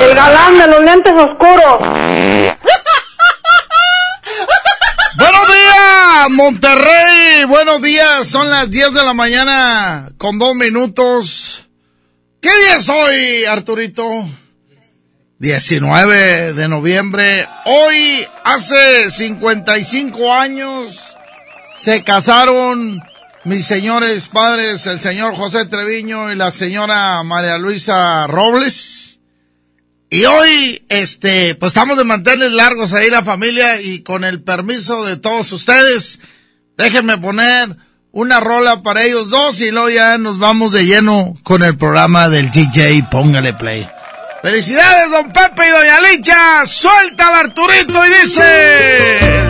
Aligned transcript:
El 0.00 0.14
galán 0.14 0.58
de 0.58 0.66
los 0.66 0.82
lentes 0.82 1.12
oscuros. 1.14 1.78
Buenos 5.16 5.48
días, 5.48 6.30
Monterrey. 6.30 7.44
Buenos 7.48 7.80
días. 7.82 8.28
Son 8.28 8.50
las 8.50 8.68
10 8.70 8.92
de 8.92 9.02
la 9.02 9.14
mañana 9.14 10.10
con 10.18 10.38
dos 10.38 10.54
minutos. 10.54 11.66
¿Qué 12.40 12.48
día 12.48 12.76
es 12.76 12.88
hoy, 12.88 13.44
Arturito? 13.46 14.04
19 15.38 16.54
de 16.54 16.68
noviembre. 16.68 17.46
Hoy, 17.64 18.26
hace 18.44 19.10
55 19.10 20.32
años, 20.32 21.16
se 21.74 22.02
casaron 22.04 23.02
mis 23.44 23.66
señores 23.66 24.28
padres, 24.28 24.86
el 24.86 25.00
señor 25.00 25.36
José 25.36 25.66
Treviño 25.66 26.32
y 26.32 26.36
la 26.36 26.50
señora 26.50 27.22
María 27.22 27.58
Luisa 27.58 28.26
Robles. 28.26 29.05
Y 30.08 30.24
hoy, 30.24 30.84
este, 30.88 31.56
pues 31.56 31.70
estamos 31.70 31.98
de 31.98 32.04
mantenerles 32.04 32.52
largos 32.52 32.92
ahí 32.92 33.10
la 33.10 33.24
familia 33.24 33.80
y 33.80 34.02
con 34.02 34.22
el 34.22 34.40
permiso 34.40 35.04
de 35.04 35.16
todos 35.16 35.50
ustedes, 35.50 36.20
déjenme 36.76 37.18
poner 37.18 37.76
una 38.12 38.38
rola 38.38 38.82
para 38.82 39.02
ellos 39.02 39.30
dos 39.30 39.60
y 39.60 39.70
luego 39.72 39.90
ya 39.90 40.16
nos 40.16 40.38
vamos 40.38 40.72
de 40.72 40.86
lleno 40.86 41.34
con 41.42 41.64
el 41.64 41.76
programa 41.76 42.28
del 42.28 42.50
DJ 42.52 43.04
Póngale 43.10 43.54
Play. 43.54 43.88
Felicidades, 44.42 45.10
don 45.10 45.32
Pepe 45.32 45.66
y 45.66 45.70
doña 45.70 46.00
Licha. 46.00 46.64
Suelta 46.64 47.26
al 47.26 47.46
Arturito 47.46 48.06
y 48.06 48.10
dice... 48.22 49.40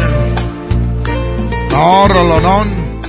No, 1.71 2.09
Rolonón. 2.09 3.03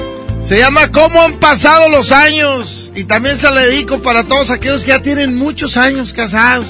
Se 0.44 0.58
llama 0.58 0.92
¿Cómo 0.92 1.22
han 1.22 1.40
pasado 1.40 1.88
los 1.88 2.12
años? 2.12 2.92
Y 2.94 3.06
también 3.06 3.38
se 3.38 3.50
le 3.52 3.62
dedico 3.62 4.02
para 4.02 4.26
todos 4.26 4.52
aquellos 4.52 4.84
que 4.84 4.90
ya 4.90 5.02
tienen 5.02 5.38
muchos 5.38 5.78
años 5.78 6.12
casados. 6.12 6.66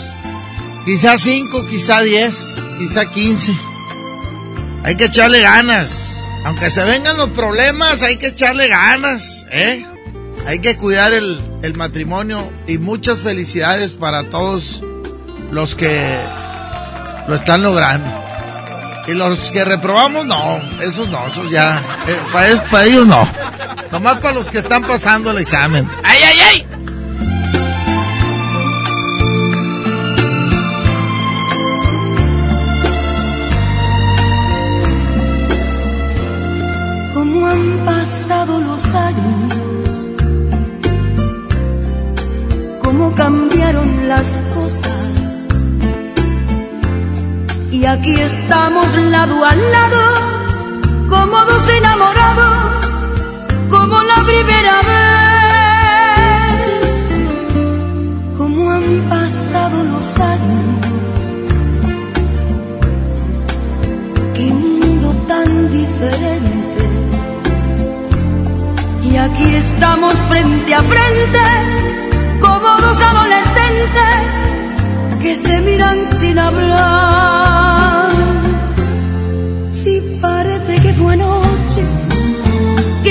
Quizá 0.88 1.18
cinco, 1.18 1.68
quizá 1.68 2.00
diez, 2.00 2.56
quizá 2.80 3.08
quince. 3.08 3.54
Hay 4.86 4.96
que 4.96 5.04
echarle 5.04 5.42
ganas. 5.42 6.24
Aunque 6.46 6.72
se 6.72 6.82
vengan 6.86 7.18
los 7.18 7.32
problemas, 7.32 8.04
hay 8.04 8.16
que 8.16 8.28
echarle 8.28 8.70
ganas, 8.70 9.46
¿eh? 9.52 9.86
Hay 10.46 10.60
que 10.60 10.78
cuidar 10.78 11.12
el, 11.12 11.42
el 11.62 11.74
matrimonio 11.74 12.50
y 12.68 12.78
muchas 12.78 13.20
felicidades 13.20 13.96
para 13.96 14.30
todos 14.30 14.82
los 15.52 15.76
que 15.76 16.26
lo 17.28 17.36
están 17.36 17.64
logrando. 17.64 18.10
Y 19.08 19.12
los 19.12 19.52
que 19.52 19.66
reprobamos, 19.66 20.26
no, 20.26 20.62
esos 20.82 21.10
no, 21.10 21.28
esos 21.28 21.52
ya, 21.52 21.82
eh, 22.08 22.22
para, 22.32 22.64
para 22.70 22.86
ellos 22.86 23.06
no. 23.06 23.28
Nomás 23.92 24.20
para 24.20 24.36
los 24.36 24.48
que 24.48 24.60
están 24.60 24.84
pasando 24.84 25.32
el 25.32 25.40
examen. 25.40 25.86
¡Ay, 26.06 26.20
ay, 26.24 26.40
ay! 26.40 26.68
Aquí 47.88 48.20
estamos 48.20 48.86
lado 48.96 49.46
a 49.46 49.56
lado, 49.56 50.02
como 51.10 51.46
dos 51.46 51.70
enamorados, 51.70 52.86
como 53.70 54.04
la 54.04 54.16
primera 54.26 54.76
vez. 54.90 54.98
Cómo 58.38 58.72
han 58.72 59.10
pasado 59.10 59.84
los 59.94 60.20
años, 60.20 60.80
qué 64.36 64.46
mundo 64.54 65.10
tan 65.28 65.72
diferente. 65.72 66.86
Y 69.10 69.16
aquí 69.16 69.56
estamos 69.56 70.14
frente 70.30 70.76
a 70.76 70.82
frente, 70.82 71.40
como 72.42 72.68
dos 72.82 73.02
adolescentes 73.02 74.20
que 75.22 75.36
se 75.38 75.62
miran 75.62 75.98
sin 76.20 76.38
hablar. 76.38 77.77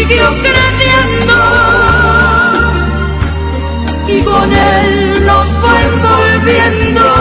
siguió 0.00 0.28
creciendo 0.40 1.34
y 4.08 4.22
con 4.22 4.52
él 4.52 5.26
nos 5.26 5.46
fue 5.46 5.82
envolviendo. 5.82 7.19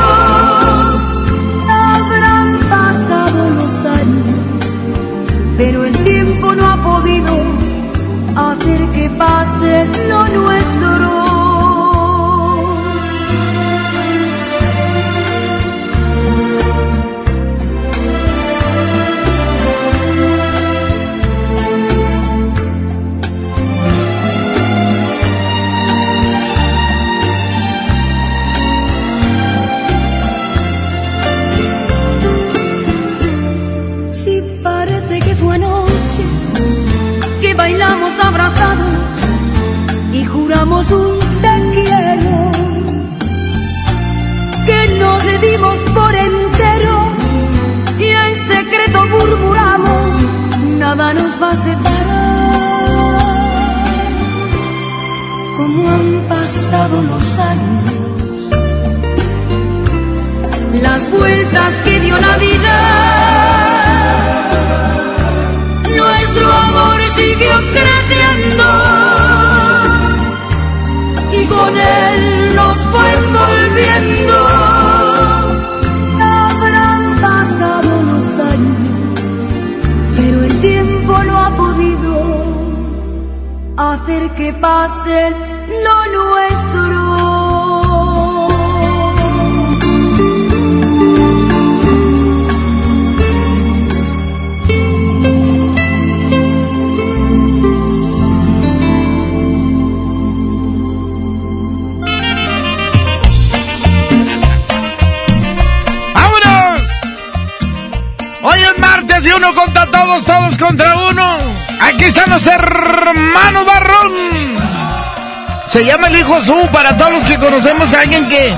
Su 116.30 116.70
para 116.72 116.96
todos 116.96 117.12
los 117.12 117.26
que 117.26 117.38
conocemos 117.38 117.94
a 117.94 118.02
alguien 118.02 118.30
que... 118.30 118.56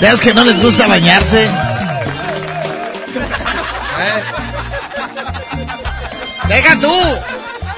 De 0.00 0.18
que 0.20 0.34
no 0.34 0.44
les 0.44 0.60
gusta 0.60 0.86
bañarse. 0.86 1.44
Eh. 1.44 1.50
Deja 6.48 6.80
tú. 6.80 6.92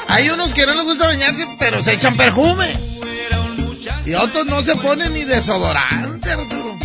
Hay 0.08 0.30
unos 0.30 0.52
que 0.54 0.66
no 0.66 0.74
les 0.74 0.84
gusta 0.84 1.06
bañarse, 1.06 1.46
pero 1.58 1.84
se 1.84 1.92
echan 1.92 2.16
perfume. 2.16 2.76
Y 4.06 4.14
otros 4.14 4.46
no 4.46 4.62
se 4.62 4.74
ponen 4.76 5.12
ni 5.12 5.24
desodorante, 5.24 6.32
Arturo. 6.32 6.76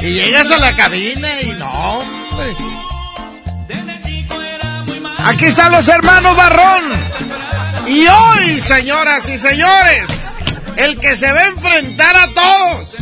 Y 0.00 0.10
llegas 0.10 0.50
a 0.50 0.58
la 0.58 0.76
cabina 0.76 1.28
y 1.40 1.52
no, 1.52 1.98
hombre. 1.98 2.54
Aquí 5.18 5.46
están 5.46 5.72
los 5.72 5.88
hermanos 5.88 6.36
Barrón. 6.36 6.84
Y 7.86 8.06
hoy, 8.06 8.60
señoras 8.60 9.28
y 9.28 9.38
señores, 9.38 10.17
el 10.78 10.96
que 10.98 11.16
se 11.16 11.30
va 11.32 11.40
a 11.40 11.46
enfrentar 11.48 12.16
a 12.16 12.28
todos, 12.28 12.96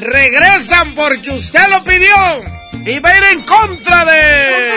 regresan 0.00 0.94
porque 0.94 1.30
usted 1.30 1.68
lo 1.68 1.84
pidió 1.84 2.14
y 2.86 2.98
va 2.98 3.10
a 3.10 3.16
ir 3.18 3.24
en 3.24 3.42
contra 3.42 4.04
de... 4.06 4.72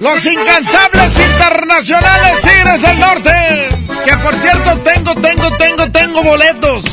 Los 0.00 0.26
incansables 0.26 1.18
internacionales 1.20 2.40
Tigres 2.42 2.82
del 2.82 2.98
Norte. 2.98 3.68
Que 4.04 4.16
por 4.16 4.34
cierto 4.34 4.78
tengo, 4.80 5.14
tengo, 5.14 5.56
tengo, 5.56 5.92
tengo 5.92 6.22
boletos. 6.24 6.84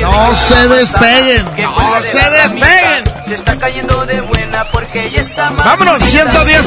No 0.00 0.34
se 0.34 0.68
despeguen, 0.68 1.44
no 1.56 2.02
se 2.02 2.30
despeguen. 2.30 3.04
Se 3.28 3.34
está 3.34 3.56
cayendo 3.56 4.04
de 4.04 4.20
buena 4.58 4.72
porque 4.72 5.10
ya 5.10 5.20
está 5.20 5.50
Vámonos, 5.50 6.02
110 6.02 6.66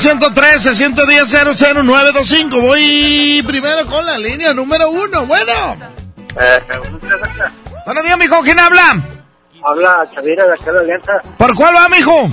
113 0.00 0.74
110 0.74 1.30
00925. 1.30 2.60
Voy 2.60 3.42
primero 3.46 3.86
con 3.86 4.04
la 4.04 4.18
línea 4.18 4.52
número 4.54 4.90
uno. 4.90 5.26
Bueno. 5.26 5.76
Eh, 6.40 6.60
Buenos 7.84 8.04
días, 8.04 8.18
mijo. 8.18 8.40
¿Quién 8.42 8.58
habla? 8.58 9.00
Habla 9.64 10.10
Chavira 10.14 10.46
de 10.46 10.54
acá 10.54 10.72
de 10.72 10.80
Alianza. 10.80 11.12
¿Por 11.36 11.54
cuál 11.54 11.74
va, 11.74 11.88
mijo? 11.88 12.30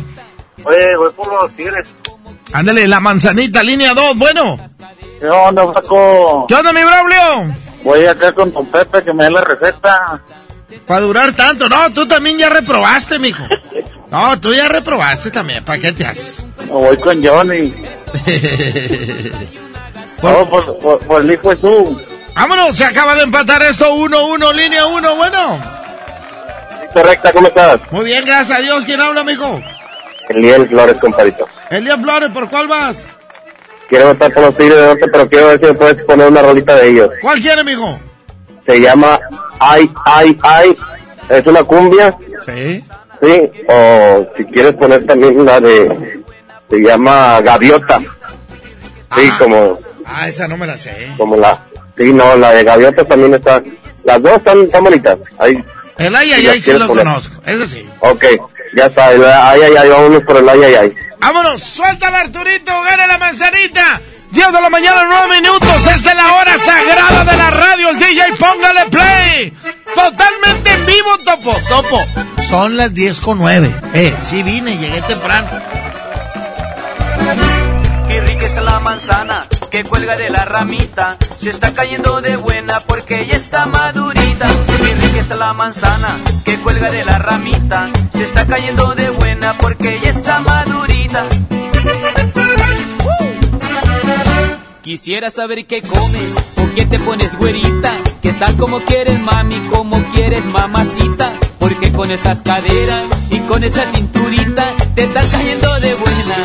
Oye, 0.63 0.95
voy 0.97 1.11
por 1.13 1.41
los 1.41 1.55
tigres. 1.55 1.87
Ándale, 2.53 2.87
la 2.87 2.99
manzanita, 2.99 3.61
línea 3.61 3.93
2, 3.93 4.17
bueno. 4.17 4.57
¿Qué 5.19 5.27
onda, 5.27 5.71
Paco? 5.71 6.45
¿Qué 6.47 6.55
onda, 6.55 6.71
mi 6.71 6.83
Braulio? 6.83 7.53
Voy 7.83 8.05
acá 8.05 8.31
con 8.31 8.51
Don 8.53 8.65
Pepe 8.67 9.03
que 9.03 9.13
me 9.13 9.25
dé 9.25 9.31
la 9.31 9.41
receta. 9.41 10.21
Para 10.85 11.01
durar 11.01 11.33
tanto. 11.33 11.67
No, 11.67 11.91
tú 11.93 12.07
también 12.07 12.37
ya 12.37 12.49
reprobaste, 12.49 13.19
mijo. 13.19 13.43
No, 14.09 14.39
tú 14.39 14.53
ya 14.53 14.67
reprobaste 14.69 15.31
también. 15.31 15.65
¿Para 15.65 15.79
qué 15.79 15.91
te 15.91 16.05
haces? 16.05 16.45
voy 16.69 16.97
con 16.97 17.25
Johnny. 17.25 17.73
por, 20.21 20.31
no, 20.31 20.49
por, 20.49 20.79
por, 20.79 20.99
por, 20.99 21.21
el 21.21 21.31
hijo 21.31 21.51
Jesús. 21.51 21.97
Vámonos, 22.35 22.77
se 22.77 22.85
acaba 22.85 23.15
de 23.15 23.23
empatar 23.23 23.63
esto 23.63 23.93
1-1, 23.93 24.53
línea 24.53 24.85
1, 24.85 25.15
bueno. 25.15 25.77
Correcta, 26.93 27.31
¿cómo 27.31 27.47
estás? 27.47 27.79
Muy 27.91 28.05
bien, 28.05 28.23
gracias 28.25 28.59
a 28.59 28.61
Dios. 28.61 28.85
¿Quién 28.85 29.01
habla, 29.01 29.23
mijo? 29.23 29.61
Eliel 30.29 30.67
Flores, 30.67 30.97
compadito. 30.97 31.47
Eliel 31.69 32.01
Flores, 32.01 32.31
¿por 32.31 32.49
cuál 32.49 32.67
vas? 32.67 33.09
Quiero 33.89 34.07
votar 34.07 34.33
por 34.33 34.43
los 34.43 34.57
Tigres 34.57 34.75
de 34.77 34.85
Norte, 34.85 35.05
pero 35.11 35.29
quiero 35.29 35.47
ver 35.47 35.59
si 35.59 35.65
me 35.65 35.73
puedes 35.73 36.03
poner 36.03 36.27
una 36.27 36.41
rolita 36.41 36.75
de 36.75 36.89
ellos. 36.89 37.09
¿Cuál 37.21 37.39
quiere, 37.39 37.63
mijo? 37.63 37.99
Se 38.65 38.79
llama 38.79 39.19
Ay, 39.59 39.89
Ay, 40.05 40.37
Ay. 40.43 40.77
Es 41.29 41.45
una 41.45 41.63
cumbia. 41.63 42.17
Sí. 42.45 42.83
Sí, 43.21 43.51
o 43.67 44.27
si 44.37 44.45
quieres 44.45 44.73
poner 44.75 45.05
también 45.05 45.39
una 45.39 45.59
de... 45.59 46.21
Se 46.69 46.77
llama 46.77 47.41
Gaviota. 47.41 47.99
Sí, 47.99 49.29
Ah. 49.31 49.35
como... 49.39 49.79
Ah, 50.05 50.27
esa 50.27 50.47
no 50.47 50.57
me 50.57 50.67
la 50.67 50.77
sé. 50.77 51.13
Como 51.17 51.35
la... 51.35 51.63
Sí, 51.97 52.13
no, 52.13 52.35
la 52.37 52.51
de 52.51 52.63
Gaviota 52.63 53.03
también 53.05 53.33
está... 53.33 53.61
Las 54.03 54.21
dos 54.21 54.33
están, 54.33 54.61
están 54.63 54.83
bonitas. 54.83 55.17
Ahí, 55.39 55.63
El 55.97 56.15
ay, 56.15 56.31
ay, 56.33 56.43
la 56.43 56.51
ay, 56.53 56.61
sí 56.61 56.71
lo 56.73 56.87
poner. 56.87 57.03
conozco. 57.05 57.41
Eso 57.45 57.67
sí. 57.67 57.85
ok, 57.99 58.23
ya 58.75 58.85
está. 58.85 59.11
el 59.11 59.25
Ay, 59.25 59.61
ay, 59.63 59.75
ay, 59.77 59.89
vámonos 59.89 60.23
por 60.23 60.37
el 60.37 60.47
ay, 60.49 60.63
ay, 60.63 60.75
ay. 60.75 60.95
Vámonos, 61.19 61.61
suéltala 61.63 62.19
Arturito, 62.19 62.71
gana 62.83 63.07
la 63.07 63.17
manzanita. 63.17 64.01
10 64.31 64.47
de 64.53 64.61
la 64.61 64.69
mañana, 64.69 65.03
9 65.07 65.41
minutos. 65.41 65.87
Esta 65.93 66.11
es 66.11 66.15
la 66.15 66.33
hora 66.35 66.57
sagrada 66.57 67.25
de 67.25 67.37
la 67.37 67.49
radio. 67.51 67.89
El 67.89 67.99
DJ, 67.99 68.23
póngale 68.37 68.85
play. 68.91 69.53
Totalmente 69.95 70.69
en 70.71 70.85
vivo, 70.85 71.17
Topo. 71.25 71.55
Topo. 71.67 72.05
Son 72.47 72.77
las 72.77 72.93
10 72.93 73.19
con 73.19 73.39
9. 73.39 73.75
Eh, 73.93 74.15
sí 74.23 74.41
vine, 74.41 74.77
llegué 74.77 75.01
temprano. 75.01 75.49
Qué 78.07 78.21
rica 78.21 78.45
está 78.45 78.61
la 78.61 78.79
manzana 78.79 79.45
que 79.69 79.83
cuelga 79.83 80.15
de 80.15 80.29
la 80.29 80.45
ramita. 80.45 81.17
Se 81.41 81.49
está 81.49 81.73
cayendo 81.73 82.21
de 82.21 82.37
buena 82.37 82.79
porque 82.79 83.25
ya 83.25 83.35
está 83.35 83.65
madurita. 83.65 84.47
Qué 84.77 84.95
rica 84.95 85.19
está 85.19 85.35
la 85.35 85.51
manzana 85.51 86.07
que 86.45 86.57
cuelga 86.59 86.89
de 86.89 87.03
la 87.03 87.19
ramita. 87.19 87.89
Se 88.13 88.23
está 88.23 88.47
cayendo 88.47 88.95
de 88.95 89.09
buena 89.09 89.53
porque 89.53 89.99
ya 90.01 90.09
está 90.09 90.39
madurita. 90.39 91.25
Quisiera 94.83 95.31
saber 95.31 95.65
qué 95.65 95.81
comes 95.81 96.33
o 96.55 96.73
qué 96.75 96.85
te 96.85 96.97
pones 96.97 97.37
güerita. 97.37 97.95
Que 98.21 98.29
estás 98.29 98.53
como 98.53 98.79
quieres 98.79 99.19
mami, 99.19 99.59
como 99.69 100.01
quieres 100.13 100.45
mamacita. 100.45 101.33
Porque 101.59 101.91
con 101.91 102.11
esas 102.11 102.41
caderas 102.41 103.03
y 103.29 103.39
con 103.39 103.63
esa 103.63 103.85
cinturita 103.91 104.73
te 104.95 105.03
estás 105.03 105.31
cayendo 105.31 105.79
de 105.79 105.93
buena. 105.95 106.37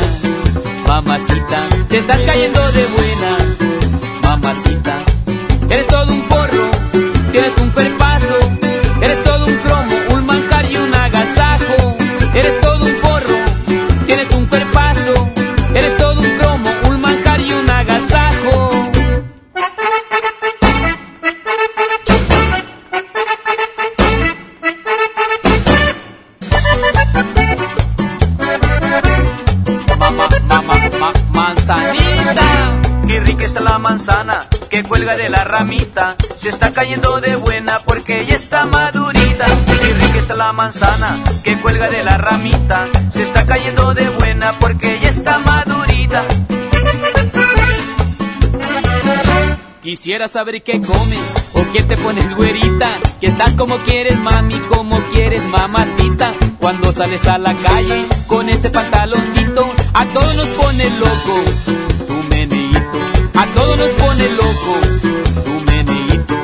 Mamacita, 0.86 1.68
te 1.88 1.98
estás 1.98 2.20
cayendo 2.22 2.72
de 2.72 2.86
buena. 2.86 3.30
Mamacita, 4.22 4.98
eres 5.70 5.86
todo 5.86 6.12
un 6.12 6.22
forro, 6.22 6.70
tienes 7.32 7.52
un 7.58 7.70
cuerpazo. 7.70 8.34
Eres 9.02 9.24
todo 9.24 9.46
un 9.46 9.56
cromo, 9.56 9.81
cuelga 35.02 35.16
de 35.16 35.30
la 35.30 35.42
ramita. 35.42 36.16
Se 36.36 36.48
está 36.48 36.72
cayendo 36.72 37.20
de 37.20 37.34
buena 37.34 37.80
porque 37.80 38.24
ya 38.24 38.36
está 38.36 38.66
madurita. 38.66 39.46
Qué 39.66 39.94
rica 39.94 40.18
está 40.18 40.36
la 40.36 40.52
manzana 40.52 41.18
que 41.42 41.56
cuelga 41.56 41.88
de 41.88 42.04
la 42.04 42.18
ramita. 42.18 42.86
Se 43.12 43.24
está 43.24 43.44
cayendo 43.44 43.94
de 43.94 44.08
buena 44.10 44.52
porque 44.60 45.00
ya 45.02 45.08
está 45.08 45.40
madurita. 45.40 46.22
Quisiera 49.82 50.28
saber 50.28 50.62
qué 50.62 50.80
comes 50.80 51.34
o 51.54 51.64
qué 51.72 51.82
te 51.82 51.96
pones 51.96 52.36
güerita. 52.36 52.94
Que 53.20 53.26
estás 53.26 53.56
como 53.56 53.78
quieres 53.78 54.16
mami, 54.20 54.56
como 54.68 55.00
quieres 55.12 55.42
mamacita. 55.46 56.32
Cuando 56.60 56.92
sales 56.92 57.26
a 57.26 57.38
la 57.38 57.54
calle 57.54 58.06
con 58.28 58.48
ese 58.48 58.70
pantaloncito, 58.70 59.68
a 59.94 60.06
todos 60.06 60.36
nos 60.36 60.46
pone 60.46 60.84
locos. 61.00 61.64
Tu 62.06 62.14
meneíto, 62.28 62.71
a 63.34 63.46
todos 63.46 63.78
nos 63.78 63.88
pone 63.88 64.28
locos. 64.30 65.02
Tu 65.44 65.70
meneíto. 65.70 66.34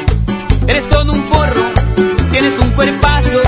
Eres 0.67 0.89
todo 0.89 1.13
un 1.13 1.23
forro, 1.23 1.63
tienes 2.31 2.59
un 2.59 2.71
cuerpazo. 2.71 3.41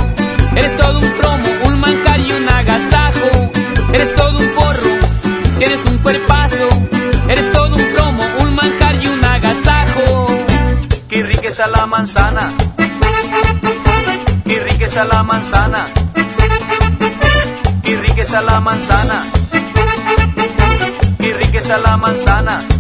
Eres 0.57 0.77
todo 0.77 0.99
un 0.99 1.11
cromo, 1.11 1.49
un 1.65 1.81
manjar 1.81 2.21
y 2.21 2.33
un 2.33 2.49
agasajo. 2.49 3.29
Eres 3.93 4.15
todo 4.15 4.39
un 4.39 4.49
forro, 4.49 4.91
tienes 5.59 5.81
un 5.87 5.99
cuerpazo. 5.99 6.69
Eres 7.29 7.53
todo 7.53 7.77
un 7.77 7.85
cromo, 7.95 8.25
un 8.41 8.55
manjar 8.55 8.95
y 9.03 9.07
un 9.07 9.25
agasajo. 9.25 10.27
Qué 11.09 11.21
está 11.49 11.67
la 11.67 11.87
manzana. 11.87 12.53
Qué 14.45 14.85
está 14.85 15.05
la 15.05 15.23
manzana. 15.23 15.87
Qué 17.83 18.23
está 18.23 18.41
la 18.43 18.61
manzana. 18.61 19.25
Qué 21.19 21.59
está 21.59 21.79
la 21.79 21.97
manzana. 21.97 22.80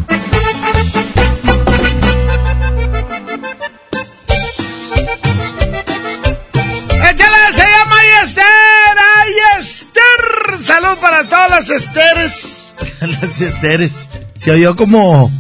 Esther! 10.61 10.76
Salud 10.76 10.99
para 10.99 11.25
todas 11.25 11.50
las 11.50 11.71
Esteres. 11.71 12.75
las 13.00 13.40
Esteres. 13.40 14.09
Se 14.38 14.52
oyó 14.52 14.76
como, 14.76 15.31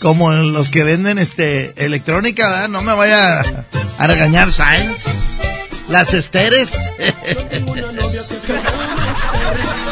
como 0.00 0.32
los 0.32 0.70
que 0.70 0.84
venden 0.84 1.18
este 1.18 1.84
electrónica, 1.84 2.48
¿verdad? 2.48 2.68
No 2.68 2.82
me 2.82 2.94
vaya 2.94 3.42
a 3.98 4.06
regañar 4.06 4.50
Sainz. 4.52 5.02
Las 5.88 6.12
esteres. 6.12 6.72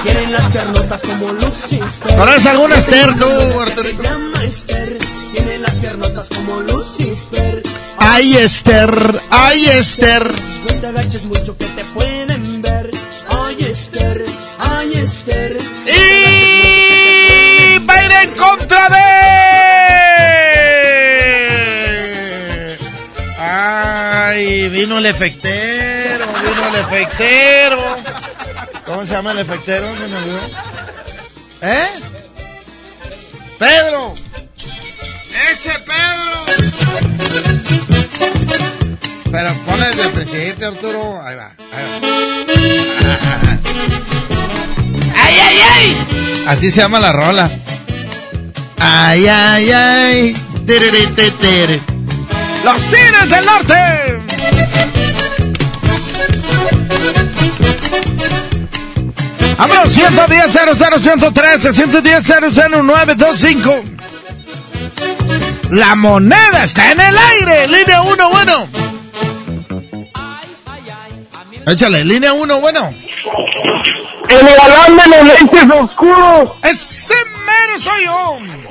Tienen 0.04 0.32
las 0.32 0.50
piernotas 0.50 1.00
como 1.02 1.32
Lucifer. 1.32 2.16
¿Conoces 2.16 2.46
alguna 2.46 2.76
Esther 2.76 3.14
tú, 3.18 3.60
Arturito? 3.60 4.02
Se 4.02 4.08
llama 4.08 4.44
Esther. 4.44 4.98
Tiene 5.32 5.58
las 5.58 5.74
piernotas 5.76 6.28
como 6.28 6.60
Lucifer. 6.60 7.62
Ay, 7.98 8.36
Esther, 8.36 9.20
ay, 9.30 9.66
Esther. 9.66 10.30
No 10.30 10.80
te 10.80 10.86
agaches 10.86 11.24
mucho 11.24 11.56
que 11.56 11.64
te 11.64 11.84
pueden 11.84 12.30
vino 24.76 24.98
el 24.98 25.06
efectero, 25.06 26.26
vino 26.26 26.68
el 26.68 26.74
efectero. 26.74 27.78
¿Cómo 28.84 29.06
se 29.06 29.12
llama 29.12 29.32
el 29.32 29.38
efectero? 29.38 29.94
Se 29.96 30.06
me 30.06 30.16
olvidó. 30.18 30.40
¿Eh? 31.62 31.88
Pedro. 33.58 34.14
Ese 35.50 35.72
Pedro. 35.78 36.44
Pero 39.32 39.54
ponle 39.64 39.86
desde 39.86 40.02
el 40.02 40.10
principio, 40.10 40.68
Arturo. 40.68 41.22
Ahí 41.22 41.36
va, 41.36 41.52
ahí 41.72 41.84
va. 41.84 42.08
¡Ay, 45.24 45.34
ay, 45.42 45.58
ay! 45.74 46.44
Así 46.48 46.70
se 46.70 46.82
llama 46.82 47.00
la 47.00 47.12
rola. 47.12 47.50
¡Ay, 48.78 49.26
ay, 49.26 49.70
ay! 49.72 50.36
Tere, 50.66 50.90
tere, 50.90 51.30
tere. 51.30 51.95
¡Los 52.66 52.84
Tigres 52.86 53.30
del 53.30 53.46
Norte! 53.46 54.20
¡Vámonos! 59.56 59.92
110 59.92 60.52
00 60.52 60.98
113 60.98 61.72
110 61.72 62.24
00 62.24 62.82
925 62.82 63.84
La 65.70 65.94
moneda 65.94 66.64
está 66.64 66.90
en 66.90 67.00
el 67.02 67.16
aire. 67.16 67.68
Línea 67.68 68.02
1, 68.02 68.30
bueno. 68.30 68.68
Échale, 71.68 72.04
línea 72.04 72.32
1, 72.32 72.60
bueno. 72.60 72.92
El 74.28 74.44
galán 74.44 74.96
de 74.96 75.06
los 75.06 75.24
lentes 75.24 75.70
oscuros. 75.70 76.50
Ese 76.64 77.14
mero 77.14 77.78
soy 77.78 78.04
yo. 78.06 78.65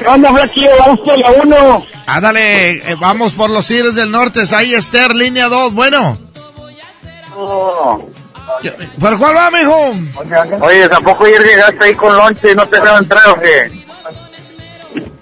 ¿Qué 0.00 0.08
onda, 0.08 0.32
Flaquillo? 0.32 0.70
Vamos 0.78 1.00
por 1.04 1.18
la 1.18 1.30
uno. 1.30 1.86
Ándale, 2.06 2.70
eh, 2.70 2.96
vamos 2.98 3.34
por 3.34 3.50
los 3.50 3.66
Tigres 3.66 3.94
del 3.94 4.10
Norte. 4.10 4.40
Ahí 4.56 4.74
Esther, 4.74 5.14
línea 5.14 5.48
2, 5.48 5.74
bueno. 5.74 6.18
¿Por 8.98 9.18
cuál 9.18 9.36
va, 9.36 9.50
mijo? 9.50 9.94
Oye, 10.62 10.88
¿tampoco 10.88 11.26
ayer 11.26 11.42
llegaste 11.42 11.84
ahí 11.84 11.94
con 11.94 12.16
lonche 12.16 12.52
y 12.52 12.54
no 12.54 12.66
te 12.66 12.80
dejaron 12.80 13.02
entrar 13.02 13.28
o 13.28 13.40
qué? 13.40 13.84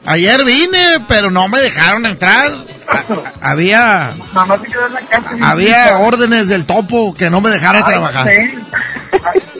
Ayer 0.06 0.44
vine, 0.44 1.04
pero 1.08 1.28
no 1.32 1.49
me 1.49 1.58
dejaron 1.58 2.06
entrar. 2.06 2.52
A- 2.88 3.50
había 3.50 4.14
Mamá 4.33 4.59
se 4.59 4.66
quedó 4.66 4.87
en 4.87 4.95
la 4.95 5.00
casa. 5.02 5.30
había 5.42 5.99
órdenes 5.99 6.49
del 6.49 6.64
topo 6.66 7.14
que 7.14 7.28
no 7.30 7.40
me 7.40 7.50
dejara 7.50 7.85
trabajar. 7.85 8.26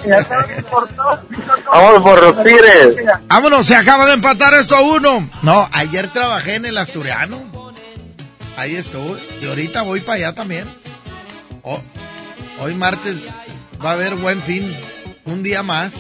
Ya 0.07 0.25
sabes 0.25 0.63
por 0.65 0.89
todo. 0.89 1.21
Vamos 1.71 2.03
por 2.03 2.23
los 2.23 2.45
tigres. 2.45 2.97
Vámonos, 3.27 3.67
se 3.67 3.77
acaba 3.77 4.07
de 4.07 4.15
empatar 4.15 4.55
esto 4.55 4.77
a 4.77 4.81
uno. 4.81 5.29
No, 5.43 5.69
ayer 5.73 6.09
trabajé 6.13 6.55
en 6.55 6.65
el 6.67 6.79
Asturiano. 6.79 7.39
Ahí 8.57 8.77
estuve. 8.77 9.21
Y 9.43 9.47
ahorita 9.47 9.83
voy 9.83 10.01
para 10.01 10.17
allá 10.17 10.35
también. 10.35 10.65
Oh, 11.63 11.81
hoy 12.61 12.75
martes 12.75 13.17
va 13.85 13.91
a 13.91 13.93
haber 13.95 14.15
buen 14.15 14.41
fin. 14.43 14.75
Un 15.27 15.43
día 15.43 15.63
más. 15.63 15.93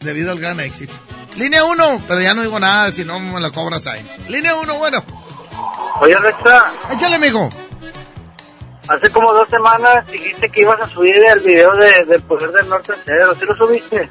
Debido 0.00 0.32
al 0.32 0.40
gran 0.40 0.60
éxito. 0.60 0.92
Línea 1.36 1.64
1, 1.64 2.02
pero 2.08 2.20
ya 2.20 2.32
no 2.34 2.42
digo 2.42 2.58
nada 2.60 2.90
si 2.92 3.04
no 3.04 3.18
me 3.18 3.40
lo 3.40 3.52
cobras 3.52 3.86
ahí. 3.86 4.04
Línea 4.28 4.54
1, 4.54 4.74
bueno. 4.78 5.02
Oye, 6.00 6.14
Alexa, 6.14 6.72
Échale, 6.92 7.18
mijo. 7.18 7.48
hace 8.88 9.10
como 9.10 9.32
dos 9.32 9.48
semanas 9.48 10.06
dijiste 10.10 10.50
que 10.50 10.62
ibas 10.62 10.80
a 10.80 10.88
subir 10.88 11.16
el 11.16 11.40
video 11.40 11.74
de, 11.76 12.04
del 12.04 12.22
Poder 12.22 12.50
del 12.50 12.68
Norte 12.68 12.92
entero. 12.94 13.34
¿Sí 13.34 13.44
lo 13.46 13.56
subiste? 13.56 14.10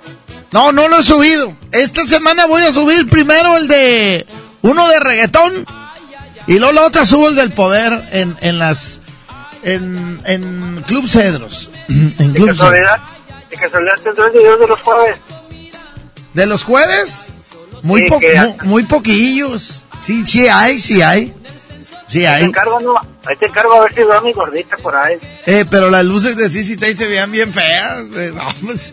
No, 0.51 0.71
no 0.71 0.87
lo 0.87 0.99
he 0.99 1.03
subido. 1.03 1.53
Esta 1.71 2.05
semana 2.05 2.45
voy 2.45 2.63
a 2.63 2.71
subir 2.71 3.09
primero 3.09 3.57
el 3.57 3.67
de 3.67 4.25
uno 4.61 4.87
de 4.87 4.99
reggaetón 4.99 5.65
y 6.47 6.57
luego 6.59 6.73
la 6.73 6.85
otra 6.85 7.05
subo 7.05 7.27
el 7.29 7.35
del 7.35 7.51
poder 7.51 8.07
en, 8.11 8.37
en 8.41 8.59
las 8.59 9.01
en, 9.63 10.21
en 10.25 10.83
Club 10.87 11.07
Cedros. 11.09 11.71
En 11.89 12.15
¿De 12.17 12.39
Club 12.39 12.49
Cedros. 12.55 12.59
casualidad? 12.59 12.97
¿De 13.49 13.55
casualidad 13.57 13.93
tendrás 14.03 14.31
videos 14.33 14.59
de 14.59 14.67
los 14.67 14.81
jueves? 14.81 15.17
¿De 16.33 16.45
los 16.45 16.63
jueves? 16.63 17.33
Muy, 17.83 18.01
Sí, 18.01 18.07
po- 18.09 18.19
muy 18.65 18.83
poquillos. 18.83 19.82
Sí, 20.03 20.25
sí 20.27 20.47
hay, 20.47 20.79
sí 20.81 21.01
hay. 21.01 21.33
Sí 22.09 22.19
Ahí 22.19 22.25
te 22.25 22.27
hay. 22.27 22.43
encargo, 22.43 22.79
¿no? 22.81 22.95
Ahí 23.25 23.35
te 23.37 23.47
encargo 23.47 23.73
a 23.75 23.79
ver 23.85 23.93
si 23.95 24.01
veo 24.01 24.13
a 24.17 24.21
mi 24.21 24.33
gordita 24.33 24.77
por 24.77 24.95
ahí. 24.95 25.17
Eh, 25.45 25.65
pero 25.69 25.89
las 25.89 26.03
luces 26.05 26.35
de 26.35 26.49
CCT 26.49 26.95
se 26.95 27.07
veían 27.07 27.31
bien 27.31 27.51
feas. 27.53 28.01
Eh, 28.15 28.31
no, 28.35 28.43
pues, 28.65 28.91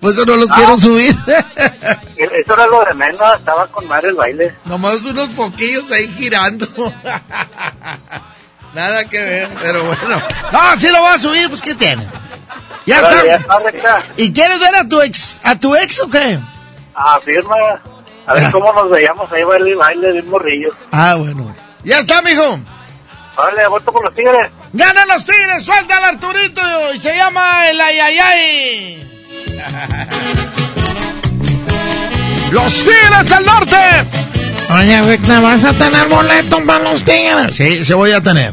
por 0.00 0.12
eso 0.12 0.24
no 0.24 0.36
los 0.36 0.50
Ah. 0.50 0.54
quiero 0.56 0.78
subir. 0.78 1.16
Eso 2.16 2.54
era 2.54 2.66
lo 2.68 2.84
de 2.84 2.94
menos, 2.94 3.34
estaba 3.36 3.66
con 3.66 3.86
madre 3.88 4.10
el 4.10 4.14
baile. 4.14 4.54
Nomás 4.64 5.02
unos 5.04 5.28
poquillos 5.30 5.90
ahí 5.90 6.06
girando. 6.16 6.66
Nada 8.74 9.04
que 9.08 9.20
ver, 9.20 9.48
pero 9.60 9.84
bueno. 9.84 10.22
No, 10.52 10.78
sí 10.78 10.88
lo 10.88 11.00
voy 11.00 11.12
a 11.14 11.18
subir, 11.18 11.48
pues 11.48 11.60
¿qué 11.60 11.74
tiene? 11.74 12.06
Ya 12.86 13.00
ya 13.00 13.10
está. 13.10 13.34
está, 13.36 13.58
recta. 13.58 14.02
¿Y 14.16 14.32
quieres 14.32 14.60
ver 14.60 14.74
a 14.76 14.88
tu 14.88 15.00
ex, 15.02 15.40
a 15.42 15.58
tu 15.58 15.74
ex 15.76 16.00
o 16.00 16.08
qué? 16.08 16.38
Ah, 16.94 17.18
firma. 17.22 17.54
A 18.26 18.34
ver 18.34 18.50
cómo 18.52 18.72
nos 18.72 18.90
veíamos 18.90 19.30
ahí 19.32 19.42
baile 19.42 19.70
y 19.70 19.74
baile 19.74 20.12
de 20.12 20.20
un 20.20 20.30
morrillo. 20.30 20.70
Ah, 20.92 21.16
bueno. 21.16 21.54
Ya 21.84 21.98
está, 22.00 22.22
mijo. 22.22 22.58
Vale, 23.36 23.66
vuelto 23.68 23.92
por 23.92 24.04
los 24.04 24.14
tigres. 24.14 24.50
Ganan 24.72 25.08
los 25.08 25.24
tigres, 25.24 25.64
suelta 25.64 25.96
al 25.96 26.04
Arturito 26.04 26.60
y 26.94 26.98
se 26.98 27.16
llama 27.16 27.68
el 27.68 27.80
Ayayay. 27.80 29.08
Los 32.52 32.84
Tigres 32.84 33.30
del 33.30 33.46
Norte. 33.46 33.76
Oye, 34.74 35.00
Victor, 35.10 35.40
¿vas 35.42 35.64
a 35.64 35.72
tener 35.72 36.06
boleto 36.06 36.62
para 36.66 36.84
los 36.84 37.02
Tigres? 37.02 37.56
Sí, 37.56 37.82
sí 37.82 37.94
voy 37.94 38.12
a 38.12 38.20
tener. 38.20 38.52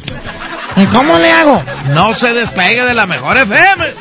¿Y 0.78 0.86
cómo 0.86 1.18
le 1.18 1.30
hago? 1.30 1.62
No 1.90 2.14
se 2.14 2.32
despegue 2.34 2.86
de 2.86 2.94
la 2.94 3.06
mejor 3.06 3.38
FM. 3.38 3.94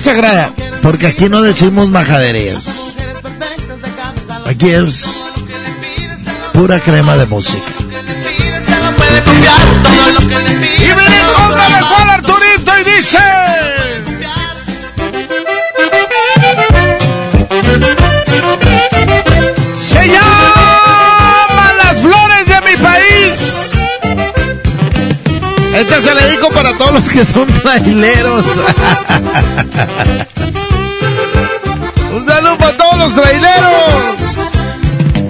Sagrada? 0.00 0.52
Porque 0.82 1.06
aquí 1.08 1.28
no 1.28 1.42
decimos 1.42 1.88
majaderías. 1.88 2.94
Aquí 4.46 4.70
es 4.70 5.04
pura 6.52 6.80
crema 6.80 7.16
de 7.16 7.26
música. 7.26 7.78
Se 26.02 26.14
le 26.14 26.22
dedico 26.22 26.48
para 26.50 26.76
todos 26.78 26.92
los 26.92 27.08
que 27.08 27.24
son 27.24 27.46
traileros. 27.46 28.44
Un 32.14 32.24
saludo 32.24 32.56
para 32.56 32.76
todos 32.76 32.98
los 32.98 33.14
traileros. 33.14 34.14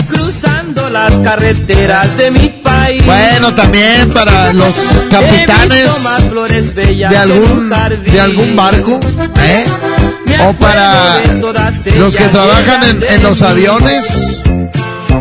cruzando 0.08 0.90
las 0.90 1.12
carreteras 1.14 2.14
de 2.18 2.30
mi 2.30 2.48
país. 2.50 3.02
Bueno, 3.06 3.54
también 3.54 4.10
para 4.10 4.52
los 4.52 4.74
capitanes 5.10 5.86
de 6.74 7.16
algún, 7.16 7.70
de 8.04 8.20
algún 8.20 8.54
barco, 8.54 9.00
¿eh? 9.36 9.64
O 10.46 10.52
para 10.52 11.20
los 11.96 12.14
que 12.14 12.24
trabajan 12.24 12.82
en, 13.08 13.22
los 13.22 13.40
aviones. 13.42 14.42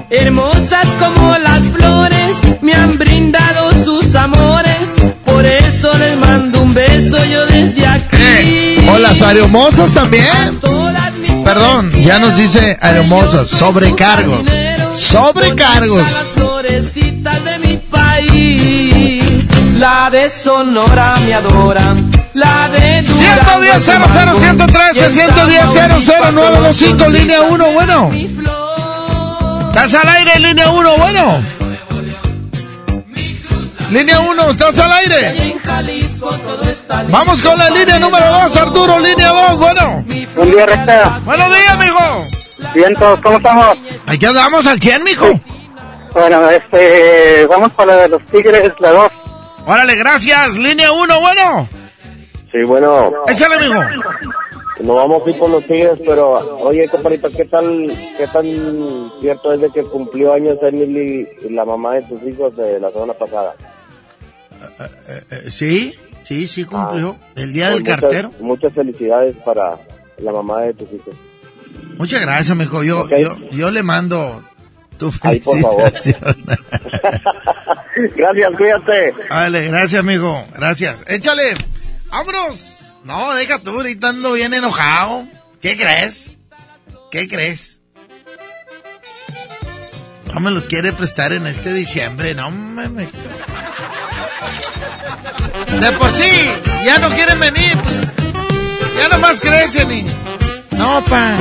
Hermosas 0.09 0.87
como 0.99 1.37
las 1.37 1.61
flores, 1.73 2.33
me 2.61 2.73
han 2.73 2.97
brindado 2.97 3.66
Eh, 8.19 8.89
O 8.93 8.97
las 8.97 9.21
aeromosas 9.21 9.93
también. 9.93 10.59
Perdón, 11.43 11.91
ya 12.03 12.19
nos 12.19 12.35
dice 12.35 12.77
aeromosas, 12.81 13.47
sobrecargos. 13.47 14.45
Sobrecargos. 14.95 16.07
La 19.79 20.09
de 20.09 20.29
Sonora 20.29 21.15
me 21.25 21.33
adora. 21.33 21.95
La 22.33 22.69
de 22.69 23.03
110 23.03 23.83
00 23.83 24.39
113 24.39 25.09
110 25.09 25.63
00925 26.07 27.09
línea 27.09 27.41
1, 27.41 27.71
bueno. 27.71 28.11
¿Estás 29.69 29.93
al 29.93 30.09
aire, 30.09 30.39
línea 30.39 30.69
1, 30.69 30.97
bueno? 30.97 31.43
Línea 33.91 34.19
1, 34.19 34.49
¿estás 34.49 34.79
al 34.79 34.91
aire? 34.91 35.55
Vamos 36.87 37.41
con 37.41 37.57
la 37.57 37.69
línea 37.69 37.99
número 37.99 38.25
2, 38.43 38.57
Arturo, 38.57 38.99
línea 38.99 39.27
2, 39.49 39.57
bueno. 39.59 40.05
Buen 40.35 40.51
día, 40.51 40.65
recta. 40.65 41.19
Buenos 41.25 41.47
días, 41.49 41.77
mijo. 41.79 42.27
Vientos, 42.73 43.19
¿cómo 43.21 43.37
estamos? 43.37 43.77
Aquí 44.05 44.25
andamos 44.25 44.65
al 44.67 44.79
100, 44.79 45.03
mijo. 45.03 45.27
Bueno, 46.13 46.49
este, 46.49 47.45
vamos 47.47 47.71
para 47.73 47.95
la 47.95 48.01
de 48.03 48.09
los 48.09 48.25
Tigres, 48.25 48.71
la 48.79 48.91
2. 48.91 49.11
Órale, 49.65 49.95
gracias. 49.95 50.55
Línea 50.57 50.91
1, 50.91 51.19
bueno. 51.19 51.67
Sí, 52.51 52.59
bueno, 52.65 53.11
Échale, 53.27 53.59
mijo. 53.59 53.81
nos 54.79 54.95
vamos 54.95 55.23
a 55.25 55.29
ir 55.29 55.37
con 55.37 55.51
los 55.51 55.65
Tigres, 55.65 55.99
pero 56.05 56.33
oye, 56.61 56.87
compadrito, 56.89 57.29
¿qué 57.29 57.45
tal, 57.45 58.13
qué 58.17 58.27
tan 58.27 59.11
cierto 59.19 59.51
es 59.53 59.61
de 59.61 59.69
que 59.71 59.83
cumplió 59.83 60.33
años 60.33 60.57
Emily 60.61 61.27
y 61.41 61.49
la 61.49 61.65
mamá 61.65 61.95
de 61.95 62.03
tus 62.03 62.23
hijos 62.23 62.55
de 62.55 62.79
la 62.79 62.89
semana 62.91 63.13
pasada? 63.13 63.53
Eh, 65.29 65.49
sí, 65.49 65.93
sí, 66.27 66.47
sí 66.47 66.65
cumplió. 66.65 67.17
El 67.35 67.53
día 67.53 67.69
del 67.69 67.83
Pues 67.83 67.95
muchas- 67.95 68.01
cartero. 68.01 68.31
Muchas 68.39 68.73
felicidades 68.73 69.35
para 69.45 69.75
la 70.17 70.31
mamá 70.31 70.61
de 70.61 70.73
tus 70.73 70.91
hijos. 70.93 71.15
Muchas 71.97 72.21
gracias, 72.21 72.55
mijo. 72.57 72.83
Yo, 72.83 73.07
yo, 73.09 73.37
yo 73.51 73.71
le 73.71 73.83
mando 73.83 74.43
tu 74.97 75.11
Ay, 75.21 75.39
por 75.39 75.59
favor. 75.61 75.91
felicitación. 75.91 76.45
Gracias, 78.15 78.51
cuídate. 78.57 79.13
Vale, 79.29 79.67
gracias, 79.67 80.03
mijo. 80.03 80.43
Gracias. 80.55 81.03
Échale. 81.07 81.55
Vámonos. 82.09 82.97
No, 83.03 83.33
deja 83.35 83.59
tú, 83.59 83.71
ahorita 83.71 84.09
ando 84.09 84.33
bien 84.33 84.53
enojado. 84.53 85.27
¿Qué 85.61 85.75
crees? 85.77 86.37
¿Qué 87.11 87.27
crees? 87.27 87.81
No 90.33 90.39
me 90.39 90.51
los 90.51 90.67
quiere 90.67 90.93
prestar 90.93 91.31
en 91.33 91.47
este 91.47 91.73
diciembre, 91.73 92.35
no 92.35 92.51
me... 92.51 93.07
De 95.79 95.91
por 95.93 96.13
sí, 96.13 96.51
ya 96.85 96.97
no 96.99 97.09
quieren 97.09 97.39
venir, 97.39 97.77
pues, 97.77 97.95
ya 98.99 99.09
nomás 99.09 99.39
crecen 99.41 99.91
y... 99.91 100.05
No, 100.75 101.03
pa, 101.03 101.35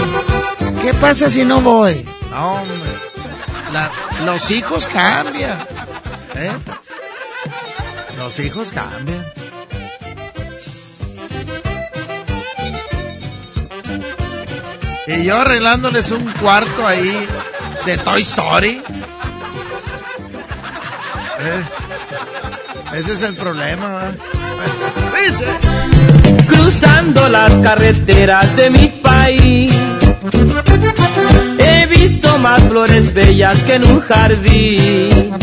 ¿qué 0.83 0.93
pasa 0.95 1.31
si 1.31 1.45
no 1.45 1.61
voy? 1.61 2.07
No, 2.31 2.55
hombre, 2.61 2.77
la- 3.73 3.91
los 4.25 4.51
hijos 4.51 4.87
cambian, 4.87 5.59
¿eh? 6.35 6.53
Los 8.19 8.39
hijos 8.41 8.71
cambian. 8.73 9.25
Y 15.07 15.25
yo 15.25 15.41
arreglándoles 15.41 16.11
un 16.11 16.25
cuarto 16.33 16.87
ahí 16.87 17.27
de 17.85 17.99
Toy 17.99 18.23
Story. 18.23 18.83
Eh, 21.39 21.65
Ese 22.95 23.13
es 23.13 23.23
el 23.23 23.35
problema. 23.35 24.13
Dice. 25.21 25.45
cruzando 26.47 27.29
las 27.29 27.53
carreteras 27.59 28.57
de 28.57 28.71
mi 28.71 28.89
país. 29.03 29.73
He 31.59 31.87
visto 31.87 32.39
más 32.39 32.63
flores 32.63 33.13
bellas 33.13 33.59
que 33.63 33.75
en 33.75 33.85
un 33.85 34.01
jardín. 34.01 35.35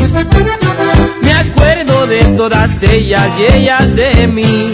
Me 1.21 1.34
acuerdo 1.34 2.08
de 2.08 2.23
todas 2.38 2.84
ellas 2.84 3.27
y 3.38 3.58
ellas 3.58 3.95
de 3.95 4.27
mí. 4.27 4.73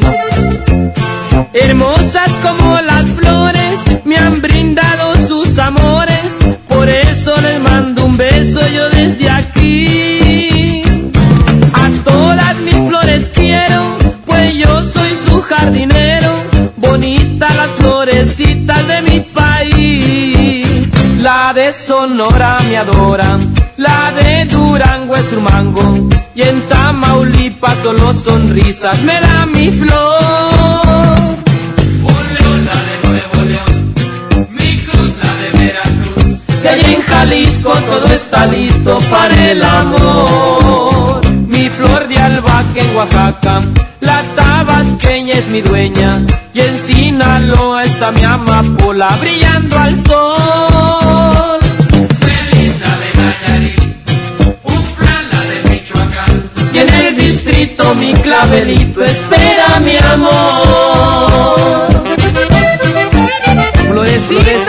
Hermosas 1.54 2.32
como 2.44 2.82
las 2.82 3.06
flores, 3.06 4.04
me 4.06 4.18
han 4.18 4.42
brindado 4.42 5.28
sus 5.28 5.58
amores. 5.58 6.22
Por 6.68 6.88
eso 6.88 7.36
les 7.42 7.60
mando 7.62 8.06
un 8.06 8.18
beso 8.18 8.62
yo 8.70 8.90
desde 8.90 9.30
aquí. 9.30 9.99
Jardinero. 15.60 16.32
Bonitas 16.78 17.56
las 17.56 17.70
florecitas 17.72 18.88
de 18.88 19.02
mi 19.02 19.20
país. 19.20 20.90
La 21.22 21.54
de 21.54 21.74
Sonora 21.74 22.58
me 22.70 22.78
adora, 22.78 23.38
la 23.78 24.12
de 24.18 24.46
Durango 24.46 25.16
es 25.16 25.26
su 25.26 25.42
mango. 25.42 26.10
Y 26.34 26.42
en 26.44 26.62
Tamaulipas 26.70 27.78
solo 27.84 28.14
sonrisas 28.14 29.02
me 29.04 29.20
da 29.20 29.46
mi 29.46 29.70
flor. 29.70 31.20
Un 32.14 32.24
león 32.36 32.60
la 32.70 32.78
de 32.88 32.96
Nuevo 33.08 33.38
León, 33.52 33.94
mi 34.58 34.78
cruz 34.86 35.12
la 35.22 35.32
de 35.42 35.50
Veracruz. 35.60 36.40
Y 36.64 36.68
allí 36.68 36.94
en 36.96 37.02
Jalisco 37.02 37.72
todo 37.90 38.08
está 38.14 38.46
listo 38.46 39.00
para 39.12 39.52
el 39.52 39.62
amor. 39.62 41.22
Mi 41.48 41.70
flor 41.70 42.08
de 42.08 42.18
albahaca 42.18 42.80
en 42.80 42.96
Oaxaca, 42.96 43.62
es 45.40 45.48
mi 45.48 45.62
dueña. 45.62 46.22
Y 46.54 46.60
en 46.60 46.78
Sinaloa 46.78 47.84
está 47.84 48.12
mi 48.12 48.24
amapola 48.24 49.10
brillando 49.22 49.78
al 49.78 49.96
sol. 50.06 51.60
Feliz 52.28 52.74
de 52.80 52.88
un 54.64 54.84
flala 54.96 55.40
de 55.50 55.58
Michoacán. 55.70 56.50
Y 56.74 56.78
en 56.80 56.90
el 56.90 57.16
distrito 57.16 57.96
mi 57.96 58.14
clavelito 58.14 59.04
espera 59.04 59.80
mi 59.86 59.98
amor. 60.14 61.88
Florecita. 63.88 64.69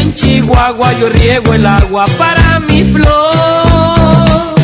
en 0.00 0.14
Chihuahua 0.14 0.92
yo 0.98 1.08
riego 1.08 1.52
el 1.54 1.66
agua 1.66 2.06
para 2.18 2.58
mi 2.60 2.82
flor. 2.84 4.54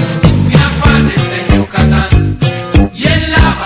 Mi 0.49 0.55
afán 0.55 1.09
de 1.09 1.57
Yucatán 1.57 2.39
y 2.95 3.07
en 3.07 3.33
la 3.33 3.57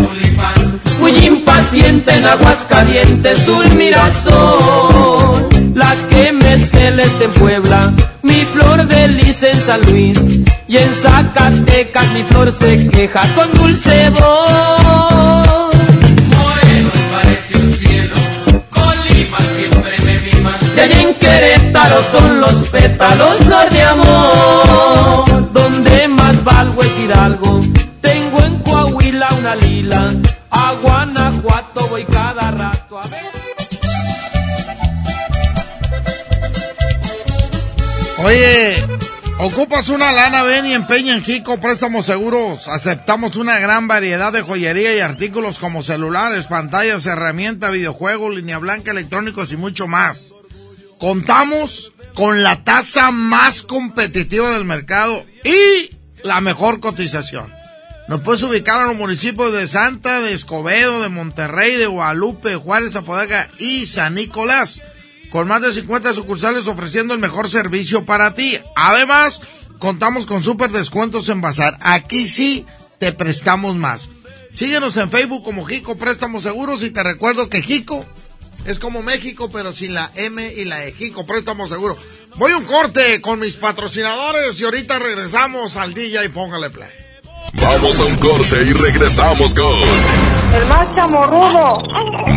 Mulipán. 0.00 0.80
Muy 0.98 1.12
impaciente 1.26 2.14
en 2.14 2.26
aguas 2.26 2.58
calientes, 2.68 3.46
dulce 3.46 3.74
mirazón. 3.74 5.48
La 5.74 5.94
que 6.10 6.32
me 6.32 6.58
celeste 6.58 7.24
en 7.24 7.32
Puebla, 7.32 7.92
mi 8.22 8.44
flor 8.52 8.86
de 8.86 9.08
lis 9.08 9.42
en 9.42 9.60
San 9.60 9.80
Luis. 9.90 10.18
Y 10.66 10.76
en 10.76 10.92
Zacatecas 10.94 12.06
mi 12.12 12.22
flor 12.22 12.52
se 12.52 12.88
queja 12.88 13.22
con 13.34 13.52
dulce 13.54 14.10
voz. 14.10 15.49
Son 22.12 22.40
los 22.40 22.68
pétalos 22.70 23.38
de 23.70 23.82
amor. 23.82 25.52
Donde 25.52 26.08
más 26.08 26.42
valgo 26.42 26.82
es 26.82 26.98
Hidalgo, 26.98 27.62
tengo 28.00 28.40
en 28.40 28.58
Coahuila 28.60 29.28
una 29.38 29.54
lila. 29.54 30.12
A 30.50 30.72
Guanajuato 30.82 31.88
voy 31.88 32.04
cada 32.04 32.50
rato 32.50 32.98
a 32.98 33.06
ver. 33.06 33.30
Oye, 38.24 38.74
ocupas 39.38 39.88
una 39.88 40.12
lana, 40.12 40.42
ven 40.42 40.66
y 40.66 40.74
empeña 40.74 41.14
en 41.14 41.22
Jico 41.22 41.58
Préstamos 41.58 42.06
Seguros. 42.06 42.68
Aceptamos 42.68 43.36
una 43.36 43.58
gran 43.58 43.88
variedad 43.88 44.32
de 44.32 44.42
joyería 44.42 44.94
y 44.94 45.00
artículos 45.00 45.58
como 45.58 45.82
celulares, 45.82 46.46
pantallas, 46.46 47.06
herramientas, 47.06 47.72
videojuegos, 47.72 48.34
línea 48.34 48.58
blanca, 48.58 48.90
electrónicos 48.90 49.52
y 49.52 49.56
mucho 49.56 49.86
más. 49.86 50.34
Contamos 51.00 51.94
con 52.12 52.42
la 52.42 52.62
tasa 52.62 53.10
más 53.10 53.62
competitiva 53.62 54.50
del 54.50 54.66
mercado 54.66 55.24
y 55.44 55.90
la 56.22 56.42
mejor 56.42 56.80
cotización. 56.80 57.50
Nos 58.06 58.20
puedes 58.20 58.42
ubicar 58.42 58.82
en 58.82 58.88
los 58.88 58.96
municipios 58.96 59.50
de 59.50 59.66
Santa, 59.66 60.20
de 60.20 60.34
Escobedo, 60.34 61.00
de 61.00 61.08
Monterrey, 61.08 61.76
de 61.76 61.86
Guadalupe, 61.86 62.56
Juárez, 62.56 62.96
Apodaca 62.96 63.48
y 63.58 63.86
San 63.86 64.14
Nicolás. 64.14 64.82
Con 65.30 65.48
más 65.48 65.62
de 65.62 65.72
50 65.72 66.12
sucursales 66.12 66.66
ofreciendo 66.66 67.14
el 67.14 67.20
mejor 67.20 67.48
servicio 67.48 68.04
para 68.04 68.34
ti. 68.34 68.58
Además, 68.76 69.40
contamos 69.78 70.26
con 70.26 70.42
super 70.42 70.70
descuentos 70.70 71.30
en 71.30 71.40
Bazar. 71.40 71.78
Aquí 71.80 72.28
sí 72.28 72.66
te 72.98 73.12
prestamos 73.12 73.74
más. 73.74 74.10
Síguenos 74.52 74.98
en 74.98 75.10
Facebook 75.10 75.44
como 75.44 75.64
Jico 75.64 75.96
Préstamos 75.96 76.42
Seguros 76.42 76.82
y 76.82 76.90
te 76.90 77.02
recuerdo 77.02 77.48
que 77.48 77.62
Jico 77.62 78.04
es 78.70 78.78
como 78.78 79.02
México, 79.02 79.50
pero 79.52 79.72
sin 79.72 79.94
la 79.94 80.10
M 80.14 80.52
y 80.54 80.64
la 80.64 80.84
E. 80.84 80.92
Jico 80.92 81.26
Préstamos 81.26 81.70
Seguros. 81.70 81.98
Voy 82.36 82.52
a 82.52 82.56
un 82.56 82.64
corte 82.64 83.20
con 83.20 83.40
mis 83.40 83.56
patrocinadores 83.56 84.60
y 84.60 84.64
ahorita 84.64 84.98
regresamos 84.98 85.76
al 85.76 85.92
DJ 85.92 86.24
y 86.24 86.28
póngale 86.28 86.70
play. 86.70 86.99
Vamos 87.54 87.98
a 87.98 88.04
un 88.04 88.16
corte 88.16 88.62
y 88.64 88.72
regresamos 88.72 89.54
con 89.54 89.80
El 90.54 90.66
más 90.68 90.94
chamorrudo. 90.94 91.82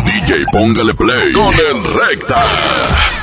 DJ 0.04 0.44
Póngale 0.50 0.94
Play 0.94 1.32
con 1.32 1.54
el 1.54 1.84
Recta. 1.84 2.42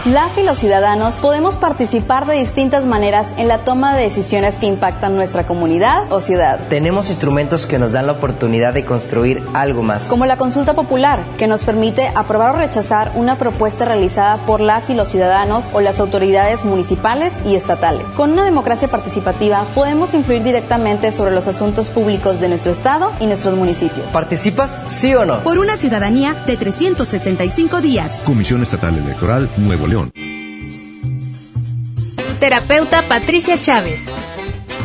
Las 0.05 0.35
y 0.35 0.41
los 0.41 0.57
ciudadanos 0.57 1.17
podemos 1.21 1.57
participar 1.57 2.25
de 2.25 2.33
distintas 2.33 2.87
maneras 2.87 3.27
en 3.37 3.47
la 3.47 3.59
toma 3.59 3.95
de 3.95 4.01
decisiones 4.01 4.57
que 4.57 4.65
impactan 4.65 5.15
nuestra 5.15 5.45
comunidad 5.45 6.11
o 6.11 6.19
ciudad. 6.21 6.59
Tenemos 6.69 7.09
instrumentos 7.09 7.67
que 7.67 7.77
nos 7.77 7.91
dan 7.91 8.07
la 8.07 8.13
oportunidad 8.13 8.73
de 8.73 8.83
construir 8.83 9.43
algo 9.53 9.83
más. 9.83 10.05
Como 10.05 10.25
la 10.25 10.37
consulta 10.37 10.73
popular, 10.73 11.23
que 11.37 11.45
nos 11.45 11.65
permite 11.65 12.07
aprobar 12.15 12.55
o 12.55 12.57
rechazar 12.57 13.11
una 13.13 13.35
propuesta 13.37 13.85
realizada 13.85 14.37
por 14.47 14.59
las 14.59 14.89
y 14.89 14.95
los 14.95 15.07
ciudadanos 15.07 15.69
o 15.71 15.81
las 15.81 15.99
autoridades 15.99 16.65
municipales 16.65 17.31
y 17.45 17.55
estatales. 17.55 18.07
Con 18.17 18.31
una 18.31 18.43
democracia 18.43 18.87
participativa 18.87 19.65
podemos 19.75 20.15
influir 20.15 20.41
directamente 20.41 21.11
sobre 21.11 21.35
los 21.35 21.47
asuntos 21.47 21.80
públicos 21.89 22.39
de 22.39 22.49
nuestro 22.49 22.71
Estado 22.71 23.11
y 23.19 23.25
nuestros 23.25 23.55
municipios. 23.55 24.05
¿Participas, 24.11 24.83
sí 24.87 25.13
o 25.15 25.25
no? 25.25 25.41
Por 25.41 25.57
una 25.57 25.77
ciudadanía 25.77 26.33
de 26.45 26.57
365 26.57 27.81
días. 27.81 28.21
Comisión 28.25 28.61
Estatal 28.61 28.97
Electoral 28.97 29.49
Nuevo 29.57 29.87
León. 29.87 30.11
Terapeuta 32.39 33.03
Patricia 33.03 33.61
Chávez. 33.61 34.01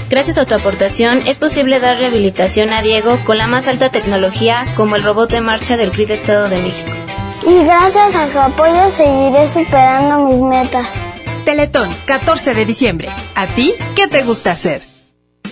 Gracias 0.08 0.38
a 0.38 0.44
tu 0.44 0.54
aportación 0.54 1.22
es 1.26 1.38
posible 1.38 1.80
dar 1.80 1.98
rehabilitación 1.98 2.70
a 2.70 2.82
Diego 2.82 3.18
con 3.24 3.38
la 3.38 3.46
más 3.46 3.66
alta 3.66 3.90
tecnología 3.90 4.66
como 4.76 4.94
el 4.94 5.02
robot 5.02 5.30
de 5.30 5.40
marcha 5.40 5.76
del 5.76 5.90
CRID 5.90 6.12
Estado 6.12 6.48
de 6.48 6.62
México. 6.62 6.92
Y 7.46 7.64
gracias 7.64 8.14
a 8.14 8.30
su 8.30 8.38
apoyo 8.38 8.90
seguiré 8.90 9.48
superando 9.48 10.26
mis 10.26 10.42
metas. 10.42 10.86
Teletón, 11.44 11.88
14 12.06 12.54
de 12.54 12.64
diciembre. 12.64 13.08
¿A 13.34 13.46
ti 13.46 13.72
qué 13.94 14.08
te 14.08 14.22
gusta 14.22 14.50
hacer? 14.50 14.95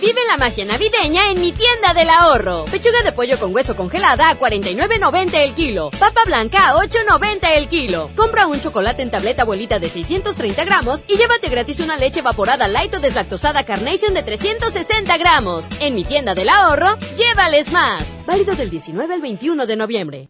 Vive 0.05 0.21
la 0.29 0.37
magia 0.37 0.65
navideña 0.65 1.31
en 1.31 1.41
mi 1.41 1.51
tienda 1.51 1.95
del 1.95 2.07
ahorro. 2.11 2.65
Pechuga 2.65 3.01
de 3.03 3.11
pollo 3.11 3.39
con 3.39 3.55
hueso 3.55 3.75
congelada 3.75 4.29
a 4.29 4.37
49.90 4.37 5.33
el 5.33 5.55
kilo. 5.55 5.89
Papa 5.89 6.21
blanca 6.27 6.69
a 6.69 6.75
8.90 6.75 7.39
el 7.55 7.67
kilo. 7.67 8.11
Compra 8.15 8.45
un 8.45 8.61
chocolate 8.61 9.01
en 9.01 9.09
tableta 9.09 9.41
abuelita 9.41 9.79
de 9.79 9.89
630 9.89 10.63
gramos 10.63 11.03
y 11.07 11.17
llévate 11.17 11.49
gratis 11.49 11.79
una 11.79 11.97
leche 11.97 12.19
evaporada 12.19 12.67
light 12.67 12.93
o 12.93 12.99
deslactosada 12.99 13.63
Carnation 13.63 14.13
de 14.13 14.21
360 14.21 15.17
gramos. 15.17 15.65
En 15.79 15.95
mi 15.95 16.03
tienda 16.03 16.35
del 16.35 16.49
ahorro, 16.49 16.99
llévales 17.17 17.71
más. 17.71 18.05
Válido 18.27 18.53
del 18.55 18.69
19 18.69 19.11
al 19.11 19.21
21 19.21 19.65
de 19.65 19.75
noviembre. 19.75 20.29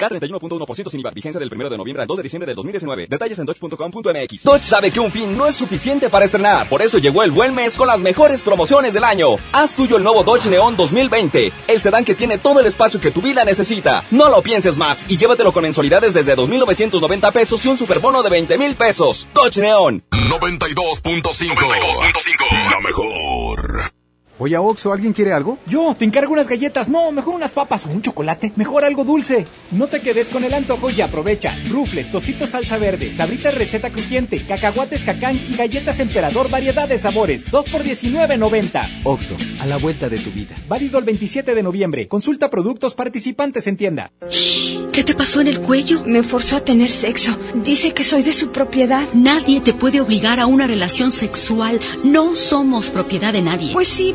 K31.1% 0.00 0.90
sin 0.90 1.00
IVA. 1.00 1.10
Vigencia 1.10 1.38
del 1.38 1.50
1 1.52 1.70
de 1.70 1.76
noviembre 1.76 2.02
al 2.02 2.08
2 2.08 2.16
de 2.16 2.22
diciembre 2.22 2.46
del 2.46 2.56
2019. 2.56 3.06
Detalles 3.08 3.38
en 3.38 3.46
dodge.com.mx. 3.46 4.44
Dodge 4.44 4.64
sabe 4.64 4.90
que 4.90 5.00
un 5.00 5.12
fin 5.12 5.36
no 5.36 5.46
es 5.46 5.56
suficiente 5.56 6.08
para 6.08 6.24
estrenar. 6.24 6.68
Por 6.68 6.82
eso 6.82 6.98
llegó 6.98 7.22
el 7.22 7.30
buen 7.30 7.54
mes 7.54 7.76
con 7.76 7.86
las 7.86 8.00
mejores 8.00 8.42
promociones 8.42 8.94
del 8.94 9.04
año. 9.04 9.36
Haz 9.52 9.74
tuyo 9.74 9.96
el 9.96 10.02
nuevo 10.02 10.24
Dodge 10.24 10.46
Neon 10.46 10.76
2020. 10.76 11.52
El 11.68 11.80
sedán 11.80 12.04
que 12.04 12.14
tiene 12.14 12.38
todo 12.38 12.60
el 12.60 12.66
espacio 12.66 13.00
que 13.00 13.10
tu 13.10 13.20
vida 13.20 13.44
necesita. 13.44 14.04
No 14.10 14.30
lo 14.30 14.42
pienses 14.42 14.76
más 14.76 15.10
y 15.10 15.16
llévatelo 15.16 15.52
con 15.52 15.62
mensualidades 15.62 16.14
desde 16.14 16.36
2.990 16.36 17.32
pesos 17.32 17.64
y 17.64 17.68
un 17.68 17.78
superbono 17.78 18.22
de 18.22 18.30
20 18.30 18.58
mil 18.58 18.74
pesos. 18.74 19.28
Dodge 19.34 19.60
Neon. 19.60 20.02
92.5. 20.10 22.70
La 22.70 22.80
mejor. 22.80 23.99
Oye, 24.42 24.56
Oxo, 24.56 24.90
¿alguien 24.90 25.12
quiere 25.12 25.34
algo? 25.34 25.58
Yo, 25.66 25.94
te 25.98 26.06
encargo 26.06 26.32
unas 26.32 26.48
galletas. 26.48 26.88
No, 26.88 27.12
mejor 27.12 27.34
unas 27.34 27.52
papas 27.52 27.84
o 27.84 27.90
un 27.90 28.00
chocolate. 28.00 28.52
Mejor 28.56 28.86
algo 28.86 29.04
dulce. 29.04 29.46
No 29.70 29.86
te 29.86 30.00
quedes 30.00 30.30
con 30.30 30.42
el 30.44 30.54
antojo 30.54 30.88
y 30.88 31.02
aprovecha. 31.02 31.54
Rufles, 31.68 32.10
tostitos 32.10 32.48
salsa 32.48 32.78
verde, 32.78 33.10
sabritas 33.10 33.54
receta 33.54 33.90
crujiente, 33.90 34.42
cacahuates 34.46 35.04
cacán 35.04 35.36
y 35.36 35.54
galletas 35.56 36.00
emperador 36.00 36.48
variedad 36.48 36.88
de 36.88 36.96
sabores. 36.96 37.50
2 37.50 37.68
por 37.68 37.84
19.90. 37.84 39.02
Oxo, 39.04 39.36
a 39.60 39.66
la 39.66 39.76
vuelta 39.76 40.08
de 40.08 40.18
tu 40.18 40.30
vida. 40.30 40.56
Válido 40.66 40.98
el 40.98 41.04
27 41.04 41.54
de 41.54 41.62
noviembre. 41.62 42.08
Consulta 42.08 42.48
productos 42.48 42.94
participantes 42.94 43.66
en 43.66 43.76
tienda. 43.76 44.10
¿Qué 44.90 45.04
te 45.04 45.14
pasó 45.14 45.42
en 45.42 45.48
el 45.48 45.60
cuello? 45.60 46.02
Me 46.06 46.22
forzó 46.22 46.56
a 46.56 46.64
tener 46.64 46.90
sexo. 46.90 47.38
Dice 47.62 47.92
que 47.92 48.04
soy 48.04 48.22
de 48.22 48.32
su 48.32 48.52
propiedad. 48.52 49.06
Nadie 49.12 49.60
te 49.60 49.74
puede 49.74 50.00
obligar 50.00 50.40
a 50.40 50.46
una 50.46 50.66
relación 50.66 51.12
sexual. 51.12 51.78
No 52.04 52.36
somos 52.36 52.88
propiedad 52.88 53.34
de 53.34 53.42
nadie. 53.42 53.72
Pues 53.74 53.88
sí, 53.88 54.14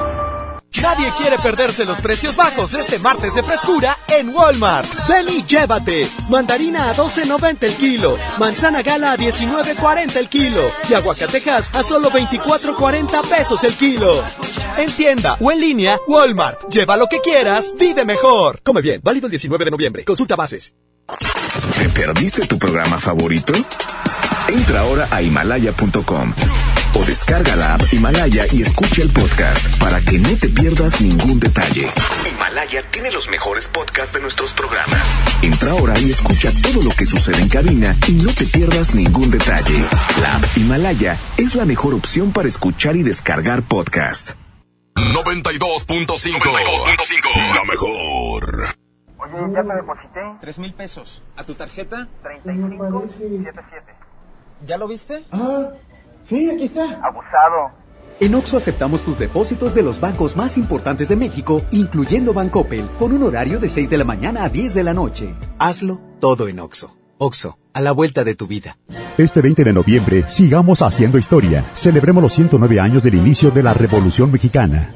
Nadie 0.81 1.11
quiere 1.15 1.37
perderse 1.37 1.85
los 1.85 2.01
precios 2.01 2.35
bajos 2.35 2.73
este 2.73 2.97
martes 2.97 3.35
de 3.35 3.43
frescura 3.43 3.97
en 4.07 4.29
Walmart. 4.29 4.87
Ven 5.07 5.27
llévate. 5.47 6.07
Mandarina 6.29 6.89
a 6.89 6.95
12.90 6.95 7.63
el 7.63 7.75
kilo. 7.75 8.17
Manzana 8.39 8.81
gala 8.81 9.11
a 9.11 9.17
19.40 9.17 10.15
el 10.15 10.27
kilo. 10.27 10.71
Y 10.89 10.93
aguacatejas 10.93 11.73
a 11.75 11.83
solo 11.83 12.09
24.40 12.09 13.27
pesos 13.27 13.63
el 13.63 13.73
kilo. 13.73 14.23
En 14.77 14.91
tienda 14.91 15.37
o 15.39 15.51
en 15.51 15.59
línea, 15.59 15.99
Walmart. 16.07 16.67
Lleva 16.69 16.97
lo 16.97 17.07
que 17.07 17.19
quieras, 17.19 17.73
vive 17.77 18.03
mejor. 18.03 18.61
Come 18.63 18.81
bien, 18.81 19.01
válido 19.03 19.27
el 19.27 19.31
19 19.31 19.65
de 19.65 19.71
noviembre. 19.71 20.05
Consulta 20.05 20.35
bases. 20.35 20.73
¿Te 21.77 21.89
perdiste 21.89 22.47
tu 22.47 22.57
programa 22.57 22.99
favorito? 22.99 23.53
Entra 24.47 24.81
ahora 24.81 25.07
a 25.11 25.21
himalaya.com 25.21 26.33
o 26.95 27.03
descarga 27.03 27.55
la 27.55 27.75
app 27.75 27.93
Himalaya 27.93 28.45
y 28.51 28.61
escucha 28.61 29.01
el 29.01 29.09
podcast 29.11 29.79
para 29.79 29.99
que 30.01 30.17
no 30.19 30.29
te 30.37 30.49
pierdas 30.49 31.01
ningún 31.01 31.39
detalle. 31.39 31.87
Himalaya 32.29 32.83
tiene 32.91 33.11
los 33.11 33.29
mejores 33.29 33.67
podcasts 33.67 34.13
de 34.13 34.21
nuestros 34.21 34.53
programas. 34.53 35.01
Entra 35.41 35.71
ahora 35.71 35.97
y 35.99 36.11
escucha 36.11 36.51
todo 36.61 36.81
lo 36.81 36.89
que 36.91 37.05
sucede 37.05 37.41
en 37.41 37.49
cabina 37.49 37.95
y 38.07 38.13
no 38.13 38.33
te 38.33 38.45
pierdas 38.45 38.93
ningún 38.95 39.31
detalle. 39.31 39.75
La 40.21 40.35
app 40.35 40.57
Himalaya 40.57 41.17
es 41.37 41.55
la 41.55 41.65
mejor 41.65 41.93
opción 41.93 42.31
para 42.31 42.47
escuchar 42.47 42.95
y 42.95 43.03
descargar 43.03 43.63
podcast. 43.63 44.31
92.5 44.95 47.55
La 47.55 47.63
mejor. 47.63 48.75
Oye, 49.17 49.53
ya 49.53 49.63
te 49.63 49.73
deposité. 49.75 50.19
Tres 50.41 50.59
mil 50.59 50.73
pesos. 50.73 51.21
¿A 51.37 51.43
tu 51.43 51.53
tarjeta? 51.53 52.07
3577. 52.23 53.93
¿Ya 54.65 54.77
lo 54.77 54.87
viste? 54.87 55.23
Ah, 55.31 55.69
sí, 56.23 56.49
aquí 56.49 56.65
está. 56.65 56.83
Abusado. 57.03 57.71
En 58.19 58.35
Oxo 58.35 58.57
aceptamos 58.57 59.01
tus 59.01 59.17
depósitos 59.17 59.73
de 59.73 59.81
los 59.81 59.99
bancos 59.99 60.37
más 60.37 60.57
importantes 60.57 61.09
de 61.09 61.15
México, 61.15 61.63
incluyendo 61.71 62.33
Bancoppel, 62.33 62.87
con 62.99 63.13
un 63.13 63.23
horario 63.23 63.59
de 63.59 63.67
6 63.67 63.89
de 63.89 63.97
la 63.97 64.03
mañana 64.03 64.43
a 64.43 64.49
10 64.49 64.75
de 64.75 64.83
la 64.83 64.93
noche. 64.93 65.33
Hazlo 65.57 65.99
todo 66.19 66.47
en 66.47 66.59
Oxo. 66.59 66.95
Oxo, 67.17 67.57
a 67.73 67.81
la 67.81 67.91
vuelta 67.91 68.23
de 68.23 68.35
tu 68.35 68.45
vida. 68.47 68.77
Este 69.17 69.41
20 69.41 69.63
de 69.63 69.73
noviembre, 69.73 70.23
sigamos 70.27 70.81
haciendo 70.81 71.17
historia. 71.17 71.65
Celebremos 71.73 72.21
los 72.21 72.33
109 72.33 72.79
años 72.79 73.03
del 73.03 73.15
inicio 73.15 73.49
de 73.49 73.63
la 73.63 73.73
Revolución 73.73 74.31
Mexicana. 74.31 74.93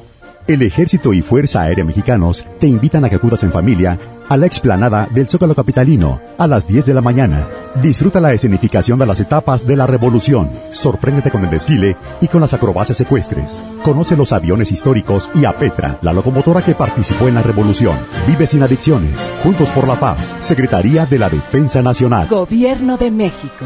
El 0.48 0.62
Ejército 0.62 1.12
y 1.12 1.24
Fuerza 1.24 1.62
Aérea 1.62 1.84
Mexicanos 1.84 2.46
te 2.60 2.68
invitan 2.68 3.04
a 3.04 3.10
que 3.10 3.16
acudas 3.16 3.44
en 3.44 3.52
familia 3.52 3.98
a 4.30 4.38
la 4.38 4.46
explanada 4.46 5.08
del 5.10 5.28
Zócalo 5.28 5.56
Capitalino 5.56 6.22
a 6.38 6.46
las 6.46 6.68
10 6.68 6.86
de 6.86 6.94
la 6.94 7.02
mañana. 7.02 7.48
Disfruta 7.82 8.20
la 8.20 8.32
escenificación 8.32 9.00
de 9.00 9.08
las 9.08 9.20
etapas 9.20 9.66
de 9.66 9.76
la 9.76 9.88
revolución. 9.88 10.52
Sorpréndete 10.72 11.32
con 11.32 11.44
el 11.44 11.50
desfile 11.50 11.98
y 12.22 12.28
con 12.28 12.42
las 12.42 12.54
acrobacias 12.54 13.02
ecuestres. 13.02 13.64
Conoce 13.84 14.16
los 14.16 14.34
aviones 14.34 14.72
históricos 14.72 15.32
y 15.34 15.46
a 15.46 15.58
Petra, 15.58 15.98
la 16.04 16.14
locomotora 16.14 16.64
que 16.64 16.76
participó 16.76 17.28
en 17.28 17.36
la 17.36 17.42
revolución. 17.42 17.98
Vive 18.28 18.46
sin 18.46 18.62
adicciones. 18.62 19.32
Juntos 19.42 19.70
por 19.70 19.88
la 19.88 20.00
paz. 20.00 20.36
Secretaría 20.42 21.08
de 21.08 21.18
la 21.18 21.30
Defensa 21.30 21.82
Nacional. 21.82 22.28
Gobierno 22.28 22.98
de 22.98 23.10
México. 23.10 23.66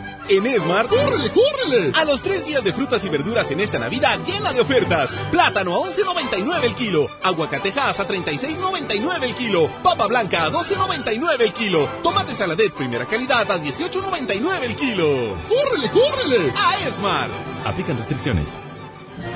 En 0.31 0.47
Esmart, 0.47 0.87
¡córrele, 0.87 1.29
córrele! 1.29 1.91
A 1.93 2.05
los 2.05 2.21
tres 2.21 2.45
días 2.45 2.63
de 2.63 2.71
frutas 2.71 3.03
y 3.03 3.09
verduras 3.09 3.51
en 3.51 3.59
esta 3.59 3.79
Navidad 3.79 4.17
llena 4.25 4.53
de 4.53 4.61
ofertas. 4.61 5.11
Plátano 5.29 5.75
a 5.75 5.89
11.99 5.89 6.63
el 6.63 6.73
kilo. 6.73 7.05
Aguacatejas 7.21 7.99
a 7.99 8.07
36.99 8.07 9.23
el 9.23 9.35
kilo. 9.35 9.69
Papa 9.83 10.07
blanca 10.07 10.45
a 10.45 10.49
12.99 10.49 11.41
el 11.41 11.51
kilo. 11.51 11.85
Tomate 12.01 12.33
saladet 12.33 12.71
primera 12.71 13.05
calidad 13.05 13.51
a 13.51 13.61
18.99 13.61 14.63
el 14.63 14.75
kilo. 14.77 15.35
¡Córrele, 15.49 15.89
córrele! 15.91 16.53
A 16.55 16.87
Esmart. 16.87 17.33
Aplican 17.65 17.97
restricciones. 17.97 18.55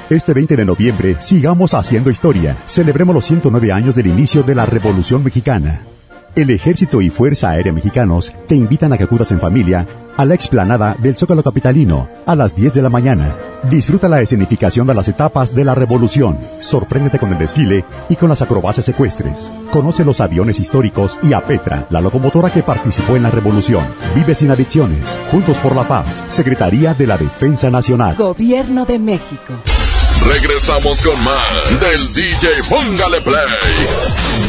Este 0.10 0.34
20 0.34 0.56
de 0.56 0.64
noviembre, 0.64 1.18
sigamos 1.20 1.74
haciendo 1.74 2.10
historia. 2.10 2.56
Celebremos 2.68 3.14
los 3.14 3.26
109 3.26 3.70
años 3.74 3.96
del 3.96 4.08
inicio 4.08 4.44
de 4.44 4.56
la 4.56 4.66
Revolución 4.66 5.26
Mexicana. 5.26 5.86
El 6.36 6.50
Ejército 6.50 7.02
y 7.02 7.10
Fuerza 7.10 7.52
Aérea 7.52 7.72
Mexicanos 7.72 8.36
te 8.50 8.56
invitan 8.56 8.92
a 8.92 8.98
que 8.98 9.06
acudas 9.06 9.32
en 9.32 9.40
familia 9.40 9.88
a 10.18 10.26
la 10.26 10.34
explanada 10.34 10.94
del 11.00 11.16
Zócalo 11.16 11.42
Capitalino 11.42 12.10
a 12.26 12.36
las 12.36 12.54
10 12.58 12.74
de 12.74 12.82
la 12.82 12.90
mañana. 12.90 13.38
Disfruta 13.70 14.10
la 14.10 14.20
escenificación 14.20 14.86
de 14.86 14.94
las 14.94 15.08
etapas 15.08 15.56
de 15.56 15.64
la 15.64 15.76
revolución. 15.76 16.38
Sorpréndete 16.60 17.20
con 17.20 17.32
el 17.32 17.38
desfile 17.38 17.86
y 18.10 18.18
con 18.18 18.28
las 18.28 18.42
acrobacias 18.42 18.90
ecuestres. 18.90 19.50
Conoce 19.72 20.04
los 20.04 20.20
aviones 20.20 20.60
históricos 20.60 21.18
y 21.24 21.32
a 21.32 21.40
Petra, 21.40 21.88
la 21.90 22.02
locomotora 22.02 22.52
que 22.52 22.64
participó 22.64 23.16
en 23.16 23.24
la 23.24 23.32
revolución. 23.32 23.86
Vive 24.14 24.36
sin 24.36 24.52
adicciones. 24.52 25.18
Juntos 25.32 25.58
por 25.60 25.74
la 25.74 25.88
paz. 25.88 26.26
Secretaría 26.28 26.94
de 26.94 27.08
la 27.08 27.18
Defensa 27.18 27.70
Nacional. 27.70 28.16
Gobierno 28.18 28.86
de 28.86 29.00
México. 29.00 29.54
Regresamos 30.24 31.02
con 31.02 31.24
más 31.24 31.80
del 31.80 32.14
DJ 32.14 32.64
Póngale 32.70 33.22
Play 33.22 33.46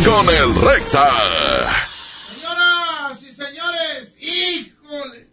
con 0.04 0.28
el 0.28 0.54
Recta. 0.54 1.10
Señoras 2.28 3.22
y 3.22 3.32
señores, 3.32 4.16
híjole. 4.20 5.26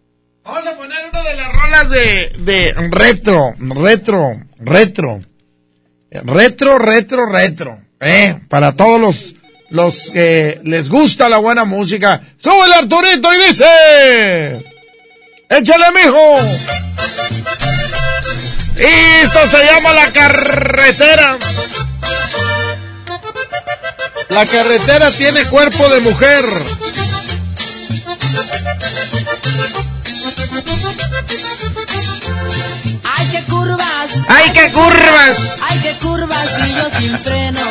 Vamos 0.43 0.67
a 0.67 0.75
poner 0.77 0.97
una 1.09 1.23
de 1.23 1.35
las 1.35 1.53
rolas 1.53 1.89
de, 1.89 2.73
retro, 2.91 3.55
retro, 3.59 4.31
retro. 4.59 5.21
Retro, 6.11 6.79
retro, 6.79 7.25
retro. 7.25 7.79
Eh, 7.99 8.39
para 8.49 8.75
todos 8.75 8.99
los, 8.99 9.35
los 9.69 10.09
que 10.11 10.59
les 10.63 10.89
gusta 10.89 11.29
la 11.29 11.37
buena 11.37 11.63
música. 11.65 12.21
Sube 12.37 12.65
el 12.65 12.73
Arturito 12.73 13.33
y 13.33 13.47
dice. 13.47 14.63
Échale, 15.49 15.85
mijo. 15.93 16.37
Esto 18.75 19.47
se 19.47 19.65
llama 19.65 19.93
la 19.93 20.11
carretera. 20.11 21.37
La 24.29 24.45
carretera 24.45 25.11
tiene 25.11 25.45
cuerpo 25.45 25.87
de 25.89 25.99
mujer. 25.99 26.43
Ay, 33.03 33.27
qué 33.31 33.43
curvas. 33.43 34.11
Ay, 34.27 34.51
qué 34.53 34.71
curvas. 34.71 35.37
Curvas 36.01 36.47
y 36.67 36.73
yo 36.73 36.89
sin 36.97 37.17
frenos. 37.19 37.63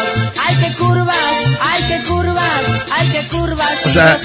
Ay, 0.42 0.56
qué 0.56 0.72
curvas. 0.74 1.16
Ay, 1.60 1.82
qué 1.88 2.08
curvas. 2.08 2.62
Ay, 2.90 3.08
qué 3.08 3.28
curvas. 3.28 3.86
O 3.86 3.90
sea, 3.90 4.18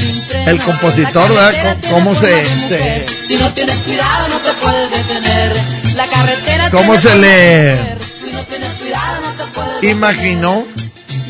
el 0.46 0.60
compositor, 0.60 1.34
¿verdad? 1.34 1.78
¿Cómo 1.90 2.16
se, 2.16 2.44
se. 2.68 3.06
Si 3.28 3.36
no 3.38 3.52
tienes 3.54 3.78
cuidado, 3.82 4.28
no 4.30 4.38
te 4.38 4.54
puedes 4.54 4.92
detener. 4.92 5.56
La 5.96 6.08
carretera 6.08 6.70
cómo 6.70 6.98
se 6.98 7.18
le. 7.18 7.98
Si 8.24 8.32
no 8.32 8.42
tienes 8.44 8.74
cuidado, 8.74 9.22
no 9.22 9.44
te 9.44 9.52
puedes 9.52 9.84
imaginó 9.84 10.66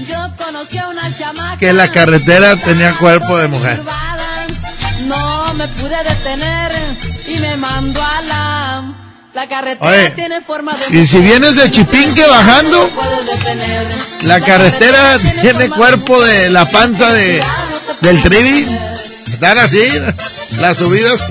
Yo 0.10 0.18
conocí 0.38 0.78
a 0.78 0.88
una 0.88 1.16
chamaca. 1.16 1.58
que 1.58 1.74
la 1.74 1.90
carretera 1.90 2.56
tenía 2.58 2.94
cuerpo 2.94 3.38
de 3.38 3.48
mujer? 3.48 3.82
No 5.06 5.54
me 5.54 5.68
pude 5.70 5.96
detener 6.04 6.72
y 7.28 7.40
me 7.40 7.56
mandó 7.58 8.04
a 8.04 8.22
la 8.22 9.07
La 9.38 9.48
carretera 9.48 9.88
Oye, 9.88 10.10
tiene 10.16 10.42
forma 10.42 10.76
de 10.76 10.98
y 10.98 11.06
si 11.06 11.20
vienes 11.20 11.56
de 11.56 11.70
Chipinque 11.70 12.26
bajando, 12.26 12.90
la 14.24 14.42
carretera 14.42 15.20
tiene 15.42 15.70
cuerpo 15.70 16.20
de 16.26 16.50
la 16.50 16.66
panza 16.66 17.14
de 17.14 17.44
del 18.02 18.24
trivi. 18.24 18.68
Están 19.32 19.60
así, 19.60 19.88
las 20.60 20.78
subidas. 20.78 21.24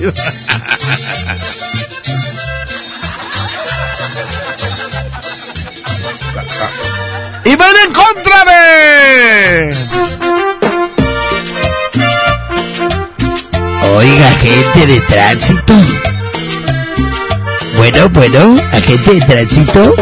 Y 7.43 7.55
van 7.57 7.75
en 7.75 7.93
contra 7.93 8.45
de. 8.45 9.75
Oiga, 13.97 14.31
gente 14.39 14.87
de 14.87 15.01
tránsito. 15.01 16.16
Bueno, 17.77 18.09
bueno, 18.09 18.55
agente 18.71 19.13
de 19.13 19.21
tránsito. 19.21 19.95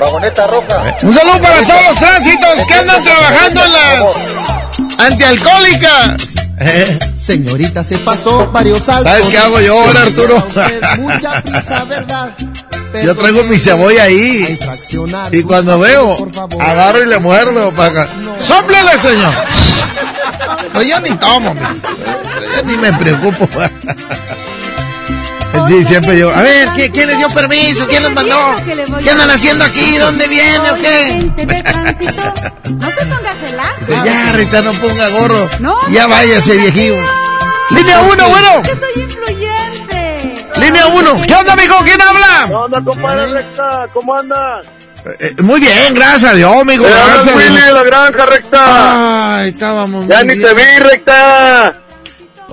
Vagoneta 0.00 0.46
roja. 0.46 0.96
Un 1.02 1.14
saludo 1.14 1.40
para 1.40 1.66
todos 1.66 1.82
los 1.90 1.98
tránsitos 1.98 2.66
que 2.66 2.74
andan 2.74 3.02
trabajando 3.02 3.64
en 3.64 3.72
las 3.72 4.02
antialcohólicas. 4.98 6.34
Eh, 6.60 6.98
Señorita, 7.18 7.84
se 7.84 7.98
pasó 7.98 8.50
varios 8.50 8.84
saltos. 8.84 9.12
¿Sabes 9.12 9.28
qué 9.28 9.38
hago 9.38 9.60
yo 9.60 9.80
ahora, 9.82 10.02
Arturo? 10.02 10.46
Mucha 10.98 11.42
prisa, 11.42 11.84
¿verdad? 11.84 12.32
Yo 13.02 13.16
traigo 13.16 13.42
mi 13.44 13.58
cebolla 13.58 14.04
ahí. 14.04 14.58
Y 15.32 15.42
cuando 15.42 15.78
veo, 15.78 16.16
agarro 16.60 17.02
y 17.02 17.06
le 17.06 17.18
muerdo. 17.18 17.72
Para... 17.72 18.06
¡Sóplele, 18.38 18.98
señor! 18.98 19.34
Pues 20.72 20.86
yo 20.88 21.00
ni 21.00 21.10
tomo, 21.16 21.54
man. 21.54 21.80
yo 22.56 22.62
ni 22.64 22.76
me 22.76 22.92
preocupo. 22.92 23.48
Sí, 25.68 25.84
siempre 25.84 26.18
yo. 26.18 26.34
A 26.34 26.42
ver, 26.42 26.68
¿qui- 26.70 26.90
¿quién 26.92 27.06
les 27.08 27.16
dio 27.16 27.28
permiso? 27.30 27.86
¿Quién 27.86 28.02
los 28.02 28.12
mandó? 28.12 28.54
¿Qué 29.02 29.10
andan 29.10 29.30
haciendo 29.30 29.64
aquí? 29.64 29.96
¿Dónde 29.98 30.26
viene 30.28 30.70
o 30.70 30.74
qué? 30.74 31.30
No 32.74 32.86
se 32.88 33.06
ponga. 33.06 33.34
Dice, 33.78 33.94
ya, 34.04 34.32
Rita, 34.32 34.62
no 34.62 34.72
ponga 34.74 35.08
gorro. 35.10 35.48
Ya 35.90 36.06
váyase, 36.06 36.56
viejillo. 36.56 36.96
Línea 37.70 38.00
1, 38.02 38.28
bueno. 38.28 38.62
Que 38.62 38.70
soy 38.70 39.02
influyente. 39.04 39.63
Línea 40.60 40.86
1. 40.86 41.22
¿Qué 41.26 41.34
onda, 41.34 41.56
mijo? 41.56 41.76
¿Quién 41.84 42.00
habla? 42.00 42.44
¿Qué 42.46 42.54
onda, 42.54 42.80
compadre 42.84 43.26
recta? 43.26 43.86
¿Cómo 43.92 44.16
andas? 44.16 44.66
Eh, 45.20 45.34
muy 45.42 45.60
bien, 45.60 45.92
gracias 45.94 46.32
a 46.32 46.34
Dios, 46.34 46.54
amigo. 46.54 46.84
Gracias 46.84 47.28
a 47.28 47.36
Willy 47.36 47.60
de 47.60 47.72
la 47.72 47.82
granja 47.82 48.26
recta. 48.26 49.36
Ay, 49.38 49.50
estábamos 49.50 50.06
Ya 50.06 50.22
ni 50.22 50.34
bien. 50.36 50.48
te 50.48 50.54
vi 50.54 50.78
recta. 50.78 51.80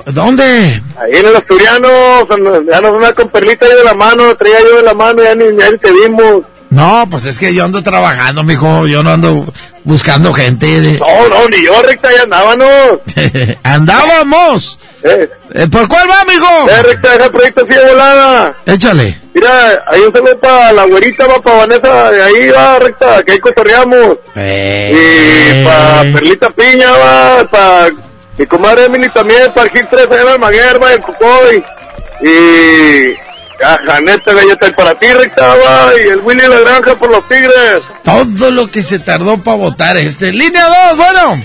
¿Dónde? 0.08 0.82
Ahí 1.00 1.12
en 1.16 1.26
el 1.28 1.36
Asturiano, 1.36 2.28
ya 2.70 2.82
nos 2.82 2.94
una 2.94 3.14
con 3.14 3.30
perlita 3.30 3.66
ahí 3.68 3.76
de 3.76 3.84
la 3.84 3.94
mano, 3.94 4.36
traía 4.36 4.60
yo 4.62 4.78
de 4.78 4.84
la 4.84 4.94
mano, 4.94 5.22
ya 5.24 5.36
ni, 5.36 5.46
ya 5.58 5.70
ni 5.70 5.78
te 5.78 5.92
vimos. 5.92 6.44
No, 6.72 7.06
pues 7.12 7.26
es 7.26 7.38
que 7.38 7.54
yo 7.54 7.66
ando 7.66 7.84
trabajando, 7.84 8.44
mijo. 8.44 8.88
Yo 8.88 9.04
no 9.04 9.12
ando 9.12 9.46
buscando 9.84 10.34
gente. 10.34 10.66
de- 10.82 10.98
No, 11.00 11.28
no, 11.30 11.48
ni 11.50 11.64
yo 11.66 11.82
recta, 11.84 12.10
ya 12.16 12.24
andábamos. 12.24 13.00
Andábamos. 13.64 14.80
Eh, 15.04 15.30
Eh, 15.54 15.68
¿Por 15.68 15.88
cuál 15.90 16.10
va, 16.10 16.24
mijo? 16.26 16.70
eh, 16.70 16.82
recta, 16.84 17.16
el 17.16 17.30
proyecto 17.32 17.66
de 17.66 17.80
volada. 17.90 18.54
Échale. 18.66 19.20
Mira, 19.34 19.84
ahí 19.88 20.00
un 20.02 20.14
saludo 20.14 20.40
para 20.40 20.72
la 20.72 20.86
güerita, 20.86 21.26
va 21.28 21.42
para 21.42 21.58
Vanessa, 21.58 22.12
de 22.12 22.24
ahí 22.24 22.50
va 22.50 22.80
recta, 22.80 23.22
que 23.24 23.34
ahí 23.34 23.40
cotorreamos. 23.40 24.18
Eh. 24.36 25.60
Y 25.62 25.66
para 25.66 26.04
Perlita 26.14 26.50
Piña, 26.52 26.92
va, 26.92 27.44
para 27.50 27.90
mi 28.38 28.46
comadre 28.46 28.86
Emily 28.86 29.10
también, 29.10 29.52
para 29.54 29.70
Gil 29.70 29.88
3, 29.90 30.08
allá 30.10 30.22
en 30.22 30.28
Almaguer, 30.30 30.82
va, 30.82 30.94
el 30.94 31.02
Cocoy. 31.02 31.64
Y 32.22 33.16
a 33.64 33.78
Janeta 33.86 34.34
Galleta, 34.34 34.76
para 34.76 34.96
ti, 35.00 35.08
recta, 35.14 35.56
va, 35.56 35.92
y 35.98 36.08
el 36.10 36.20
Willy 36.22 36.48
la 36.48 36.60
Granja 36.60 36.96
por 36.96 37.10
los 37.12 37.28
Tigres. 37.28 37.84
Todo 38.04 38.52
lo 38.52 38.68
que 38.68 38.84
se 38.84 39.00
tardó 39.00 39.38
para 39.38 39.58
votar 39.58 39.98
este. 39.98 40.32
Línea 40.32 40.66
2, 40.90 40.98
bueno. 40.98 41.44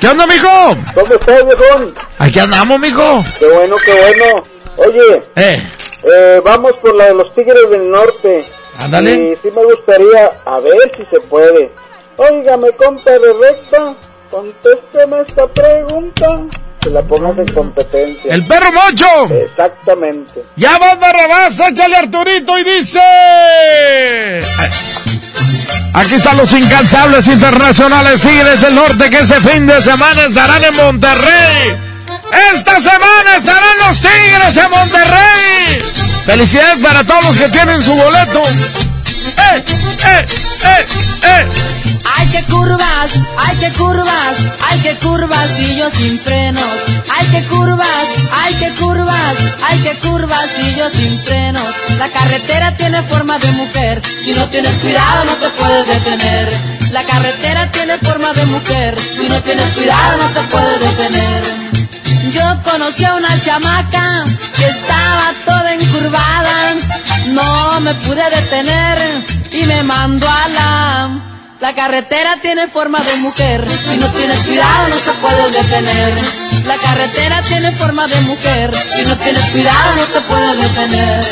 ¿Qué 0.00 0.08
onda, 0.08 0.26
mijo? 0.26 0.76
¿Dónde 0.94 1.14
estás, 1.16 1.46
viejón? 1.46 1.94
Aquí 2.18 2.38
andamos, 2.38 2.78
mijo. 2.80 3.24
Qué 3.38 3.46
bueno, 3.46 3.76
qué 3.84 3.92
bueno. 3.92 4.42
Oye, 4.76 5.22
Eh, 5.36 5.66
eh, 6.02 6.40
vamos 6.44 6.72
por 6.82 6.94
la 6.94 7.06
de 7.06 7.14
los 7.14 7.34
Tigres 7.34 7.70
del 7.70 7.90
Norte. 7.90 8.44
Ándale. 8.78 9.12
Y 9.14 9.36
sí 9.36 9.48
me 9.54 9.64
gustaría, 9.64 10.30
a 10.44 10.60
ver 10.60 10.92
si 10.96 11.04
se 11.10 11.20
puede. 11.28 11.72
Óigame, 12.18 12.70
compa 12.72 13.10
de 13.10 13.32
recta, 13.40 13.94
contésteme 14.30 15.20
esta 15.26 15.46
pregunta. 15.46 16.26
Que 16.86 16.92
la 16.92 17.02
pongas 17.02 17.36
en 17.36 17.52
competencia. 17.52 18.32
el 18.32 18.46
perro 18.46 18.70
mocho. 18.70 19.34
Exactamente. 19.34 20.44
Ya 20.54 20.78
va 20.78 20.94
Barrabás, 20.94 21.58
échale 21.58 21.96
Arturito 21.96 22.56
y 22.60 22.62
dice. 22.62 23.00
Aquí 25.92 26.14
están 26.14 26.36
los 26.36 26.52
incansables 26.52 27.26
internacionales 27.26 28.20
Tigres 28.20 28.60
del 28.60 28.76
Norte 28.76 29.10
que 29.10 29.18
este 29.18 29.34
fin 29.40 29.66
de 29.66 29.82
semana 29.82 30.26
estarán 30.26 30.62
en 30.62 30.76
Monterrey. 30.76 31.76
Esta 32.54 32.78
semana 32.78 33.34
estarán 33.36 33.78
los 33.88 34.00
Tigres 34.00 34.56
en 34.56 34.70
Monterrey. 34.70 35.92
Felicidades 36.24 36.78
para 36.84 37.02
todos 37.02 37.24
los 37.24 37.36
que 37.36 37.48
tienen 37.48 37.82
su 37.82 37.96
boleto. 37.96 38.42
¡Eh, 39.48 39.64
eh, 40.04 40.26
eh, 40.64 40.86
eh! 41.22 41.76
Ay, 42.04 42.28
qué 42.32 42.42
curvas, 42.50 43.12
ay, 43.38 43.56
qué 43.60 43.70
curvas, 43.78 44.36
ay, 44.60 44.80
qué 44.80 44.94
curvas 44.96 45.50
y 45.58 45.76
yo 45.76 45.90
sin 45.90 46.18
frenos. 46.18 46.64
Ay, 47.08 47.26
qué 47.30 47.44
curvas, 47.46 48.06
ay, 48.32 48.54
qué 48.54 48.70
curvas, 48.80 49.34
ay, 49.62 49.78
qué 49.82 50.08
curvas 50.08 50.48
y 50.58 50.74
yo 50.74 50.88
sin 50.90 51.20
frenos. 51.22 51.62
La 51.98 52.08
carretera 52.08 52.76
tiene 52.76 53.02
forma 53.02 53.38
de 53.38 53.52
mujer, 53.52 54.02
si 54.04 54.32
no 54.32 54.48
tienes 54.48 54.74
cuidado 54.76 55.24
no 55.24 55.34
te 55.34 55.48
puedes 55.50 55.86
detener. 55.86 56.52
La 56.92 57.04
carretera 57.04 57.70
tiene 57.70 57.98
forma 57.98 58.32
de 58.32 58.46
mujer, 58.46 58.96
si 58.98 59.28
no 59.28 59.40
tienes 59.42 59.66
cuidado 59.74 60.16
no 60.18 60.30
te 60.30 60.40
puedes 60.48 60.80
detener. 60.80 61.42
Yo 62.32 62.62
conocí 62.64 63.04
a 63.04 63.14
una 63.14 63.42
chamaca 63.42 64.24
que 64.56 64.66
estaba 64.66 65.32
toda 65.44 65.72
encurvada, 65.72 66.74
no 67.28 67.80
me 67.80 67.94
pude 67.94 68.30
detener 68.30 69.35
y 69.56 69.64
me 69.64 69.82
mandó 69.82 70.28
a 70.28 70.48
la... 70.48 71.22
La 71.58 71.74
carretera 71.74 72.36
tiene 72.42 72.68
forma 72.68 73.00
de 73.00 73.16
mujer, 73.16 73.66
si 73.66 73.96
no 73.96 74.06
tienes 74.08 74.36
cuidado 74.40 74.88
no 74.88 74.96
te 74.96 75.10
puedes 75.12 75.52
detener. 75.52 76.14
La 76.66 76.76
carretera 76.76 77.40
tiene 77.40 77.72
forma 77.72 78.06
de 78.06 78.20
mujer, 78.20 78.70
si 78.74 79.02
no 79.08 79.16
tienes 79.16 79.42
cuidado 79.50 79.96
no 79.96 80.04
te 80.04 80.20
puedes 80.20 80.62
detener. 80.62 81.24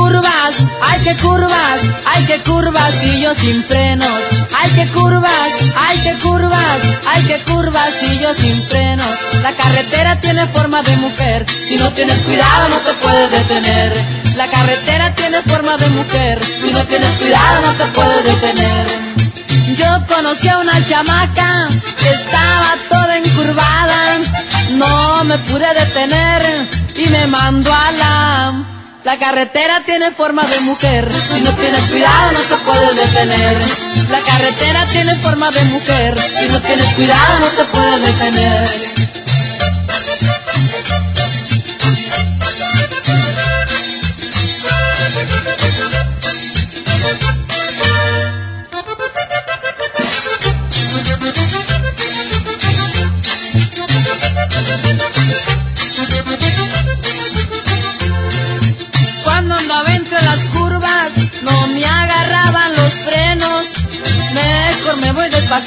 Curvas, 0.00 0.54
ay, 0.82 1.00
qué 1.04 1.14
curvas, 1.16 1.80
ay, 2.06 2.24
qué 2.26 2.38
curvas 2.50 2.94
y 3.02 3.20
yo 3.20 3.34
sin 3.34 3.62
frenos. 3.64 4.20
Ay, 4.58 4.70
qué 4.76 4.86
curvas, 4.88 5.52
ay, 5.76 5.98
qué 6.04 6.14
curvas, 6.24 6.78
ay, 7.06 7.22
qué 7.28 7.38
curvas 7.52 7.92
y 8.08 8.18
yo 8.18 8.34
sin 8.34 8.62
frenos. 8.68 9.14
La 9.42 9.52
carretera 9.52 10.18
tiene 10.20 10.46
forma 10.46 10.82
de 10.82 10.96
mujer, 10.96 11.46
si 11.68 11.76
no 11.76 11.90
tienes 11.90 12.18
cuidado 12.20 12.68
no 12.68 12.78
te 12.78 12.92
puedes 12.94 13.30
detener. 13.30 13.92
La 14.36 14.46
carretera 14.48 15.14
tiene 15.14 15.42
forma 15.42 15.76
de 15.76 15.88
mujer, 15.88 16.38
si 16.62 16.70
no 16.70 16.82
tienes 16.84 17.10
cuidado 17.18 17.60
no 17.66 17.72
te 17.74 17.86
puedes 17.96 18.24
detener. 18.24 18.86
Yo 19.76 20.06
conocí 20.14 20.48
a 20.48 20.58
una 20.58 20.86
chamaca 20.88 21.68
que 21.98 22.10
estaba 22.10 22.70
toda 22.88 23.18
encurvada, 23.18 24.18
no 24.72 25.24
me 25.24 25.38
pude 25.38 25.68
detener 25.74 26.42
y 26.96 27.06
me 27.10 27.26
mandó 27.26 27.72
a 27.72 27.92
la... 27.92 28.79
La 29.02 29.18
carretera 29.18 29.80
tiene 29.86 30.10
forma 30.12 30.42
de 30.42 30.60
mujer, 30.60 31.08
si 31.10 31.40
no 31.40 31.50
tienes 31.52 31.80
cuidado 31.84 32.32
no 32.32 32.40
te 32.40 32.56
puedes 32.64 32.96
detener. 32.96 33.58
La 34.10 34.20
carretera 34.20 34.84
tiene 34.84 35.14
forma 35.16 35.50
de 35.50 35.64
mujer, 35.64 36.18
si 36.18 36.48
no 36.48 36.60
tienes 36.60 36.86
cuidado 36.94 37.40
no 37.40 37.46
te 37.46 37.64
puedes 37.64 38.06
detener. 38.06 38.68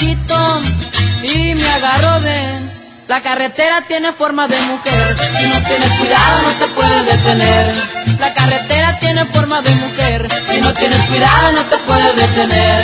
Y 0.01 1.55
me 1.55 1.69
agarró 1.69 2.19
de... 2.21 2.73
La 3.07 3.21
carretera 3.21 3.85
tiene 3.87 4.13
forma 4.13 4.47
de 4.47 4.57
mujer, 4.61 5.17
si 5.37 5.45
no 5.45 5.61
tienes 5.67 5.89
cuidado 5.99 6.41
no 6.41 6.51
te 6.51 6.67
puedes 6.67 7.05
detener. 7.05 7.73
La 8.19 8.33
carretera 8.33 8.97
tiene 8.99 9.25
forma 9.25 9.61
de 9.61 9.69
mujer, 9.71 10.27
si 10.49 10.61
no 10.61 10.73
tienes 10.73 10.99
cuidado 11.09 11.51
no 11.51 11.61
te 11.63 11.77
puedes 11.77 12.15
detener. 12.15 12.81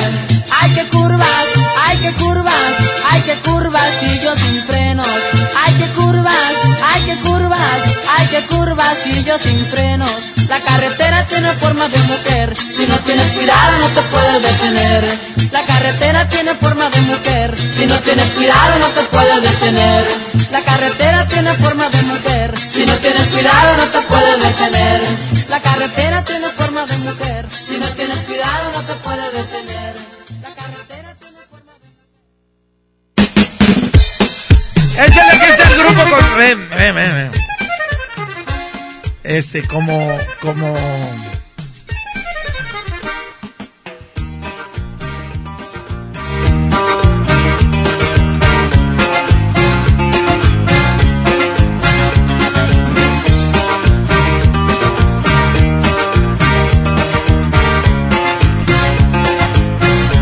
Ay 0.52 0.74
que 0.74 0.88
curvas, 0.90 1.46
ay 2.00 2.12
que 2.12 2.24
curvas, 2.24 2.54
ay 3.12 3.22
que 3.24 3.36
curvas 3.50 3.94
y 4.02 4.20
yo 4.24 4.36
sin 4.36 4.64
frenos. 4.64 5.08
Ay 5.56 5.74
que 5.76 5.88
curvas, 5.90 6.54
ay 6.82 7.02
que 7.04 7.16
curvas, 7.28 7.82
ay 8.18 8.28
que 8.28 8.46
curvas 8.48 8.98
y 9.06 9.24
yo 9.24 9.38
sin 9.38 9.66
frenos. 9.66 10.12
La 10.48 10.62
carretera 10.62 11.26
tiene 11.26 11.52
forma 11.54 11.88
de 11.90 12.00
mujer, 12.04 12.56
si 12.56 12.88
no 12.88 12.96
tienes 13.00 13.26
cuidado 13.36 13.78
no 13.80 13.88
te 13.88 14.02
puedes 14.02 14.42
detener. 14.42 15.20
La 15.52 15.64
carretera 15.66 16.30
tiene 16.30 16.54
forma 16.56 16.90
de 16.90 17.02
mujer, 17.02 17.56
si 17.58 17.86
no 17.86 17.96
tienes 18.00 18.30
cuidado 18.30 18.80
no 18.80 18.88
te 18.88 19.02
puedes 19.04 19.42
detener. 19.42 20.06
La 20.52 20.62
carretera 20.62 21.28
tiene 21.28 21.54
forma 21.56 21.90
de 21.90 22.02
mujer, 22.04 22.54
si 22.58 22.86
no 22.86 22.94
tienes 22.94 23.28
cuidado 23.28 23.78
no 23.78 23.84
te 23.84 24.02
puedes 24.08 24.40
detener. 24.42 25.02
La 25.50 25.60
carretera 25.60 26.24
tiene 26.24 26.48
forma 26.48 26.86
de 26.86 26.98
mujer, 27.00 27.46
Ven, 36.80 36.96
ven, 36.96 37.14
ven, 37.14 37.32
ven. 37.32 37.42
Este, 39.24 39.68
como. 39.68 40.18
como. 40.40 40.78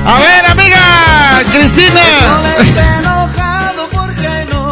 A 0.06 0.20
ver, 0.20 0.46
amiga 0.48 1.44
Cristina. 1.52 2.42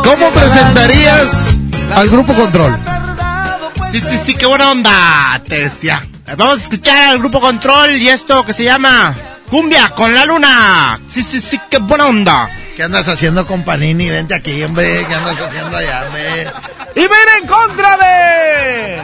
¿Cómo 0.04 0.32
presentarías 0.32 1.55
al 1.96 2.10
grupo 2.10 2.34
Control? 2.34 2.78
Sí, 3.92 4.02
sí, 4.02 4.18
sí, 4.26 4.36
qué 4.36 4.46
buena 4.46 4.72
onda, 4.72 5.42
te 5.48 5.64
decía. 5.64 6.06
Vamos 6.38 6.60
a 6.60 6.64
escuchar 6.64 7.10
al 7.10 7.20
grupo 7.20 7.40
Control 7.40 8.02
y 8.02 8.10
esto 8.10 8.46
que 8.46 8.54
se 8.54 8.64
llama 8.64 9.16
Cumbia 9.50 9.90
con 9.92 10.14
la 10.14 10.26
Luna. 10.26 11.00
Sí, 11.10 11.24
sí, 11.24 11.40
sí, 11.40 11.60
qué 11.70 11.78
buena 11.78 12.08
onda. 12.08 12.50
¿Qué 12.76 12.84
andas 12.84 13.08
haciendo 13.08 13.48
con 13.48 13.64
Panini? 13.64 14.10
Vente 14.10 14.36
aquí, 14.36 14.62
hombre. 14.64 15.06
¿Qué 15.08 15.16
andas 15.16 15.40
haciendo 15.40 15.78
allá, 15.78 16.04
hombre? 16.08 16.52
¡Y 16.96 17.02
ven 17.02 17.30
en 17.42 17.48
contra 17.48 17.98
de! 17.98 19.02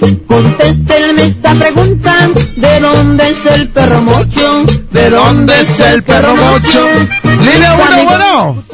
Locutores, 0.00 0.26
contéstenme 0.26 1.22
esta 1.24 1.54
pregunta. 1.54 2.28
¿De 2.56 2.80
dónde 2.80 3.30
es 3.30 3.46
el 3.46 3.68
perro 3.70 4.00
mocho? 4.02 4.64
¿De 4.90 5.10
dónde 5.10 5.60
es 5.60 5.80
el 5.80 6.02
perro 6.02 6.34
mocho? 6.34 6.86
Línea 7.24 7.74
1, 7.74 8.04
bueno. 8.04 8.64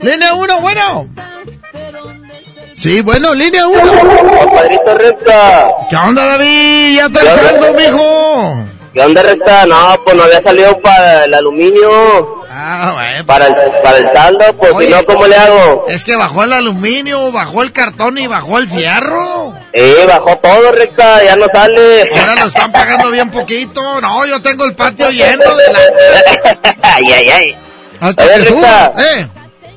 Línea 0.00 0.34
1, 0.34 0.60
bueno. 0.60 1.08
Sí, 2.74 3.00
bueno, 3.00 3.34
línea 3.34 3.66
1. 3.66 3.80
Compadrito 3.80 4.94
Recta. 4.96 5.68
¿Qué 5.90 5.96
onda, 5.96 6.24
David? 6.24 6.96
Ya 6.96 7.06
está 7.06 7.20
el 7.20 7.30
saldo, 7.30 7.74
mijo. 7.74 8.64
¿Qué 8.94 9.00
onda, 9.00 9.22
Recta? 9.22 9.66
No, 9.66 10.00
pues 10.04 10.16
no 10.16 10.22
había 10.22 10.42
salido 10.42 10.80
para 10.80 11.24
el 11.24 11.34
aluminio. 11.34 12.44
Ah, 12.50 12.92
bueno. 12.94 13.26
Para 13.26 13.46
el, 13.46 13.54
para 13.82 13.98
el 13.98 14.12
saldo, 14.12 14.52
pues 14.58 14.72
si 14.78 14.92
no, 14.92 15.04
¿cómo 15.04 15.26
le 15.26 15.36
hago? 15.36 15.86
Es 15.88 16.04
que 16.04 16.14
bajó 16.14 16.44
el 16.44 16.52
aluminio, 16.52 17.32
bajó 17.32 17.62
el 17.62 17.72
cartón 17.72 18.16
y 18.18 18.26
bajó 18.28 18.58
el 18.58 18.68
fierro. 18.68 19.57
Eh, 19.80 20.06
bajó 20.08 20.36
todo, 20.38 20.72
Recta, 20.72 21.22
ya 21.22 21.36
no 21.36 21.46
sale. 21.52 22.02
Ahora 22.12 22.34
lo 22.34 22.46
están 22.46 22.72
pagando 22.72 23.12
bien 23.12 23.30
poquito. 23.30 24.00
No, 24.00 24.26
yo 24.26 24.42
tengo 24.42 24.64
el 24.64 24.74
patio 24.74 25.08
lleno 25.10 25.54
de 25.54 25.72
la... 25.72 25.78
ay, 26.82 27.04
ay, 27.12 27.28
ay. 27.28 27.56
Hasta 28.00 28.24
que. 28.24 28.38
Recta. 28.38 28.92
Eh, 28.98 29.28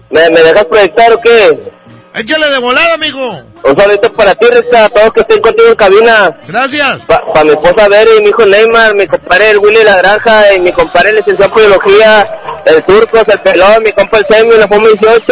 ¿Me, 0.10 0.30
¿Me 0.32 0.42
dejas 0.42 0.66
proyectar 0.66 1.14
o 1.14 1.22
qué? 1.22 1.72
échale 2.16 2.50
de 2.50 2.58
volada, 2.58 2.96
amigo. 2.96 3.42
Un 3.64 3.78
saludito 3.78 4.12
para 4.14 4.34
ti, 4.36 4.48
Recta, 4.48 4.86
a 4.86 4.90
todos 4.90 5.14
que 5.14 5.22
estén 5.22 5.40
contigo 5.40 5.70
en 5.70 5.76
cabina. 5.76 6.36
Gracias. 6.48 7.02
Para 7.06 7.44
mi 7.44 7.52
esposa 7.52 7.88
Beri, 7.88 8.22
mi 8.22 8.30
hijo 8.30 8.46
Neymar, 8.46 8.96
mi 8.96 9.06
compadre 9.06 9.52
el 9.52 9.60
Willy 9.60 9.84
La 9.84 9.98
Granja, 9.98 10.54
y 10.54 10.60
mi 10.60 10.72
compadre 10.72 11.12
el 11.12 11.18
licenciado 11.18 11.52
en 11.56 11.68
Biología, 11.68 12.26
el 12.66 12.84
Turcos, 12.84 13.28
el 13.28 13.40
Pelón, 13.40 13.84
mi 13.84 13.92
compa 13.92 14.18
el 14.20 14.26
Semio, 14.30 14.58
la 14.58 14.68
FOM 14.68 14.84
18, 14.84 15.24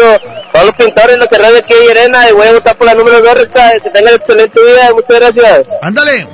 todos 0.51 0.65
los 0.65 0.75
pintores, 0.75 1.17
los 1.17 1.27
cerrados 1.29 1.53
de 1.53 1.59
aquí 1.59 1.73
de 1.73 1.85
Llerena, 1.87 2.29
y 2.29 2.33
voy 2.33 2.47
a 2.47 2.53
votar 2.53 2.75
por 2.77 2.87
la 2.87 2.93
número 2.95 3.21
2, 3.21 3.33
Recta, 3.37 3.77
y 3.77 3.81
que 3.81 3.89
tengan 3.89 4.13
excelente 4.15 4.59
día, 4.65 4.91
muchas 4.93 5.19
gracias. 5.33 5.67
Ándale. 5.81 6.27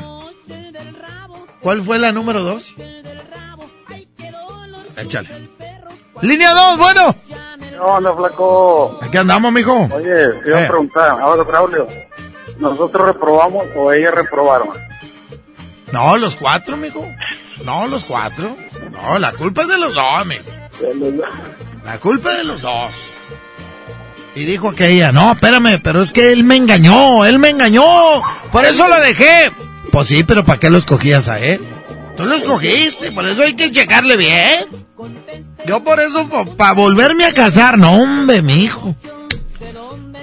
¿Cuál 1.62 1.82
fue 1.82 1.98
la 1.98 2.12
número 2.12 2.43
dos? 2.43 2.76
Échale. 4.98 5.30
Línea 6.22 6.54
2, 6.54 6.78
bueno. 6.78 7.16
¿Qué 7.60 7.80
onda, 7.80 8.16
flaco? 8.16 9.00
Aquí 9.02 9.18
andamos, 9.18 9.52
mijo. 9.52 9.89
Oye, 9.93 10.30
te 10.43 10.50
iba 10.50 10.62
Eh. 10.62 10.66
a 10.66 10.68
preguntar, 10.68 11.10
ahora, 11.20 11.43
Braulio, 11.43 11.88
¿nosotros 12.60 13.08
reprobamos 13.08 13.66
o 13.76 13.91
ellas 13.91 14.14
reprobaron? 14.14 14.70
No, 15.91 16.18
los 16.18 16.36
cuatro, 16.36 16.78
mijo. 16.78 17.06
No, 17.64 17.88
los 17.88 18.04
cuatro. 18.06 18.56
No, 18.91 19.20
la 19.20 19.32
culpa 19.34 19.62
es 19.64 19.68
de 19.68 19.78
los 19.78 19.93
dos, 19.93 20.26
mijo. 20.26 20.43
La 21.84 21.97
culpa 21.99 22.36
de 22.36 22.43
los 22.43 22.61
dos. 22.61 22.91
Y 24.36 24.43
dijo 24.43 24.69
aquella, 24.69 25.11
no, 25.11 25.32
espérame, 25.32 25.80
pero 25.82 26.01
es 26.01 26.11
que 26.11 26.32
él 26.32 26.43
me 26.43 26.57
engañó, 26.57 27.23
él 27.23 27.39
me 27.39 27.49
engañó. 27.49 27.84
Por 28.51 28.65
eso 28.65 28.88
lo 28.88 28.99
dejé. 28.99 29.51
Pues 29.91 30.09
sí, 30.09 30.23
pero 30.23 30.43
¿para 30.43 30.59
qué 30.59 30.69
lo 30.69 30.78
escogías 30.78 31.30
a 31.30 31.39
él? 31.39 31.61
Tú 32.17 32.26
lo 32.26 32.36
escogiste, 32.36 33.11
por 33.11 33.26
eso 33.26 33.43
hay 33.43 33.55
que 33.55 33.71
checarle 33.71 34.17
bien. 34.17 34.67
Yo 35.65 35.84
por 35.84 35.99
eso, 35.99 36.28
para 36.57 36.73
volverme 36.73 37.26
a 37.26 37.34
casar, 37.34 37.78
no, 37.78 38.01
hombre, 38.01 38.41
mijo. 38.41 38.95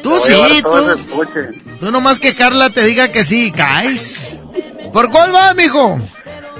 Tú 0.02 0.10
Voy 0.10 0.18
a 0.18 0.22
sí, 0.22 0.62
tú. 0.62 1.80
Tú 1.80 1.92
nomás 1.92 2.20
que 2.20 2.34
Carla 2.34 2.70
te 2.70 2.84
diga 2.84 3.12
que 3.12 3.24
sí, 3.24 3.52
caes. 3.52 4.38
¿Por 4.92 5.10
cuál 5.10 5.32
vas, 5.32 5.54
mijo? 5.54 5.98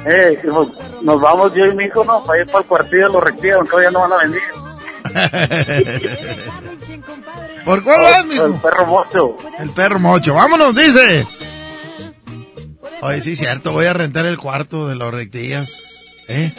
Eh, 0.06 0.38
pues, 0.42 0.68
nos 1.02 1.20
vamos 1.20 1.52
yo 1.54 1.64
y 1.64 1.74
mi 1.74 1.84
hijo, 1.84 2.04
¿no? 2.04 2.22
Para 2.24 2.40
ir 2.40 2.46
para 2.46 2.60
el 2.60 2.66
cuartillo 2.66 3.06
de 3.06 3.12
los 3.12 3.22
rectillos, 3.22 3.58
aunque 3.58 3.76
hoy 3.76 3.84
ya 3.84 3.90
no 3.90 4.00
van 4.00 4.12
a 4.12 4.18
venir. 4.18 4.42
¿Por 7.64 7.82
cuál 7.82 8.02
vas, 8.02 8.26
mijo? 8.26 8.46
El 8.46 8.54
perro 8.54 8.86
mocho. 8.86 9.36
El 9.58 9.70
perro 9.70 9.98
mocho. 9.98 10.34
Vámonos, 10.34 10.74
dice. 10.74 11.26
Oye, 13.00 13.20
sí, 13.20 13.36
cierto. 13.36 13.72
Voy 13.72 13.86
a 13.86 13.92
rentar 13.92 14.26
el 14.26 14.38
cuarto 14.38 14.88
de 14.88 14.96
los 14.96 15.12
rectillas. 15.12 16.14
¿Eh? 16.28 16.52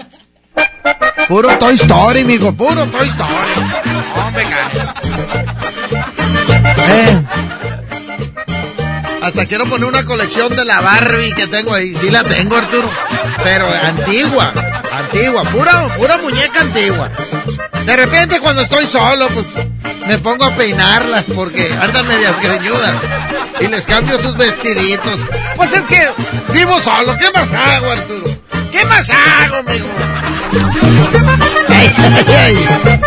Puro 1.27 1.49
Toy 1.57 1.75
Story, 1.75 2.23
mijo. 2.23 2.53
Puro 2.53 2.85
Toy 2.87 3.07
Story. 3.07 3.31
Hombre, 4.25 4.43
cara. 4.43 4.93
¿Eh? 6.77 7.23
Hasta 9.23 9.45
quiero 9.45 9.65
poner 9.65 9.87
una 9.87 10.03
colección 10.03 10.53
de 10.53 10.65
la 10.65 10.81
Barbie 10.81 11.33
que 11.33 11.47
tengo 11.47 11.73
ahí. 11.73 11.95
Sí 11.95 12.09
la 12.09 12.25
tengo, 12.25 12.57
Arturo. 12.57 12.89
Pero 13.41 13.65
antigua. 13.85 14.51
Antigua. 14.91 15.43
Pura, 15.43 15.95
pura 15.95 16.17
muñeca 16.17 16.59
antigua. 16.59 17.09
De 17.85 17.95
repente 17.95 18.41
cuando 18.41 18.61
estoy 18.61 18.85
solo, 18.85 19.29
pues 19.29 19.47
me 20.07 20.17
pongo 20.17 20.43
a 20.43 20.51
peinarlas 20.55 21.23
porque 21.33 21.73
andan 21.81 22.05
medias 22.05 22.35
greñudas. 22.41 22.95
Y 23.61 23.67
les 23.67 23.85
cambio 23.85 24.21
sus 24.21 24.35
vestiditos. 24.35 25.17
Pues 25.55 25.71
es 25.73 25.83
que 25.83 26.05
vivo 26.51 26.77
solo. 26.81 27.15
¿Qué 27.17 27.31
más 27.31 27.53
hago, 27.53 27.91
Arturo? 27.91 28.25
¿Qué 28.73 28.83
más 28.85 29.09
hago, 29.09 29.55
amigo? 29.57 29.87
Ay, 31.69 31.95
ay, 31.97 32.25
ay. 32.27 32.99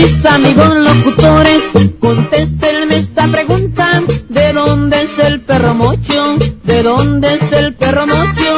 Mis 0.00 0.24
amigos 0.24 0.76
locutores, 0.76 1.62
contéstenme 2.00 2.96
esta 2.96 3.26
pregunta. 3.26 4.00
¿De 4.30 4.52
dónde 4.54 5.02
es 5.02 5.18
el 5.26 5.42
perro 5.42 5.74
mocho? 5.74 6.38
¿De 6.64 6.82
dónde 6.82 7.34
es 7.34 7.52
el 7.52 7.74
perro 7.74 8.06
mocho? 8.06 8.50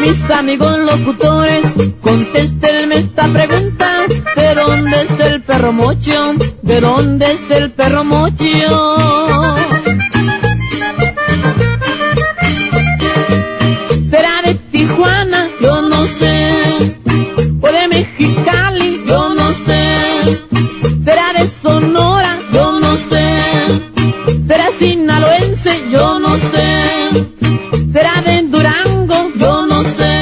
Mis 0.00 0.30
amigos 0.30 0.78
locutores, 0.78 1.64
contéstenme 2.00 2.94
esta 2.94 3.26
pregunta. 3.26 3.90
¿De 4.36 4.54
dónde 4.54 5.02
es 5.02 5.20
el 5.20 5.42
perro 5.42 5.72
mocho? 5.72 6.34
¿De 6.62 6.80
dónde 6.80 7.26
es 7.32 7.50
el 7.50 7.72
perro 7.72 8.04
mocho? 8.04 9.56
¿Será 27.92 28.22
de 28.26 28.42
Durango? 28.42 29.30
Yo 29.38 29.66
no 29.66 29.82
sé. 29.82 30.14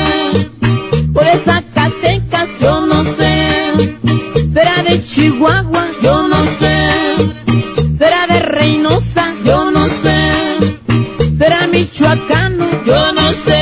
¿O 1.14 1.20
de 1.28 1.36
Zacatecas? 1.44 2.48
Yo 2.60 2.86
no 2.86 3.04
sé. 3.18 3.34
¿Será 4.52 4.82
de 4.82 5.04
Chihuahua? 5.04 5.84
Yo 6.02 6.28
no 6.28 6.40
sé. 6.58 6.76
¿Será 7.98 8.26
de 8.26 8.40
Reynosa? 8.40 9.34
Yo 9.44 9.70
no 9.70 9.84
sé. 10.02 10.18
¿Será 11.38 11.66
michoacano? 11.66 12.66
Yo 12.86 13.12
no 13.12 13.32
sé. 13.44 13.55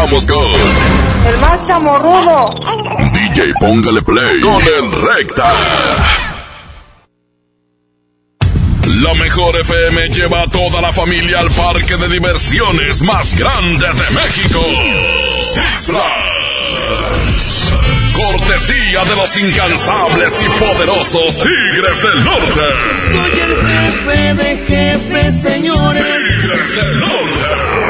Regresamos 0.00 0.26
con 0.26 1.30
El 1.30 1.40
más 1.40 1.66
chamorrudo. 1.66 2.54
DJ 3.12 3.52
Póngale 3.58 4.02
Play 4.02 4.40
con 4.40 4.62
el 4.62 4.92
Recta. 4.92 5.52
La 9.02 9.14
mejor 9.14 9.58
FM 9.60 10.08
lleva 10.10 10.42
a 10.42 10.46
toda 10.48 10.80
la 10.80 10.92
familia 10.92 11.40
al 11.40 11.50
parque 11.50 11.96
de 11.96 12.08
diversiones 12.08 13.00
más 13.02 13.36
grande 13.38 13.86
de 13.86 14.14
México. 14.14 14.60
Six 15.42 15.86
Flags. 15.86 17.72
Cortesía 18.14 19.04
de 19.04 19.16
los 19.16 19.36
incansables 19.38 20.42
y 20.42 20.48
poderosos 20.62 21.40
Tigres 21.40 22.02
del 22.02 22.24
Norte. 22.24 22.60
Soy 23.12 23.40
el 23.40 23.56
jefe 23.66 24.34
de 24.34 24.66
jefes, 24.66 25.42
señores. 25.42 26.04
Tigres 26.04 26.76
del 26.76 27.00
Norte. 27.00 27.89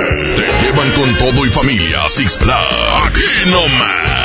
llevan 0.71 0.91
con 0.91 1.15
todo 1.17 1.45
y 1.45 1.49
familia 1.49 2.09
Six 2.09 2.37
Flags. 2.37 2.75
Aquí 3.05 3.49
nomás. 3.49 4.20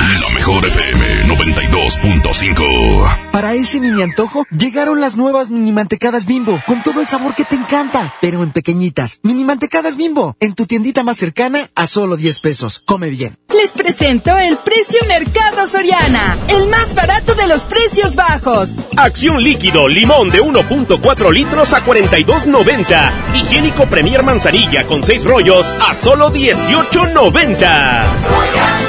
La 0.00 0.34
mejor 0.34 0.66
FM 0.66 0.98
92.5. 1.28 3.30
Para 3.30 3.54
ese 3.54 3.78
mini 3.80 4.02
antojo, 4.02 4.44
llegaron 4.50 5.00
las 5.00 5.14
nuevas 5.16 5.52
mini 5.52 5.70
mantecadas 5.70 6.26
bimbo, 6.26 6.60
con 6.66 6.82
todo 6.82 7.00
el 7.00 7.06
sabor 7.06 7.34
que 7.36 7.44
te 7.44 7.54
encanta, 7.54 8.12
pero 8.20 8.42
en 8.42 8.50
pequeñitas. 8.50 9.20
Mini 9.22 9.44
mantecadas 9.44 9.96
bimbo, 9.96 10.36
en 10.40 10.54
tu 10.54 10.66
tiendita 10.66 11.04
más 11.04 11.16
cercana 11.16 11.70
a 11.76 11.86
solo 11.86 12.16
10 12.16 12.40
pesos. 12.40 12.82
Come 12.84 13.08
bien. 13.08 13.38
Les 13.50 13.70
presento 13.70 14.36
el 14.36 14.56
precio 14.58 14.98
Mercado 15.06 15.68
Soriana, 15.68 16.36
el 16.48 16.66
más 16.68 16.92
barato 16.94 17.34
de 17.36 17.46
los 17.46 17.62
precios 17.62 18.16
bajos. 18.16 18.70
Acción 18.96 19.40
líquido, 19.42 19.86
limón 19.86 20.30
de 20.30 20.42
1.4 20.42 21.32
litros 21.32 21.72
a 21.72 21.84
42.90. 21.84 23.12
Higiénico 23.36 23.86
Premier 23.86 24.24
Manzanilla 24.24 24.86
con 24.86 25.04
6 25.04 25.24
rollos 25.24 25.72
a 25.88 25.94
solo 25.94 26.32
18.90. 26.32 28.83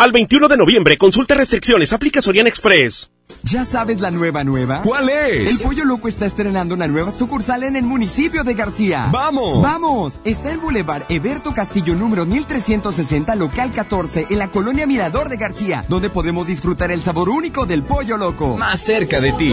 Al 0.00 0.12
21 0.12 0.48
de 0.48 0.56
noviembre, 0.56 0.96
consulta 0.96 1.34
restricciones, 1.34 1.92
aplica 1.92 2.22
Soriana 2.22 2.48
Express. 2.48 3.10
¿Ya 3.42 3.66
sabes 3.66 4.00
la 4.00 4.10
nueva 4.10 4.44
nueva? 4.44 4.80
¿Cuál 4.80 5.10
es? 5.10 5.50
El 5.50 5.58
Pollo 5.58 5.84
Loco 5.84 6.08
está 6.08 6.24
estrenando 6.24 6.74
una 6.74 6.88
nueva 6.88 7.10
sucursal 7.10 7.64
en 7.64 7.76
el 7.76 7.82
municipio 7.82 8.42
de 8.42 8.54
García. 8.54 9.08
¡Vamos! 9.12 9.62
¡Vamos! 9.62 10.18
Está 10.24 10.52
en 10.52 10.62
Boulevard 10.62 11.02
Eberto 11.10 11.52
Castillo 11.52 11.94
número 11.94 12.24
1360, 12.24 13.34
local 13.34 13.72
14, 13.72 14.28
en 14.30 14.38
la 14.38 14.50
colonia 14.50 14.86
Mirador 14.86 15.28
de 15.28 15.36
García, 15.36 15.84
donde 15.86 16.08
podemos 16.08 16.46
disfrutar 16.46 16.90
el 16.90 17.02
sabor 17.02 17.28
único 17.28 17.66
del 17.66 17.82
Pollo 17.82 18.16
Loco. 18.16 18.56
Más 18.56 18.80
cerca 18.80 19.20
de 19.20 19.32
ti. 19.34 19.52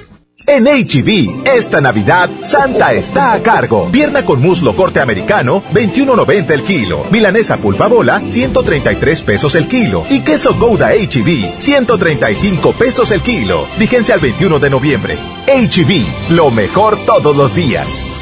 En 0.47 0.65
HB, 0.65 1.47
esta 1.47 1.81
Navidad, 1.81 2.29
Santa 2.43 2.93
está 2.93 3.33
a 3.33 3.41
cargo. 3.41 3.89
Pierna 3.91 4.25
con 4.25 4.41
muslo 4.41 4.75
corte 4.75 4.99
americano, 4.99 5.63
21.90 5.73 6.51
el 6.51 6.63
kilo. 6.63 7.05
Milanesa 7.11 7.57
pulpa 7.57 7.87
bola, 7.87 8.21
133 8.25 9.21
pesos 9.21 9.55
el 9.55 9.67
kilo. 9.67 10.03
Y 10.09 10.21
queso 10.21 10.55
Gouda 10.55 10.91
HB, 10.91 11.57
135 11.57 12.73
pesos 12.73 13.11
el 13.11 13.21
kilo. 13.21 13.65
Vigencia 13.77 14.15
al 14.15 14.21
21 14.21 14.59
de 14.59 14.69
noviembre. 14.69 15.17
HB, 15.47 16.31
lo 16.35 16.51
mejor 16.51 16.97
todos 17.05 17.35
los 17.35 17.55
días. 17.55 18.20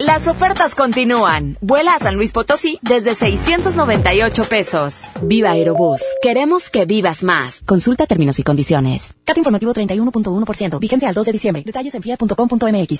Las 0.00 0.26
ofertas 0.26 0.74
continúan. 0.74 1.56
Vuela 1.60 1.94
a 1.94 2.00
San 2.00 2.16
Luis 2.16 2.32
Potosí 2.32 2.80
desde 2.82 3.14
698 3.14 4.44
pesos. 4.46 5.02
Viva 5.22 5.52
Aerobús. 5.52 6.00
Queremos 6.20 6.68
que 6.68 6.84
vivas 6.84 7.22
más. 7.22 7.60
Consulta 7.64 8.04
términos 8.04 8.40
y 8.40 8.42
condiciones. 8.42 9.14
Cat 9.24 9.38
informativo 9.38 9.72
31.1%. 9.72 10.80
Vigencia 10.80 11.08
al 11.08 11.14
2 11.14 11.26
de 11.26 11.32
diciembre. 11.32 11.62
Detalles 11.64 11.94
en 11.94 12.02
fiat.com.mx. 12.02 12.98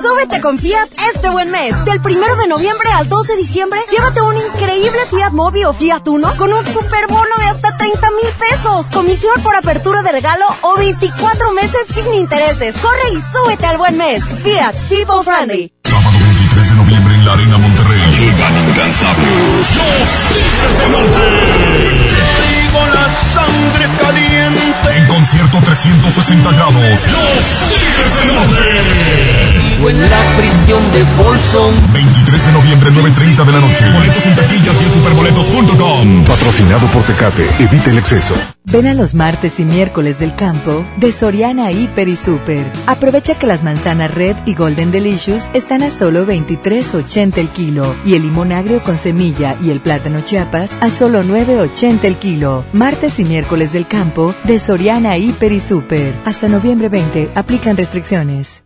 Súbete 0.00 0.40
con 0.40 0.58
Fiat 0.58 0.88
este 1.12 1.28
buen 1.28 1.50
mes. 1.50 1.74
Del 1.84 1.98
1 1.98 2.36
de 2.36 2.46
noviembre 2.46 2.88
al 2.94 3.08
2 3.08 3.26
de 3.26 3.36
diciembre, 3.36 3.80
llévate 3.90 4.22
un 4.22 4.36
increíble 4.36 4.98
Fiat 5.10 5.32
Mobi 5.32 5.64
o 5.64 5.72
Fiat 5.72 6.06
Uno 6.06 6.32
con 6.36 6.52
un 6.52 6.64
superbono 6.68 7.36
de 7.36 7.46
hasta 7.46 7.76
30 7.76 8.10
mil 8.12 8.30
pesos. 8.38 8.86
Comisión 8.92 9.42
por 9.42 9.56
apertura 9.56 10.02
de 10.02 10.12
regalo 10.12 10.46
o 10.60 10.78
24 10.78 11.50
meses 11.50 11.80
sin 11.88 12.14
intereses. 12.14 12.78
Corre 12.78 13.10
y 13.12 13.36
súbete 13.36 13.66
al 13.66 13.78
buen 13.78 13.98
mes. 13.98 14.24
Fiat 14.24 14.76
People 14.88 15.24
Friendly. 15.24 15.72
Sábado 16.58 16.64
23 16.64 16.68
de 16.70 16.74
noviembre 16.74 17.14
en 17.14 17.24
la 17.24 17.32
Arena 17.34 17.58
Monterrey. 17.58 18.00
Llegan 18.10 18.68
incansables. 18.68 19.76
Los 19.76 20.28
Tigres 20.28 20.78
del 20.78 20.92
Norte. 20.92 22.17
Traigo 22.68 22.86
la 22.86 23.08
sangre 23.34 23.86
caliente. 23.98 24.96
En 24.96 25.06
concierto 25.06 25.58
360 25.62 26.52
grados. 26.52 26.74
Los 26.74 27.08
Tigres 27.68 28.14
del 28.18 28.34
Norte. 28.34 29.68
Vivo 29.76 29.90
en 29.90 30.00
la 30.10 30.36
prisión 30.36 30.92
de 30.92 31.04
Folsom. 31.16 31.92
23 31.92 32.46
de 32.46 32.52
noviembre, 32.52 32.90
9.30 32.90 33.44
de 33.44 33.52
la 33.52 33.60
noche. 33.60 33.90
Boletos 33.92 34.26
en 34.26 34.36
taquillas 34.36 34.82
y 34.82 34.84
en 34.84 34.92
superboletos.com. 34.92 36.24
Patrocinado 36.24 36.86
por 36.88 37.02
Tecate. 37.04 37.48
Evite 37.58 37.90
el 37.90 37.98
exceso. 37.98 38.34
Ven 38.64 38.86
a 38.86 38.92
los 38.92 39.14
martes 39.14 39.58
y 39.60 39.64
miércoles 39.64 40.18
del 40.18 40.34
campo 40.34 40.84
de 40.98 41.10
Soriana 41.10 41.72
Hiper 41.72 42.06
y 42.08 42.16
Super. 42.16 42.70
Aprovecha 42.86 43.38
que 43.38 43.46
las 43.46 43.64
manzanas 43.64 44.12
Red 44.12 44.36
y 44.44 44.54
Golden 44.54 44.90
Delicious 44.90 45.48
están 45.54 45.82
a 45.82 45.90
solo 45.90 46.26
23.80 46.26 47.38
el 47.38 47.48
kilo 47.48 47.96
y 48.04 48.14
el 48.14 48.22
limón 48.22 48.52
agrio 48.52 48.82
con 48.82 48.98
semilla 48.98 49.56
y 49.62 49.70
el 49.70 49.80
plátano 49.80 50.20
Chiapas 50.20 50.72
a 50.82 50.90
solo 50.90 51.22
9.80 51.22 52.04
el 52.04 52.16
kilo. 52.16 52.57
Martes 52.72 53.18
y 53.18 53.24
miércoles 53.24 53.72
del 53.72 53.86
campo 53.86 54.34
de 54.44 54.58
Soriana 54.58 55.16
Hiper 55.16 55.52
y 55.52 55.60
Super. 55.60 56.14
Hasta 56.24 56.48
noviembre 56.48 56.88
20 56.88 57.30
aplican 57.34 57.76
restricciones. 57.76 58.62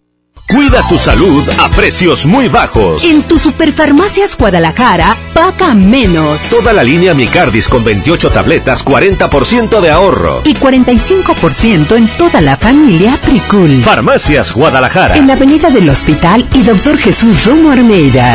Cuida 0.48 0.86
tu 0.86 0.98
salud 0.98 1.48
a 1.58 1.68
precios 1.70 2.26
muy 2.26 2.48
bajos. 2.48 3.04
En 3.04 3.22
tu 3.22 3.38
Superfarmacias 3.38 4.36
Guadalajara, 4.36 5.16
paga 5.32 5.72
menos. 5.72 6.42
Toda 6.50 6.72
la 6.72 6.82
línea 6.82 7.14
Micardis 7.14 7.68
con 7.68 7.82
28 7.84 8.30
tabletas, 8.30 8.84
40% 8.84 9.80
de 9.80 9.90
ahorro. 9.90 10.42
Y 10.44 10.54
45% 10.54 11.96
en 11.96 12.08
toda 12.18 12.40
la 12.40 12.56
familia 12.56 13.18
Pricul. 13.24 13.82
Farmacias 13.82 14.52
Guadalajara. 14.52 15.16
En 15.16 15.26
la 15.26 15.34
avenida 15.34 15.70
del 15.70 15.88
Hospital 15.88 16.46
y 16.54 16.62
Doctor 16.62 16.98
Jesús 16.98 17.46
Romo 17.46 17.70
Armeida. 17.70 18.34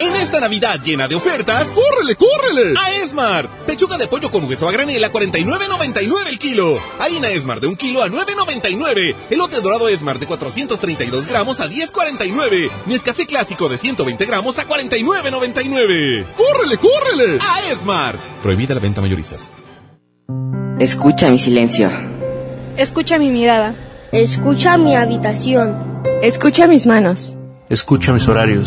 En 0.00 0.16
esta 0.16 0.40
Navidad 0.40 0.80
llena 0.82 1.06
de 1.08 1.14
ofertas, 1.14 1.68
¡córrele, 1.68 2.16
córrele! 2.16 2.74
A 2.80 2.90
Esmart. 3.04 3.50
Pechuga 3.66 3.98
de 3.98 4.06
pollo 4.06 4.30
con 4.30 4.44
hueso 4.44 4.66
a 4.66 4.72
granel 4.72 5.04
a 5.04 5.12
49.99 5.12 6.26
el 6.26 6.38
kilo. 6.38 6.80
Harina 6.98 7.28
Esmart 7.28 7.60
de 7.60 7.66
un 7.66 7.76
kilo 7.76 8.02
a 8.02 8.08
9.99. 8.08 9.14
Elote 9.28 9.60
dorado 9.60 9.88
Esmart 9.88 10.18
de 10.18 10.26
432 10.26 11.26
gramos 11.26 11.60
a 11.60 11.68
10.49. 11.68 12.70
Nescafé 12.86 13.26
clásico 13.26 13.68
de 13.68 13.76
120 13.76 14.24
gramos 14.24 14.58
a 14.58 14.66
49.99. 14.66 16.24
¡Córrele, 16.34 16.78
córrele! 16.78 17.38
A 17.42 17.70
Esmart. 17.70 18.18
Prohibida 18.42 18.72
la 18.72 18.80
venta 18.80 19.02
mayoristas. 19.02 19.52
Escucha 20.78 21.28
mi 21.28 21.38
silencio. 21.38 21.90
Escucha 22.78 23.18
mi 23.18 23.28
mirada. 23.28 23.74
Escucha 24.12 24.78
mi 24.78 24.96
habitación. 24.96 26.02
Escucha 26.22 26.66
mis 26.66 26.86
manos. 26.86 27.34
Escucha 27.68 28.14
mis 28.14 28.26
horarios. 28.26 28.66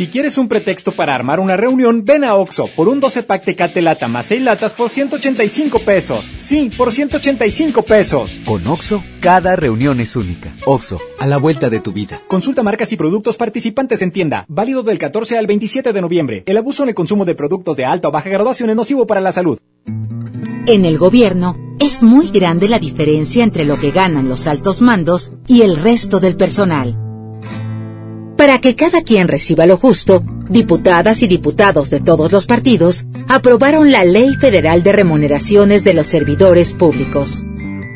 Si 0.00 0.08
quieres 0.08 0.38
un 0.38 0.48
pretexto 0.48 0.92
para 0.92 1.14
armar 1.14 1.40
una 1.40 1.58
reunión, 1.58 2.06
ven 2.06 2.24
a 2.24 2.34
Oxo 2.34 2.70
por 2.74 2.88
un 2.88 3.00
12 3.00 3.22
pack 3.22 3.44
Tecate 3.44 3.82
Lata 3.82 4.08
más 4.08 4.24
6 4.24 4.40
latas 4.40 4.72
por 4.72 4.88
185 4.88 5.80
pesos. 5.80 6.32
Sí, 6.38 6.70
por 6.74 6.90
185 6.90 7.82
pesos. 7.82 8.40
Con 8.46 8.66
Oxo, 8.66 9.04
cada 9.20 9.56
reunión 9.56 10.00
es 10.00 10.16
única. 10.16 10.56
Oxo, 10.64 10.98
a 11.18 11.26
la 11.26 11.36
vuelta 11.36 11.68
de 11.68 11.80
tu 11.80 11.92
vida. 11.92 12.18
Consulta 12.28 12.62
marcas 12.62 12.90
y 12.92 12.96
productos 12.96 13.36
participantes 13.36 14.00
en 14.00 14.10
tienda. 14.10 14.46
Válido 14.48 14.82
del 14.82 14.96
14 14.96 15.36
al 15.36 15.46
27 15.46 15.92
de 15.92 16.00
noviembre. 16.00 16.44
El 16.46 16.56
abuso 16.56 16.82
en 16.84 16.88
el 16.88 16.94
consumo 16.94 17.26
de 17.26 17.34
productos 17.34 17.76
de 17.76 17.84
alta 17.84 18.08
o 18.08 18.10
baja 18.10 18.30
graduación 18.30 18.70
es 18.70 18.76
nocivo 18.76 19.06
para 19.06 19.20
la 19.20 19.32
salud. 19.32 19.58
En 20.64 20.86
el 20.86 20.96
gobierno 20.96 21.76
es 21.78 22.02
muy 22.02 22.28
grande 22.28 22.68
la 22.68 22.78
diferencia 22.78 23.44
entre 23.44 23.66
lo 23.66 23.78
que 23.78 23.90
ganan 23.90 24.30
los 24.30 24.46
altos 24.46 24.80
mandos 24.80 25.34
y 25.46 25.60
el 25.60 25.76
resto 25.76 26.20
del 26.20 26.38
personal. 26.38 27.09
Para 28.40 28.58
que 28.58 28.74
cada 28.74 29.02
quien 29.02 29.28
reciba 29.28 29.66
lo 29.66 29.76
justo, 29.76 30.24
diputadas 30.48 31.20
y 31.20 31.26
diputados 31.26 31.90
de 31.90 32.00
todos 32.00 32.32
los 32.32 32.46
partidos 32.46 33.04
aprobaron 33.28 33.92
la 33.92 34.02
Ley 34.02 34.34
Federal 34.34 34.82
de 34.82 34.92
Remuneraciones 34.92 35.84
de 35.84 35.92
los 35.92 36.06
Servidores 36.06 36.72
Públicos. 36.72 37.42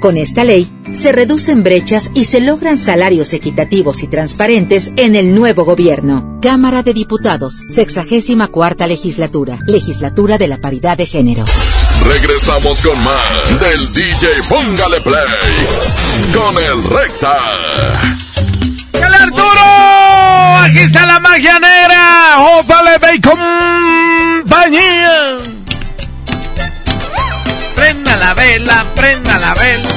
Con 0.03 0.19
esta 0.19 0.45
ley, 0.45 0.71
se 0.93 1.13
reducen 1.13 1.63
brechas 1.63 2.11
y 2.13 2.27
se 2.27 2.43
logran 2.43 2.77
salarios 2.77 3.33
equitativos 3.33 4.03
y 4.03 4.07
transparentes 4.07 4.93
en 4.97 5.17
el 5.17 5.35
nuevo 5.35 5.65
gobierno. 5.65 6.39
Cámara 6.43 6.83
de 6.83 6.93
Diputados, 6.93 7.65
64 7.71 8.87
legislatura, 8.87 9.61
legislatura 9.67 10.37
de 10.37 10.49
la 10.49 10.59
paridad 10.59 10.99
de 10.99 11.07
género. 11.07 11.47
Regresamos 12.07 12.83
con 12.83 13.03
más 13.03 13.61
del 13.61 13.93
DJ 13.95 14.29
Póngale 14.47 15.01
Play 15.01 15.25
con 16.35 16.63
el 16.63 16.85
Recta. 16.91 17.39
¡Échale 18.93 19.17
Arturo! 19.17 20.04
Aquí 20.65 20.79
está 20.79 21.05
la 21.05 21.21
magia 21.21 21.59
negra. 21.59 22.37
J.L.B. 22.39 23.15
y 23.17 23.21
compañía. 23.21 24.73
Prenda 27.77 28.17
la 28.17 28.33
vela, 28.33 28.83
prenda 28.97 29.39
la 29.39 29.53
vela. 29.53 29.89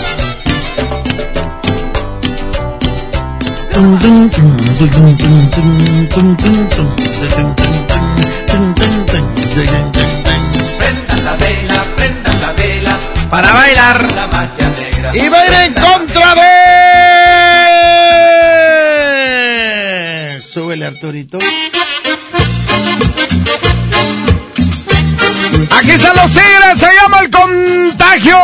Prenda 10.78 11.16
la 11.24 11.36
vela, 11.38 11.84
prenda 11.96 12.34
la 12.42 12.52
vela. 12.52 13.00
Para 13.30 13.54
bailar. 13.54 14.12
La 14.14 14.28
magia 14.28 14.70
negra. 14.78 15.12
Y 15.16 15.30
va 15.30 15.40
a 15.40 15.46
ir 15.48 15.54
en 15.54 15.74
contra 15.76 16.36
de... 16.36 16.67
Súbele, 20.58 20.88
Arturito. 20.88 21.38
Aquí 25.78 25.92
están 25.92 26.16
los 26.16 26.32
tigres, 26.32 26.80
se 26.80 26.88
llama 27.00 27.20
el 27.20 27.30
contagio. 27.30 28.40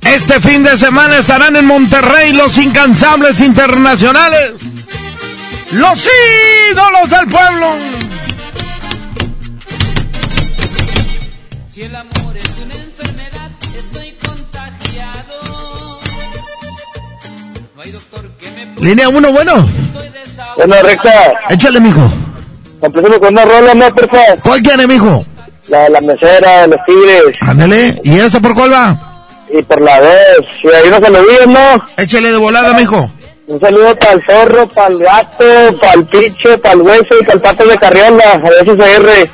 Este 0.00 0.40
fin 0.40 0.64
de 0.64 0.76
semana 0.76 1.18
estarán 1.18 1.54
en 1.54 1.66
Monterrey 1.66 2.32
los 2.32 2.58
incansables 2.58 3.40
internacionales. 3.42 4.54
Los 5.70 6.08
ídolos 6.72 7.10
del 7.10 7.28
pueblo. 7.28 7.76
Si 11.70 11.82
el 11.82 11.94
amor 11.94 12.36
es 12.36 12.58
una 12.60 12.74
enfermedad, 12.74 13.50
estoy 13.72 14.12
contagiado. 14.26 16.00
Línea 18.80 19.08
1, 19.08 19.30
bueno. 19.30 19.64
Bueno, 20.56 20.74
recta. 20.82 21.32
Échale, 21.50 21.80
mijo. 21.80 22.00
Empezamos 22.80 23.18
con 23.18 23.28
una 23.32 23.44
rola, 23.44 23.74
¿no, 23.74 23.94
por 23.94 24.08
favor? 24.08 24.38
¿Cuál 24.42 24.62
quiere, 24.62 24.86
mijo? 24.86 25.24
La, 25.68 25.88
la 25.88 26.00
mesera, 26.00 26.66
los 26.66 26.78
tigres. 26.86 27.36
Ándale. 27.40 28.00
¿Y 28.04 28.18
esta 28.18 28.40
por 28.40 28.54
cuál 28.54 28.72
va? 28.72 29.26
Y 29.52 29.62
por 29.62 29.80
la 29.80 30.00
vez. 30.00 30.38
Y 30.62 30.68
ahí 30.68 30.90
no 30.90 30.98
se 31.04 31.10
lo 31.10 31.22
digan, 31.22 31.52
¿no? 31.52 31.86
Échale 31.96 32.32
de 32.32 32.38
volada, 32.38 32.72
mijo. 32.74 33.10
Un 33.46 33.60
saludo 33.60 33.94
para 33.98 34.12
el 34.12 34.22
zorro, 34.24 34.68
para 34.68 34.88
el 34.88 34.98
gato, 35.00 35.78
para 35.80 35.92
el 35.94 36.06
piche, 36.06 36.58
para 36.58 36.74
el 36.74 36.82
hueso 36.82 37.06
y 37.20 37.24
para 37.24 37.34
el 37.34 37.40
pato 37.40 37.66
de 37.66 37.76
carriola. 37.78 38.24
A 38.32 38.38
ver 38.38 38.64
si 38.64 38.76
se 38.82 38.96
R. 38.96 39.30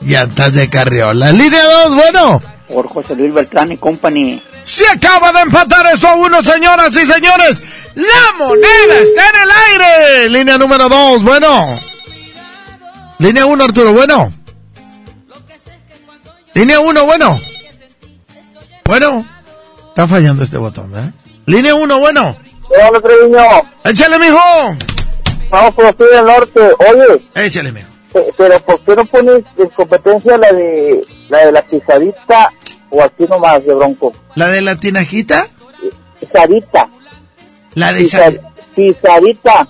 Llantas 0.00 0.54
de 0.54 0.68
carriola. 0.70 1.32
Línea 1.32 1.62
2, 1.84 1.94
bueno. 1.96 2.42
Por 2.68 2.88
José 2.88 3.14
Luis 3.14 3.34
Beltrán 3.34 3.72
y 3.72 3.78
Company. 3.78 4.42
Se 4.66 4.84
acaba 4.88 5.32
de 5.32 5.40
empatar 5.42 5.86
esto 5.94 6.08
a 6.08 6.14
uno, 6.16 6.42
señoras 6.42 6.90
y 6.90 7.06
señores. 7.06 7.62
La 7.94 8.36
moneda 8.36 8.98
está 9.00 9.30
en 9.30 9.36
el 9.44 9.50
aire. 9.68 10.28
Línea 10.28 10.58
número 10.58 10.88
2, 10.88 11.22
bueno. 11.22 11.80
Línea 13.18 13.46
1, 13.46 13.64
Arturo, 13.64 13.92
bueno. 13.92 14.32
Línea 16.54 16.80
1, 16.80 17.04
bueno. 17.06 17.40
Bueno. 18.84 19.28
Está 19.90 20.08
fallando 20.08 20.42
este 20.42 20.56
botón, 20.58 20.90
¿verdad? 20.90 21.10
Línea 21.46 21.76
1, 21.76 21.98
bueno. 22.00 22.36
Hola, 22.68 23.00
Treviño. 23.00 23.38
Échale, 23.84 24.18
mijo. 24.18 24.40
Vamos 25.48 25.74
por 25.76 25.86
aquí 25.86 26.02
del 26.12 26.24
norte. 26.24 26.60
Oye. 26.60 27.22
Échale, 27.36 27.70
mijo. 27.70 27.86
eh, 28.14 28.32
Pero 28.36 28.58
¿por 28.60 28.84
qué 28.84 28.96
no 28.96 29.04
pones 29.04 29.44
en 29.58 29.68
competencia 29.68 30.36
la 30.36 30.50
de 30.52 31.06
la 31.28 31.46
de 31.46 31.52
la 31.52 31.62
pisadita 31.62 32.52
o 32.90 33.02
aquí 33.02 33.24
nomás 33.28 33.64
de 33.64 33.74
bronco? 33.74 34.12
¿La 34.34 34.48
de 34.48 34.62
la 34.62 34.76
tinajita? 34.76 35.48
Pisadita. 36.20 36.88
La 37.74 37.92
de 37.92 38.02
esa. 38.02 38.32
Pisadita. 38.74 39.68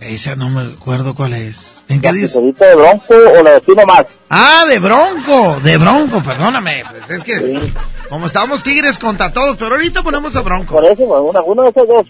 Esa 0.00 0.34
no 0.36 0.48
me 0.48 0.62
acuerdo 0.72 1.14
cuál 1.14 1.34
es. 1.34 1.82
¿En 1.88 2.00
qué 2.00 2.06
¿La 2.08 2.12
dice? 2.14 2.26
pisadita 2.28 2.66
de 2.66 2.74
bronco 2.76 3.14
o 3.38 3.42
la 3.42 3.50
de 3.50 3.56
aquí 3.56 3.72
nomás? 3.76 4.06
Ah, 4.30 4.64
de 4.68 4.78
bronco. 4.78 5.60
De 5.60 5.76
bronco, 5.76 6.22
perdóname. 6.22 6.82
Pues 6.90 7.10
es 7.10 7.24
que. 7.24 7.72
Como 8.08 8.26
estábamos 8.26 8.62
tigres 8.62 8.96
contra 8.98 9.32
todos, 9.32 9.56
pero 9.56 9.72
ahorita 9.74 10.02
ponemos 10.02 10.34
a 10.36 10.40
bronco. 10.40 10.74
Por 10.74 10.84
eso, 10.86 11.02
una, 11.22 11.42
uno 11.42 11.64
de 11.64 11.70
esos 11.70 11.88
dos. 11.88 12.06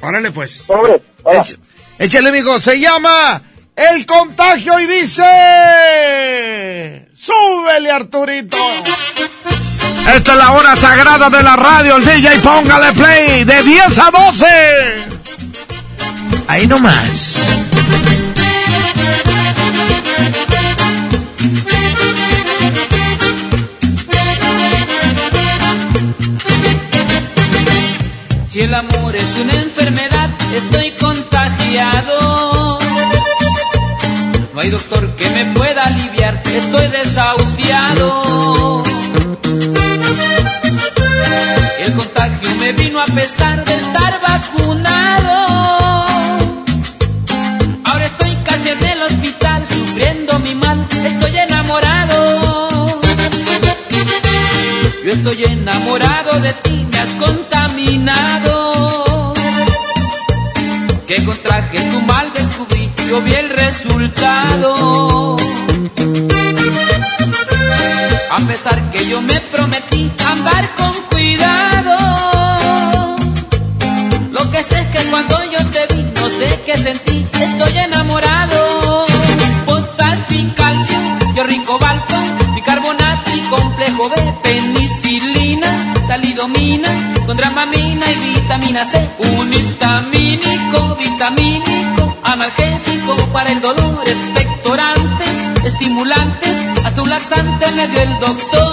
Órale, 0.00 0.30
pues. 0.32 0.52
Sobre. 0.62 1.02
Éch- 1.24 1.58
échale, 1.98 2.32
mijo. 2.32 2.58
Se 2.60 2.80
llama 2.80 3.42
El 3.76 4.06
Contagio 4.06 4.78
y 4.80 4.86
dice... 4.86 5.22
¡Súbele, 7.14 7.90
Arturito! 7.90 8.56
Esta 10.14 10.32
es 10.32 10.38
la 10.38 10.52
hora 10.52 10.76
sagrada 10.76 11.30
de 11.30 11.42
la 11.42 11.56
radio. 11.56 11.96
El 11.96 12.04
DJ 12.04 12.38
póngale 12.38 12.92
play 12.92 13.44
de 13.44 13.62
10 13.62 13.98
a 13.98 14.10
12. 14.10 14.46
Ahí 16.48 16.66
nomás. 16.66 17.36
Si 28.48 28.60
el 28.62 28.74
amor 28.74 29.14
es 29.14 29.36
una 29.40 29.54
enfermedad, 29.54 30.28
estoy 30.52 30.90
contagiado. 30.98 32.79
No 34.52 34.60
hay 34.60 34.70
doctor 34.70 35.08
que 35.14 35.30
me 35.30 35.44
pueda 35.56 35.82
aliviar, 35.82 36.42
estoy 36.44 36.88
desahuciado. 36.88 38.82
El 41.78 41.92
contagio 41.94 42.50
me 42.58 42.72
vino 42.72 43.00
a 43.00 43.06
pesar 43.06 43.64
de 43.64 43.74
estar 43.74 44.20
vacunado. 44.20 45.38
Ahora 47.84 48.06
estoy 48.06 48.34
casi 48.44 48.70
en 48.70 48.84
el 48.84 49.02
hospital, 49.02 49.64
sufriendo 49.66 50.38
mi 50.40 50.54
mal, 50.56 50.84
estoy 51.04 51.38
enamorado. 51.38 53.00
Yo 55.04 55.12
estoy 55.12 55.44
enamorado 55.44 56.40
de 56.40 56.52
ti, 56.54 56.84
me 56.90 56.98
has 56.98 57.12
contaminado. 57.24 59.32
Que 61.06 61.24
contraje 61.24 61.78
tu 61.90 62.00
mal 62.02 62.32
descubrí, 62.32 62.90
yo 63.08 63.20
vi 63.22 63.34
el 63.34 63.49
resultado. 64.10 65.36
A 68.30 68.38
pesar 68.46 68.90
que 68.90 69.08
yo 69.08 69.20
me 69.22 69.40
prometí 69.40 70.10
andar 70.26 70.68
con 70.76 70.92
cuidado. 71.10 71.96
Lo 74.30 74.50
que 74.50 74.62
sé 74.62 74.80
es 74.80 74.86
que 74.88 75.10
cuando 75.10 75.36
yo 75.44 75.64
te 75.66 75.94
vi, 75.94 76.02
no 76.14 76.28
sé 76.28 76.60
qué 76.64 76.76
sentí, 76.76 77.26
estoy 77.40 77.78
enamorado. 77.78 79.06
Potasio 79.66 80.38
y 80.38 80.50
calcio, 80.50 80.98
yo 81.34 81.44
rico 81.44 81.78
balco, 81.78 82.14
bicarbonato 82.54 83.30
y 83.36 83.40
complejo 83.40 84.08
B, 84.10 84.34
penicilina, 84.42 85.94
talidomina, 86.08 86.88
con 87.26 87.36
dramamina 87.36 88.10
y 88.10 88.34
vitamina 88.34 88.84
C, 88.84 89.08
un 89.38 89.52
histamínico, 89.52 90.96
vitamínico, 90.98 92.16
analgésico 92.24 93.16
para 93.32 93.50
el 93.50 93.60
dolor, 93.60 93.99
estimulantes, 95.80 96.84
a 96.84 96.94
tu 96.94 97.06
laxante 97.06 97.70
me 97.72 97.88
dio 97.88 98.00
el 98.02 98.20
doctor. 98.20 98.69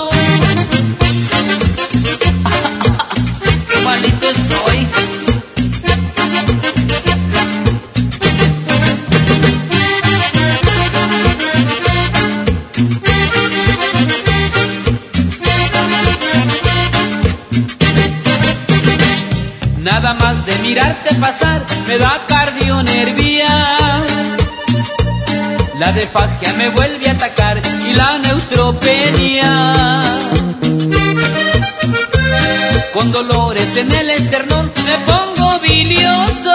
En 33.80 33.92
el 33.92 34.10
esternón 34.10 34.72
me 34.86 34.98
pongo 35.06 35.60
bilioso. 35.60 36.54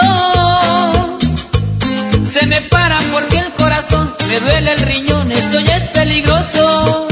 Se 2.25 2.45
me 2.47 2.59
para 2.61 2.99
porque 3.13 3.39
el 3.39 3.51
corazón 3.53 4.13
me 4.27 4.39
duele 4.39 4.73
el 4.73 4.79
riñón, 4.79 5.31
esto 5.31 5.59
ya 5.61 5.77
es 5.77 5.83
peligroso. 5.89 7.07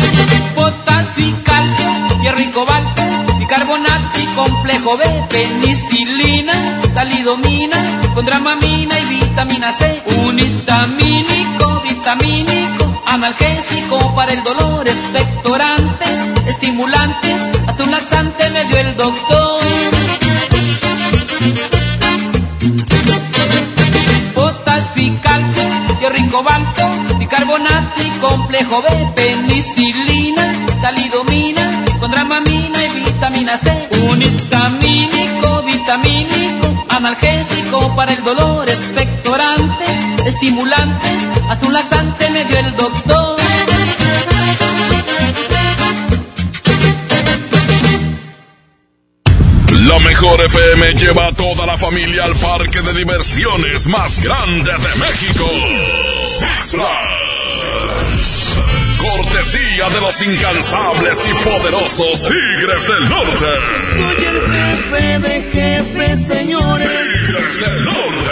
Potasio 0.55 1.36
calcio, 1.43 1.89
hierro 2.22 2.41
y 2.41 2.47
cobalto, 2.47 3.01
bicarbonato 3.39 4.20
y 4.20 4.26
complejo 4.36 4.97
B, 4.97 5.05
penicilina, 5.30 6.53
talidomina, 6.93 7.78
con 8.14 8.26
dramamina 8.26 8.99
y 8.99 9.05
vitamina 9.05 9.72
C, 9.72 10.03
un 10.26 10.38
histamínico, 10.39 11.82
vitamínico, 11.84 13.01
analgésico 13.07 14.14
para 14.14 14.34
el 14.34 14.43
dolor, 14.43 14.81
complejo 28.52 28.82
B, 28.82 29.14
penicilina, 29.16 30.54
talidomina, 30.82 31.86
con 32.02 32.12
dramamina 32.12 32.84
y 32.84 32.99
vitamina 33.06 33.58
C, 33.58 33.89
un 34.10 34.22
histamínico, 34.22 35.64
vitamínico, 35.64 36.86
analgésico 36.89 37.95
para 37.95 38.12
el 38.12 38.22
dolor, 38.26 38.70
expectorantes, 38.70 39.89
estimulantes, 40.26 41.30
a 41.49 41.60
tu 41.60 41.70
laxante 41.70 42.30
me 42.32 42.43
dio 42.43 42.58
el 42.58 42.76
doctor. 42.76 43.38
La 49.88 49.99
mejor 49.99 50.41
FM 50.45 50.93
lleva 50.95 51.28
a 51.28 51.32
toda 51.34 51.66
la 51.66 51.78
familia 51.78 52.26
al 52.26 52.36
parque 52.36 52.82
de 52.82 52.93
diversiones 52.93 53.88
más 53.88 54.22
grande 54.22 54.72
de 54.72 54.95
México. 54.99 55.45
Six 56.28 56.72
Flags. 56.72 57.20
Cortesía 59.16 59.89
de 59.89 60.01
los 60.01 60.22
incansables 60.22 61.28
y 61.28 61.34
poderosos 61.43 62.22
Tigres 62.22 62.88
del 62.88 63.09
Norte. 63.09 63.45
Soy 63.93 64.26
el 64.26 64.41
jefe 64.51 65.20
de 65.20 65.41
jefes, 65.51 66.28
señores. 66.28 66.89
Tigres 66.89 67.59
del 67.59 67.86
Norte. 67.86 68.32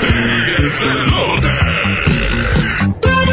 Tigres 0.00 0.84
del 0.84 1.10
Norte. 1.10 1.48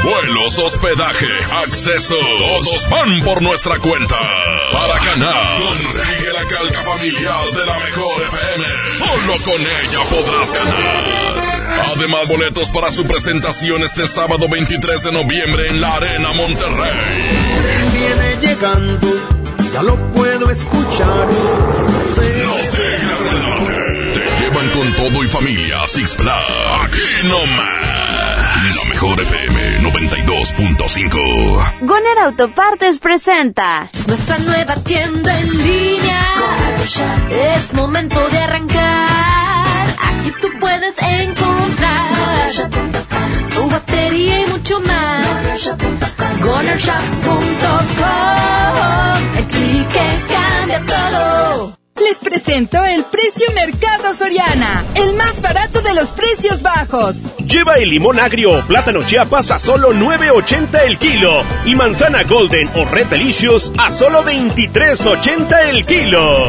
Vuelos, 0.03 0.59
hospedaje, 0.59 1.27
acceso. 1.51 2.15
Todos 2.15 2.89
van 2.89 3.21
por 3.21 3.41
nuestra 3.41 3.77
cuenta. 3.79 4.17
Para 4.71 5.03
ganar, 5.03 5.61
la 6.45 6.57
calca 6.57 6.83
familiar 6.83 7.51
de 7.51 7.65
la 7.65 7.79
mejor 7.79 8.21
FM. 8.23 8.65
Solo 8.97 9.33
con 9.43 9.61
ella 9.61 9.99
podrás 10.09 10.53
ganar. 10.53 11.05
Además, 11.95 12.27
boletos 12.29 12.69
para 12.69 12.91
su 12.91 13.05
presentación 13.05 13.83
este 13.83 14.07
sábado 14.07 14.47
23 14.49 15.03
de 15.03 15.11
noviembre 15.11 15.67
en 15.69 15.81
la 15.81 15.93
Arena 15.95 16.33
Monterrey. 16.33 16.91
Viene 17.93 18.37
llegando, 18.41 19.07
ya 19.73 19.81
lo 19.81 20.11
puedo 20.11 20.49
escuchar. 20.49 21.27
Los 21.27 22.71
Tigres 22.71 23.31
del 23.31 23.41
Norte 23.41 24.09
te 24.13 24.41
llevan 24.41 24.69
con 24.69 24.93
todo 24.93 25.23
y 25.23 25.27
familia 25.27 25.83
a 25.83 25.87
Six 25.87 26.15
Flags. 26.15 26.53
Aquí 26.81 27.27
nomás. 27.27 27.74
La 28.65 28.89
mejor 28.89 29.21
FM 29.21 29.91
92.5. 29.91 31.81
Goner 31.81 32.17
Autopartes 32.23 32.97
presenta 32.97 33.91
Nuestra 34.07 34.39
nueva 34.39 34.73
tienda 34.77 35.39
en 35.39 35.55
línea. 35.55 36.23
Es 37.29 37.71
momento 37.75 38.27
de 38.27 38.39
arrancar. 38.39 39.85
Aquí 40.01 40.31
tú 40.41 40.47
puedes 40.59 40.95
encontrar 40.97 42.49
tu 43.53 43.69
batería 43.69 44.41
y 44.41 44.47
mucho 44.47 44.79
más. 44.79 45.27
GonerShop.com. 46.41 49.37
El 49.37 49.47
clic 49.47 49.87
que 49.91 50.09
cambia 50.33 50.83
todo. 50.87 51.77
Les 51.97 52.17
presento 52.17 52.83
el 52.83 53.03
precio 53.05 53.47
Mercado 53.53 53.94
Soriana, 54.13 54.85
el 54.95 55.15
más 55.15 55.41
barato 55.41 55.81
de 55.81 55.93
los 55.93 56.09
precios 56.09 56.61
bajos. 56.61 57.17
Lleva 57.39 57.75
el 57.75 57.89
limón 57.89 58.19
agrio 58.19 58.59
o 58.59 58.61
plátano 58.61 59.03
chiapas 59.03 59.51
a 59.51 59.59
solo 59.59 59.93
9.80 59.93 60.81
el 60.85 60.97
kilo 60.97 61.43
y 61.65 61.75
manzana 61.75 62.23
golden 62.23 62.69
o 62.75 62.85
red 62.85 63.07
delicious 63.07 63.71
a 63.77 63.89
solo 63.89 64.23
23.80 64.23 65.69
el 65.69 65.85
kilo. 65.85 66.47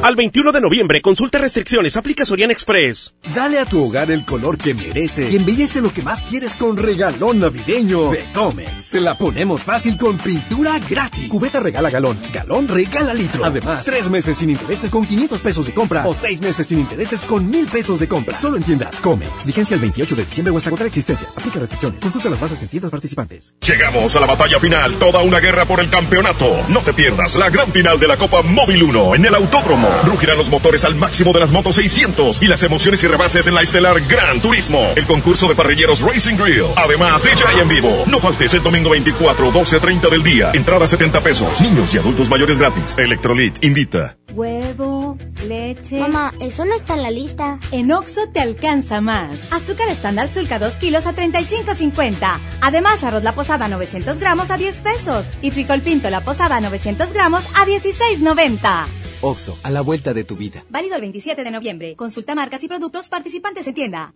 Al 0.00 0.14
21 0.14 0.52
de 0.52 0.60
noviembre, 0.60 1.02
consulta 1.02 1.38
restricciones, 1.38 1.96
aplica 1.96 2.24
Sorian 2.24 2.52
Express. 2.52 3.14
Dale 3.34 3.58
a 3.58 3.66
tu 3.66 3.84
hogar 3.84 4.12
el 4.12 4.24
color 4.24 4.56
que 4.56 4.72
merece 4.72 5.28
y 5.28 5.34
embellece 5.34 5.80
lo 5.80 5.92
que 5.92 6.02
más 6.02 6.22
quieres 6.22 6.54
con 6.54 6.76
regalón 6.76 7.40
navideño 7.40 8.12
de 8.12 8.30
Comex. 8.32 8.84
Se 8.84 9.00
la 9.00 9.16
ponemos 9.16 9.64
fácil 9.64 9.98
con 9.98 10.16
pintura 10.16 10.78
gratis. 10.88 11.28
Cubeta 11.28 11.58
regala 11.58 11.90
galón, 11.90 12.16
galón 12.32 12.68
regala 12.68 13.12
litro. 13.12 13.44
Además, 13.44 13.86
tres 13.86 14.08
meses 14.08 14.38
sin 14.38 14.50
intereses 14.50 14.92
con 14.92 15.04
500 15.04 15.40
pesos 15.40 15.66
de 15.66 15.74
compra 15.74 16.06
o 16.06 16.14
seis 16.14 16.40
meses 16.40 16.68
sin 16.68 16.78
intereses 16.78 17.24
con 17.24 17.50
1000 17.50 17.66
pesos 17.66 17.98
de 17.98 18.06
compra. 18.06 18.38
Solo 18.38 18.56
en 18.56 18.62
tiendas 18.62 19.00
Comex. 19.00 19.46
Vigencia 19.48 19.74
el 19.74 19.80
28 19.80 20.14
de 20.14 20.24
diciembre 20.24 20.54
o 20.54 20.58
hasta 20.58 20.70
contra 20.70 20.86
existencias. 20.86 21.36
Aplica 21.36 21.58
restricciones. 21.58 22.00
Consulta 22.00 22.30
las 22.30 22.40
bases 22.40 22.62
en 22.62 22.68
tiendas 22.68 22.92
participantes. 22.92 23.52
Llegamos 23.66 24.14
a 24.14 24.20
la 24.20 24.26
batalla 24.26 24.60
final, 24.60 24.92
toda 24.94 25.22
una 25.22 25.40
guerra 25.40 25.64
por 25.64 25.80
el 25.80 25.90
campeonato. 25.90 26.56
No 26.68 26.82
te 26.82 26.92
pierdas 26.92 27.34
la 27.34 27.50
gran 27.50 27.72
final 27.72 27.98
de 27.98 28.06
la 28.06 28.16
Copa 28.16 28.42
Móvil 28.42 28.84
1 28.84 29.16
en 29.16 29.24
el 29.26 29.34
Autódromo. 29.34 29.87
Rugirán 30.04 30.38
los 30.38 30.50
motores 30.50 30.84
al 30.84 30.94
máximo 30.94 31.32
de 31.32 31.40
las 31.40 31.52
motos 31.52 31.76
600 31.76 32.42
y 32.42 32.46
las 32.46 32.62
emociones 32.62 33.02
y 33.04 33.08
rebases 33.08 33.46
en 33.46 33.54
la 33.54 33.62
estelar 33.62 34.00
Gran 34.06 34.40
Turismo. 34.40 34.92
El 34.96 35.06
concurso 35.06 35.48
de 35.48 35.54
parrilleros 35.54 36.00
Racing 36.00 36.36
Grill. 36.36 36.66
Además, 36.76 37.22
DJ 37.22 37.62
en 37.62 37.68
vivo. 37.68 38.04
No 38.06 38.18
faltes 38.18 38.54
el 38.54 38.62
domingo 38.62 38.90
24, 38.90 39.52
12.30 39.52 40.10
del 40.10 40.22
día. 40.22 40.50
Entrada 40.54 40.86
70 40.86 41.20
pesos. 41.20 41.60
Niños 41.60 41.94
y 41.94 41.98
adultos 41.98 42.28
mayores 42.28 42.58
gratis. 42.58 42.96
Electrolit 42.96 43.62
invita. 43.64 44.16
Huevo, 44.32 45.18
leche. 45.46 45.98
Mamá, 45.98 46.32
eso 46.40 46.64
no 46.64 46.74
está 46.74 46.94
en 46.94 47.02
la 47.02 47.10
lista. 47.10 47.58
En 47.72 47.90
Oxo 47.90 48.28
te 48.32 48.40
alcanza 48.40 49.00
más. 49.00 49.30
Azúcar 49.50 49.88
estándar 49.88 50.32
sulca 50.32 50.58
2 50.58 50.74
kilos 50.74 51.06
a 51.06 51.14
35.50. 51.14 52.38
Además, 52.60 53.02
arroz 53.02 53.22
la 53.22 53.34
posada 53.34 53.68
900 53.68 54.18
gramos 54.20 54.50
a 54.50 54.56
10 54.56 54.80
pesos. 54.80 55.26
Y 55.42 55.50
frijol 55.50 55.80
pinto 55.80 56.10
la 56.10 56.20
posada 56.20 56.60
900 56.60 57.12
gramos 57.12 57.42
a 57.54 57.66
16.90. 57.66 59.07
Oxo, 59.20 59.58
a 59.62 59.70
la 59.70 59.80
vuelta 59.80 60.14
de 60.14 60.24
tu 60.24 60.36
vida. 60.36 60.64
Válido 60.70 60.96
el 60.96 61.02
27 61.02 61.44
de 61.44 61.50
noviembre. 61.50 61.96
Consulta 61.96 62.34
marcas 62.34 62.62
y 62.62 62.68
productos 62.68 63.08
participantes 63.08 63.66
en 63.66 63.74
tienda. 63.74 64.14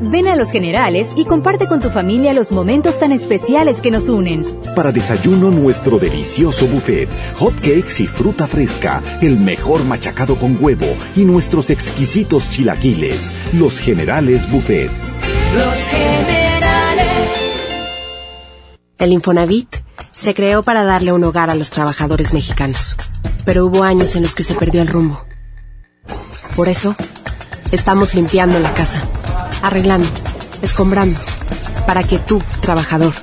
Ven 0.00 0.28
a 0.28 0.36
Los 0.36 0.50
Generales 0.50 1.12
y 1.16 1.24
comparte 1.24 1.66
con 1.66 1.80
tu 1.80 1.88
familia 1.88 2.32
los 2.32 2.52
momentos 2.52 2.98
tan 2.98 3.12
especiales 3.12 3.80
que 3.80 3.90
nos 3.90 4.08
unen. 4.08 4.44
Para 4.74 4.92
desayuno 4.92 5.50
nuestro 5.50 5.98
delicioso 5.98 6.68
buffet, 6.68 7.08
hot 7.38 7.54
cakes 7.56 8.02
y 8.02 8.06
fruta 8.06 8.46
fresca, 8.46 9.02
el 9.22 9.38
mejor 9.38 9.84
machacado 9.84 10.38
con 10.38 10.62
huevo 10.62 10.86
y 11.16 11.24
nuestros 11.24 11.70
exquisitos 11.70 12.50
chilaquiles. 12.50 13.32
Los 13.54 13.80
Generales 13.80 14.50
Buffets. 14.50 15.18
Los 15.54 15.76
generales. 15.88 16.56
El 18.98 19.12
Infonavit 19.12 19.76
se 20.12 20.34
creó 20.34 20.62
para 20.62 20.84
darle 20.84 21.12
un 21.12 21.24
hogar 21.24 21.50
a 21.50 21.54
los 21.54 21.70
trabajadores 21.70 22.32
mexicanos, 22.32 22.96
pero 23.46 23.64
hubo 23.64 23.84
años 23.84 24.14
en 24.16 24.24
los 24.24 24.34
que 24.34 24.44
se 24.44 24.54
perdió 24.54 24.82
el 24.82 24.88
rumbo. 24.88 25.24
Por 26.54 26.68
eso, 26.68 26.94
estamos 27.70 28.14
limpiando 28.14 28.58
la 28.58 28.74
casa, 28.74 29.00
arreglando, 29.62 30.08
escombrando, 30.60 31.18
para 31.86 32.02
que 32.02 32.18
tú, 32.18 32.42
trabajador, 32.60 33.14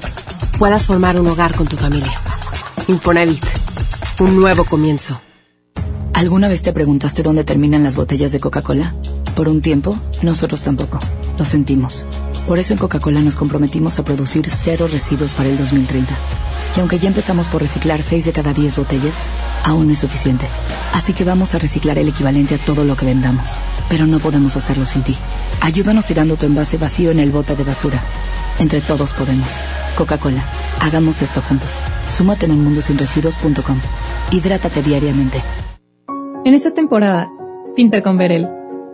puedas 0.58 0.88
formar 0.88 1.20
un 1.20 1.28
hogar 1.28 1.54
con 1.54 1.68
tu 1.68 1.78
familia. 1.78 2.14
Infonavit, 2.88 3.44
un 4.20 4.36
nuevo 4.40 4.64
comienzo. 4.64 5.22
¿Alguna 6.14 6.48
vez 6.48 6.62
te 6.62 6.74
preguntaste 6.74 7.22
dónde 7.22 7.44
terminan 7.44 7.84
las 7.84 7.96
botellas 7.96 8.32
de 8.32 8.40
Coca-Cola? 8.40 8.94
Por 9.36 9.50
un 9.50 9.62
tiempo, 9.62 9.98
nosotros 10.22 10.62
tampoco. 10.62 11.00
Lo 11.38 11.44
sentimos. 11.44 12.06
Por 12.48 12.60
eso 12.60 12.74
en 12.74 12.80
Coca-Cola 12.80 13.20
nos 13.20 13.36
comprometimos 13.36 14.00
a 14.00 14.04
producir 14.04 14.50
cero 14.50 14.88
residuos 14.90 15.34
para 15.34 15.50
el 15.50 15.58
2030. 15.58 16.16
Y 16.76 16.80
aunque 16.80 17.00
ya 17.00 17.08
empezamos 17.08 17.48
por 17.48 17.62
reciclar 17.62 18.02
6 18.02 18.26
de 18.26 18.32
cada 18.32 18.54
10 18.54 18.78
botellas, 18.78 19.16
aún 19.64 19.88
no 19.88 19.94
es 19.94 20.00
suficiente. 20.00 20.48
Así 20.94 21.14
que 21.14 21.24
vamos 21.24 21.54
a 21.54 21.60
reciclar 21.60 21.98
el 21.98 22.10
equivalente 22.10 22.56
a 22.56 22.58
todo 22.58 22.84
lo 22.84 22.96
que 22.96 23.06
vendamos. 23.06 23.48
Pero 23.90 24.08
no 24.08 24.20
podemos 24.20 24.56
hacerlo 24.56 24.86
sin 24.86 25.04
ti. 25.04 25.16
Ayúdanos 25.62 26.06
tirando 26.06 26.36
tu 26.36 26.46
envase 26.46 26.78
vacío 26.78 27.12
en 27.12 27.20
el 27.20 27.32
bote 27.32 27.56
de 27.56 27.64
basura. 27.64 28.02
Entre 28.60 28.82
todos 28.82 29.12
podemos. 29.14 29.48
Coca-Cola, 29.98 30.44
hagamos 30.80 31.22
esto 31.22 31.42
juntos. 31.42 31.70
Súmate 32.10 32.46
en 32.46 32.54
unmundosinresiduos.com. 32.54 33.80
Hidrátate 34.32 34.82
diariamente. 34.82 35.42
En 36.46 36.54
esta 36.54 36.72
temporada, 36.72 37.32
pinta 37.76 38.02
con 38.02 38.18
Verel. 38.18 38.50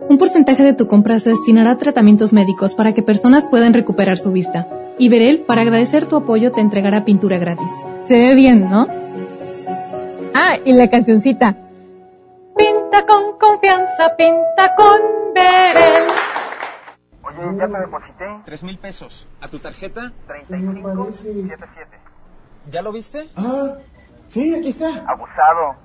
Un 0.09 0.17
porcentaje 0.17 0.63
de 0.63 0.73
tu 0.73 0.87
compra 0.87 1.19
se 1.19 1.29
destinará 1.29 1.71
a 1.71 1.77
tratamientos 1.77 2.33
médicos 2.33 2.73
para 2.73 2.93
que 2.93 3.03
personas 3.03 3.47
puedan 3.47 3.73
recuperar 3.73 4.17
su 4.17 4.31
vista. 4.31 4.67
Y 4.99 5.07
Verel, 5.07 5.39
para 5.39 5.61
agradecer 5.61 6.07
tu 6.07 6.17
apoyo, 6.17 6.51
te 6.51 6.59
entregará 6.59 7.05
pintura 7.05 7.37
gratis. 7.37 7.71
Se 8.03 8.15
ve 8.15 8.35
bien, 8.35 8.69
¿no? 8.69 8.85
Ah, 10.35 10.57
y 10.65 10.73
la 10.73 10.89
cancioncita. 10.89 11.55
Pinta 12.57 13.05
con 13.05 13.37
confianza, 13.39 14.13
pinta 14.17 14.75
con 14.75 14.99
Verel. 15.33 16.03
Oye, 17.23 17.57
ya 17.57 17.67
te 17.67 17.79
deposité. 17.79 18.25
Tres 18.43 18.63
mil 18.63 18.77
pesos. 18.77 19.25
¿A 19.39 19.47
tu 19.47 19.59
tarjeta? 19.59 20.11
3577. 20.27 21.87
¿Ya 22.69 22.81
lo 22.81 22.91
viste? 22.91 23.29
Ah, 23.37 23.75
sí, 24.27 24.53
aquí 24.53 24.69
está. 24.69 25.05
Abusado. 25.07 25.75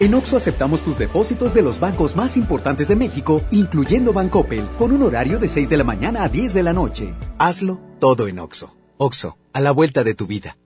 En 0.00 0.12
Oxo 0.14 0.36
aceptamos 0.36 0.82
tus 0.82 0.98
depósitos 0.98 1.54
de 1.54 1.62
los 1.62 1.78
bancos 1.78 2.16
más 2.16 2.36
importantes 2.36 2.88
de 2.88 2.96
México, 2.96 3.42
incluyendo 3.52 4.12
Bancoppel, 4.12 4.66
con 4.76 4.90
un 4.90 5.02
horario 5.02 5.38
de 5.38 5.48
6 5.48 5.68
de 5.68 5.76
la 5.76 5.84
mañana 5.84 6.24
a 6.24 6.28
10 6.28 6.52
de 6.52 6.62
la 6.64 6.72
noche. 6.72 7.14
Hazlo 7.38 7.80
todo 8.00 8.26
en 8.26 8.40
Oxo. 8.40 8.74
Oxo, 8.96 9.38
a 9.52 9.60
la 9.60 9.70
vuelta 9.70 10.02
de 10.02 10.14
tu 10.14 10.26
vida. 10.26 10.56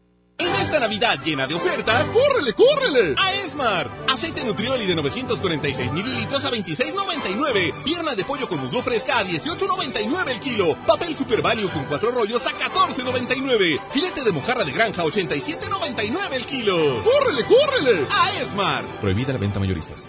En 0.40 0.54
esta 0.54 0.78
Navidad 0.78 1.18
llena 1.24 1.48
de 1.48 1.56
ofertas, 1.56 2.06
¡córrele, 2.06 2.52
córrele! 2.52 3.14
A 3.18 3.32
Esmar. 3.44 3.90
Aceite 4.08 4.44
Nutrioli 4.44 4.86
de 4.86 4.94
946 4.94 5.90
mililitros 5.90 6.44
a 6.44 6.52
26.99. 6.52 7.82
Pierna 7.82 8.14
de 8.14 8.24
pollo 8.24 8.48
con 8.48 8.60
muslo 8.60 8.80
fresca 8.84 9.18
a 9.18 9.24
18.99 9.24 10.28
el 10.28 10.38
kilo. 10.38 10.76
Papel 10.86 11.16
Super 11.16 11.42
Value 11.42 11.68
con 11.70 11.86
cuatro 11.86 12.12
rollos 12.12 12.46
a 12.46 12.52
14.99. 12.52 13.80
Filete 13.90 14.22
de 14.22 14.30
mojarra 14.30 14.64
de 14.64 14.70
granja 14.70 15.02
a 15.02 15.06
87.99 15.06 16.32
el 16.32 16.46
kilo. 16.46 17.02
¡Córrele, 17.02 17.44
córrele! 17.44 18.06
A 18.08 18.40
Esmar. 18.40 18.84
Prohibida 19.00 19.32
la 19.32 19.40
venta 19.40 19.58
mayoristas. 19.58 20.08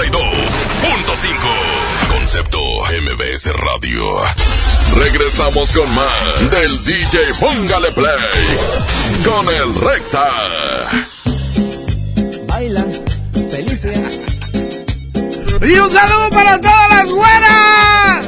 92.5. 0.00 2.08
Concepto 2.08 2.58
MBS 2.58 3.52
Radio. 3.52 4.16
Regresamos 4.96 5.70
con 5.72 5.94
más 5.94 6.50
del 6.50 6.84
DJ 6.84 7.18
Póngale 7.38 7.92
Play. 7.92 8.16
Con 9.24 9.46
el 9.54 9.74
Recta. 9.74 10.26
Baila, 12.46 12.86
felicia. 13.50 13.92
Y 15.60 15.78
un 15.78 15.90
saludo 15.90 16.30
para 16.30 16.58
todas 16.60 16.90
las 16.90 17.10
güeras. 17.10 18.26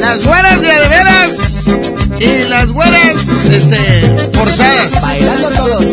Las 0.00 0.24
güeras 0.24 0.60
de 0.60 0.68
de 0.68 0.88
veras 0.88 1.66
y 2.20 2.44
las 2.48 2.70
güeras 2.70 3.16
este, 3.50 4.30
forzadas. 4.32 5.02
Bailando 5.02 5.48
todos. 5.48 5.84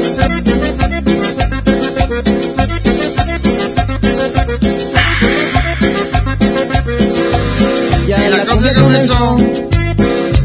La 8.32 8.46
cumbia 8.46 8.74
comenzó. 8.74 9.38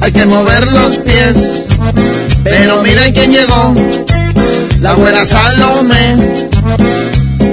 Hay 0.00 0.12
que 0.12 0.26
mover 0.26 0.72
los 0.72 0.96
pies. 0.98 1.62
Pero 2.44 2.82
miren 2.82 3.12
quién 3.12 3.32
llegó. 3.32 3.74
La 4.80 4.92
güera 4.94 5.24
Salome. 5.24 6.16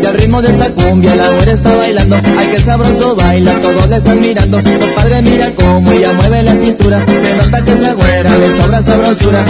Y 0.01 0.05
al 0.05 0.13
ritmo 0.15 0.41
de 0.41 0.51
esta 0.51 0.69
cumbia 0.69 1.15
la 1.15 1.29
güera 1.29 1.51
está 1.51 1.75
bailando. 1.75 2.15
Ay, 2.37 2.47
que 2.47 2.59
sabroso 2.59 3.15
baila, 3.15 3.53
todos 3.61 3.89
le 3.89 3.97
están 3.97 4.19
mirando. 4.19 4.57
Compadre, 4.57 5.21
mira 5.21 5.51
cómo 5.55 5.91
ella 5.91 6.11
mueve 6.13 6.43
la 6.43 6.53
cintura. 6.53 7.05
Se 7.05 7.37
nota 7.37 7.63
que 7.63 7.73
esa 7.73 7.93
güera 7.93 8.37
le 8.37 8.57
sobra 8.57 8.83
sabrosura. 8.83 9.45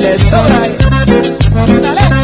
Le 0.00 0.18
sobra. 0.18 0.84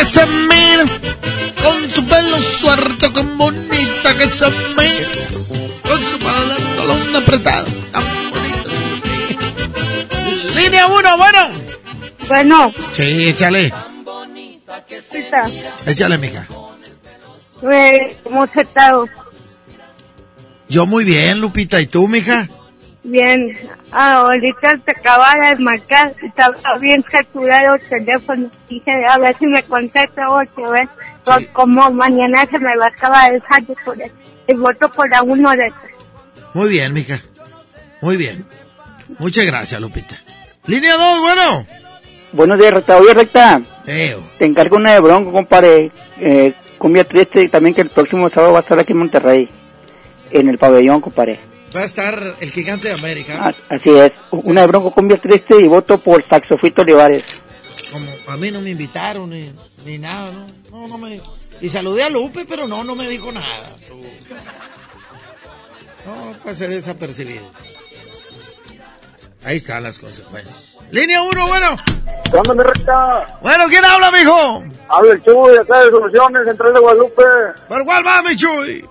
que 0.00 0.06
se 0.06 0.26
mira. 0.26 0.84
Con 1.62 1.90
su 1.90 2.04
pelo 2.06 2.38
suelto, 2.38 3.12
tan 3.12 3.36
bonita 3.36 4.14
que 4.16 4.26
se 4.26 4.46
mira. 4.76 5.08
Con 5.86 6.02
su 6.02 6.18
pantalón 6.18 7.16
apretado. 7.16 7.66
Tan 7.92 8.04
bonito. 8.30 8.70
Línea 10.54 10.86
1, 10.86 11.16
bueno. 11.18 11.48
Bueno, 12.28 12.72
Sí, 12.92 13.28
échale. 13.28 13.72
cita, 15.10 15.46
Échale, 15.86 16.16
mija. 16.18 16.46
eh, 17.70 18.16
¿cómo 18.22 18.44
has 18.44 18.56
estado? 18.56 19.06
Yo 20.68 20.86
muy 20.86 21.04
bien, 21.04 21.40
Lupita. 21.40 21.80
¿Y 21.80 21.86
tú, 21.86 22.06
mija? 22.08 22.48
Bien. 23.02 23.56
Ah, 23.92 24.20
ahorita 24.20 24.78
te 24.84 24.92
acababa 24.92 25.48
de 25.48 25.56
marcar, 25.56 26.14
estaba 26.22 26.78
bien 26.78 27.04
saturado 27.10 27.74
el 27.74 27.80
teléfono. 27.80 28.50
Dije, 28.68 28.90
a 29.08 29.18
ver 29.18 29.36
si 29.38 29.46
me 29.46 29.62
contesta 29.64 30.30
otro, 30.30 30.70
¿ves? 30.70 30.88
Pues 31.24 31.48
como 31.52 31.90
mañana 31.90 32.46
se 32.46 32.58
me 32.58 32.76
va 32.76 32.84
a 32.84 32.88
acabar 32.88 33.34
el 33.34 33.42
jale 33.42 33.74
por 33.84 34.00
el, 34.00 34.12
el 34.46 34.56
voto 34.56 34.90
por 34.90 35.10
la 35.10 35.22
uno 35.22 35.50
de 35.50 35.72
Muy 36.54 36.68
bien, 36.68 36.92
mija. 36.92 37.20
Muy 38.00 38.16
bien. 38.16 38.46
Muchas 39.18 39.44
gracias, 39.44 39.80
Lupita. 39.80 40.16
Línea 40.66 40.96
2, 40.96 41.20
bueno. 41.20 41.66
Buenos 42.32 42.58
días, 42.58 42.72
recta. 42.72 42.96
Oye, 42.96 43.12
recta. 43.12 43.60
Eo. 43.86 44.22
Te 44.38 44.44
encargo 44.44 44.76
una 44.76 44.92
de 44.92 45.00
bronco, 45.00 45.32
compadre. 45.32 45.90
Eh, 46.18 46.54
cumbia 46.78 47.04
triste 47.04 47.42
y 47.42 47.48
también 47.48 47.74
que 47.74 47.80
el 47.80 47.90
próximo 47.90 48.30
sábado 48.30 48.52
va 48.52 48.60
a 48.60 48.62
estar 48.62 48.78
aquí 48.78 48.92
en 48.92 48.98
Monterrey. 48.98 49.48
En 50.30 50.48
el 50.48 50.58
pabellón, 50.58 51.00
compadre. 51.00 51.49
Va 51.74 51.82
a 51.82 51.84
estar 51.84 52.34
el 52.40 52.50
gigante 52.50 52.88
de 52.88 52.94
América. 52.94 53.38
Ah, 53.40 53.54
así 53.68 53.90
es. 53.90 54.12
Una 54.32 54.62
de 54.62 54.66
bronco, 54.66 54.92
cumbia 54.92 55.18
triste 55.18 55.56
y 55.60 55.68
voto 55.68 55.98
por 55.98 56.22
Saxofito 56.22 56.82
Olivares. 56.82 57.24
Como 57.92 58.06
a 58.26 58.36
mí 58.36 58.50
no 58.50 58.60
me 58.60 58.70
invitaron 58.70 59.30
ni, 59.30 59.52
ni 59.84 59.98
nada, 59.98 60.32
¿no? 60.32 60.46
No, 60.70 60.88
no 60.88 60.98
me... 60.98 61.20
Y 61.60 61.68
saludé 61.68 62.02
a 62.04 62.10
Lupe, 62.10 62.44
pero 62.48 62.66
no, 62.66 62.82
no 62.82 62.94
me 62.94 63.08
dijo 63.08 63.30
nada. 63.30 63.76
No, 66.06 66.32
pasé 66.44 66.68
desapercibido. 66.68 67.44
Ahí 69.44 69.56
están 69.56 69.82
las 69.82 69.98
consecuencias. 69.98 70.78
Línea 70.90 71.22
1, 71.22 71.46
bueno. 71.46 71.76
¿Cuándo 72.30 72.54
me 72.54 72.64
recta? 72.64 73.38
Bueno, 73.42 73.66
¿quién 73.68 73.84
habla, 73.84 74.10
mijo? 74.10 74.64
Habla 74.88 75.12
el 75.12 75.22
Chuy, 75.22 75.56
acá 75.56 75.80
de 75.80 75.90
Soluciones, 75.90 76.42
Central 76.46 76.74
de 76.74 76.80
Guadalupe. 76.80 77.22
¿Por 77.68 77.84
cuál 77.84 78.06
va, 78.06 78.22
mi 78.22 78.36
Chuy? 78.36 78.84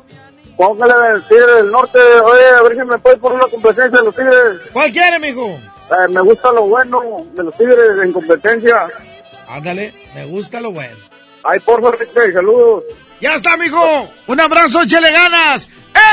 Póngale 0.59 0.93
el 1.15 1.23
Tigre 1.29 1.53
del 1.55 1.71
Norte. 1.71 1.97
Oye, 1.97 2.45
a 2.57 2.61
ver 2.63 2.73
si 2.73 2.83
me 2.83 2.99
puedes 2.99 3.17
poner 3.17 3.37
una 3.37 3.47
competencia 3.47 3.97
de 3.97 4.03
los 4.03 4.13
Tigres. 4.13 4.59
¿Cuál 4.73 4.91
quiere, 4.91 5.17
mijo? 5.17 5.47
Eh, 5.47 6.07
me 6.09 6.19
gusta 6.19 6.51
lo 6.51 6.63
bueno 6.63 6.99
de 7.33 7.43
los 7.43 7.55
Tigres 7.55 7.77
en 8.03 8.11
competencia. 8.11 8.87
Ándale, 9.47 9.93
me 10.13 10.25
gusta 10.25 10.59
lo 10.59 10.73
bueno. 10.73 10.97
Ay, 11.45 11.61
por 11.61 11.81
favor, 11.81 11.97
saludos. 12.33 12.83
Ya 13.21 13.35
está, 13.35 13.55
mijo. 13.55 14.09
Un 14.27 14.39
abrazo, 14.41 14.81
échele 14.81 15.09
ganas. 15.13 15.69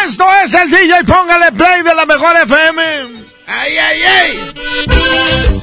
Esto 0.06 0.24
es 0.44 0.54
el 0.54 0.70
DJ 0.70 1.02
Póngale 1.04 1.50
Play 1.50 1.82
de 1.82 1.94
la 1.96 2.06
mejor 2.06 2.36
FM. 2.36 2.82
¡Ay, 3.48 3.78
ay, 3.78 4.02
ay! 4.02 5.56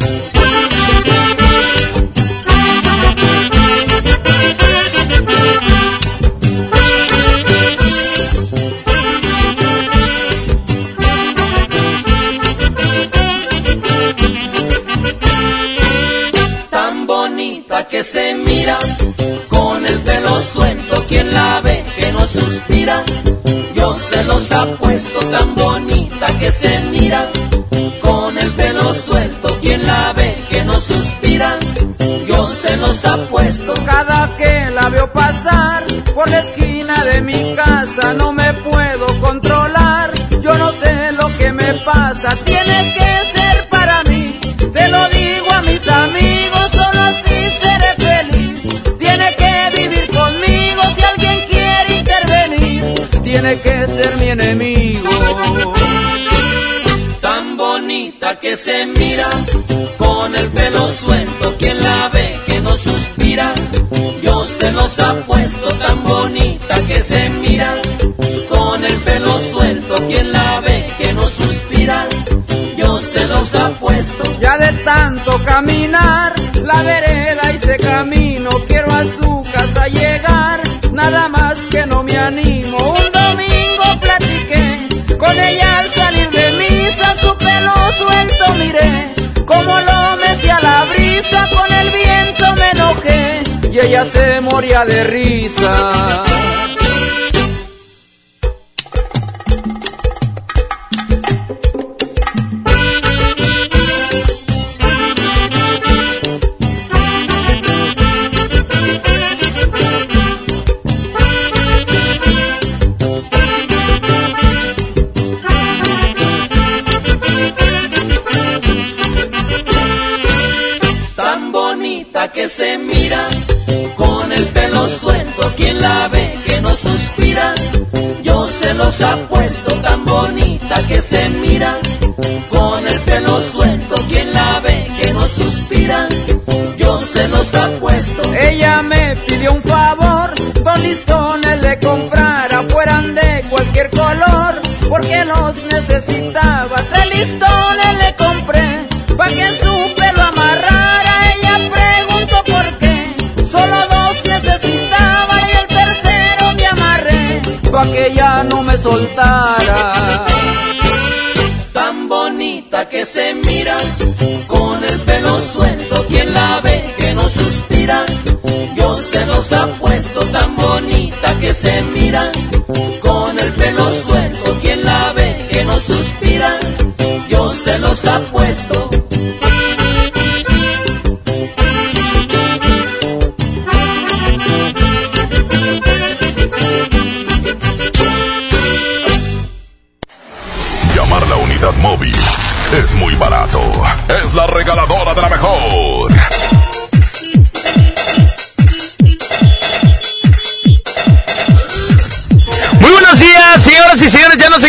Moría 94.53 94.85
de 94.85 95.03
risa. 95.03 96.52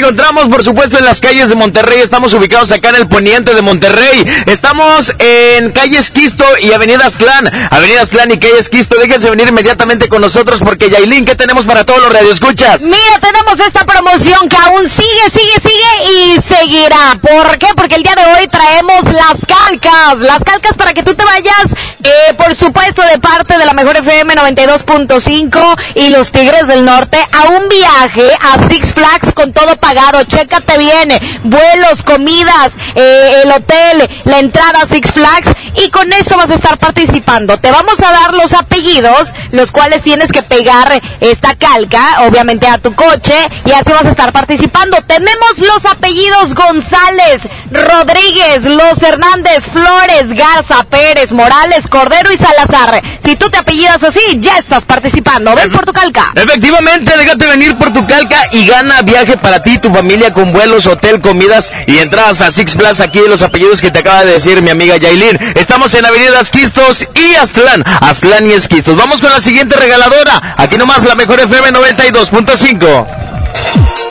Encontramos, 0.05 0.49
por 0.49 0.63
supuesto, 0.63 0.99
en 0.99 1.05
las 1.07 1.19
calles 1.19 1.49
de 1.49 1.55
Monterrey. 1.55 2.01
Estamos 2.01 2.35
ubicados 2.35 2.71
acá 2.73 2.91
en 2.91 2.97
el 2.97 3.09
poniente 3.09 3.55
de 3.55 3.63
Monterrey. 3.63 4.27
Estamos 4.45 5.15
en 5.19 5.71
calle 5.73 5.97
Esquisto 5.97 6.45
y 6.61 6.73
Avenida 6.73 7.07
Aztlán. 7.07 7.51
Avenida 7.71 8.03
Aztlán 8.03 8.31
y 8.31 8.37
calle 8.37 8.59
Esquisto. 8.59 8.97
Déjense 8.97 9.31
venir 9.31 9.49
inmediatamente 9.49 10.07
con 10.11 10.21
nosotros 10.21 10.61
porque 10.63 10.91
Yailin, 10.91 11.25
¿qué 11.25 11.35
tenemos 11.35 11.65
para 11.65 11.87
todos 11.87 12.03
los 12.03 12.13
radioescuchas? 12.13 12.83
Mira, 12.83 13.19
tenemos 13.19 13.59
esta 13.61 13.87
promoción 13.87 14.47
que 14.51 14.57
aún 14.57 14.87
sigue, 14.91 15.31
sigue, 15.33 15.55
sigue 15.63 16.13
y 16.13 16.43
seguirá. 16.43 17.19
¿Por 17.23 17.57
qué? 17.57 17.69
Porque 17.75 17.95
el 17.95 18.03
día 18.03 18.15
de 18.15 18.25
hoy 18.35 18.47
traemos 18.49 19.05
las 19.05 19.39
calcas. 19.49 20.19
Las 20.19 20.45
calcas 20.45 20.77
para 20.77 20.93
que 20.93 21.03
tú 21.03 21.15
te 21.15 21.25
vayas, 21.25 21.74
supuesto, 22.65 23.03
de 23.03 23.19
parte 23.19 23.59
de 23.59 23.67
la 23.67 23.75
Mejor 23.75 23.95
FM 23.99 24.35
92.5 24.37 25.77
y 25.97 26.09
los 26.09 26.33
Tigres 26.33 26.67
del 26.67 26.83
Norte 26.83 27.19
a 27.31 27.51
un 27.51 27.69
viaje 27.69 28.27
a 28.41 28.67
Six 28.69 28.95
Flags 28.95 29.35
con 29.35 29.53
todo 29.53 29.77
pagado. 29.77 30.25
Chécate 30.25 30.79
bien. 30.79 31.11
Vuelos, 31.43 32.03
comidas, 32.03 32.73
eh, 32.95 33.43
el 33.45 33.53
hotel, 33.53 34.09
la 34.25 34.39
entrada 34.39 34.81
a 34.81 34.87
Six 34.87 35.13
Flags 35.13 35.49
y 35.77 35.91
con 35.91 36.11
eso 36.15 36.39
vas 36.39 36.51
a 36.51 36.55
estar 36.55 36.79
participando. 36.79 37.59
Te 37.59 37.71
vamos 37.71 38.01
a 38.01 38.11
dar 38.11 38.33
los 38.33 38.55
apellidos, 38.55 39.35
los 39.51 39.71
cuales 39.71 40.01
tienes 40.03 40.33
que 40.33 40.43
pegar 40.43 41.03
esta 41.21 41.55
calca, 41.57 42.23
obviamente 42.27 42.67
a 42.67 42.79
tu 42.79 42.95
coche, 42.95 43.35
y 43.67 43.73
así 43.73 43.93
vas 43.93 44.07
a 44.07 44.11
estar 44.11 44.33
participando. 44.33 44.97
Tenemos 45.03 45.59
los 45.59 45.85
apellidos 45.85 46.55
González, 46.55 47.43
Rodríguez, 47.71 48.65
Los 48.65 49.03
Hernández, 49.03 49.65
Flores, 49.71 50.33
Garza, 50.33 50.83
Pérez, 50.85 51.33
Morales, 51.33 51.89
Cordero 51.89 52.33
y 52.33 52.37
Salazar. 52.39 52.54
Si 53.21 53.37
tú 53.37 53.51
te 53.51 53.59
apellidas 53.59 54.03
así, 54.03 54.21
ya 54.41 54.59
estás 54.59 54.85
participando. 54.85 55.55
Ven 55.55 55.71
por 55.71 55.85
tu 55.85 55.93
calca. 55.93 56.33
Efectivamente, 56.35 57.17
déjate 57.17 57.47
venir 57.47 57.77
por 57.77 57.93
tu 57.93 58.07
calca 58.07 58.37
y 58.53 58.67
gana 58.67 59.03
viaje 59.03 59.37
para 59.37 59.63
ti 59.63 59.79
tu 59.79 59.93
familia 59.93 60.33
con 60.33 60.53
vuelos, 60.53 60.87
hotel, 60.87 61.21
comidas 61.21 61.73
y 61.87 61.99
entradas 61.99 62.43
a 62.43 62.51
Six 62.51 62.75
Flags 62.75 63.01
aquí 63.01 63.21
de 63.21 63.29
los 63.29 63.43
apellidos 63.43 63.81
que 63.81 63.91
te 63.91 64.01
acaba 64.01 64.25
de 64.25 64.33
decir 64.33 64.61
mi 64.63 64.71
amiga 64.71 64.97
Yailin. 64.97 65.39
Estamos 65.55 65.95
en 65.95 66.05
Avenida 66.05 66.41
Esquistos 66.41 67.07
y 67.15 67.35
Aztlán. 67.37 67.85
Aztlán 68.01 68.51
y 68.51 68.55
Esquistos. 68.55 68.97
Vamos 68.97 69.21
con 69.21 69.31
la 69.31 69.41
siguiente 69.41 69.77
regaladora. 69.77 70.55
Aquí 70.57 70.77
nomás 70.77 71.05
la 71.05 71.15
mejor 71.15 71.41
FM 71.41 71.73
92.5. 71.73 74.04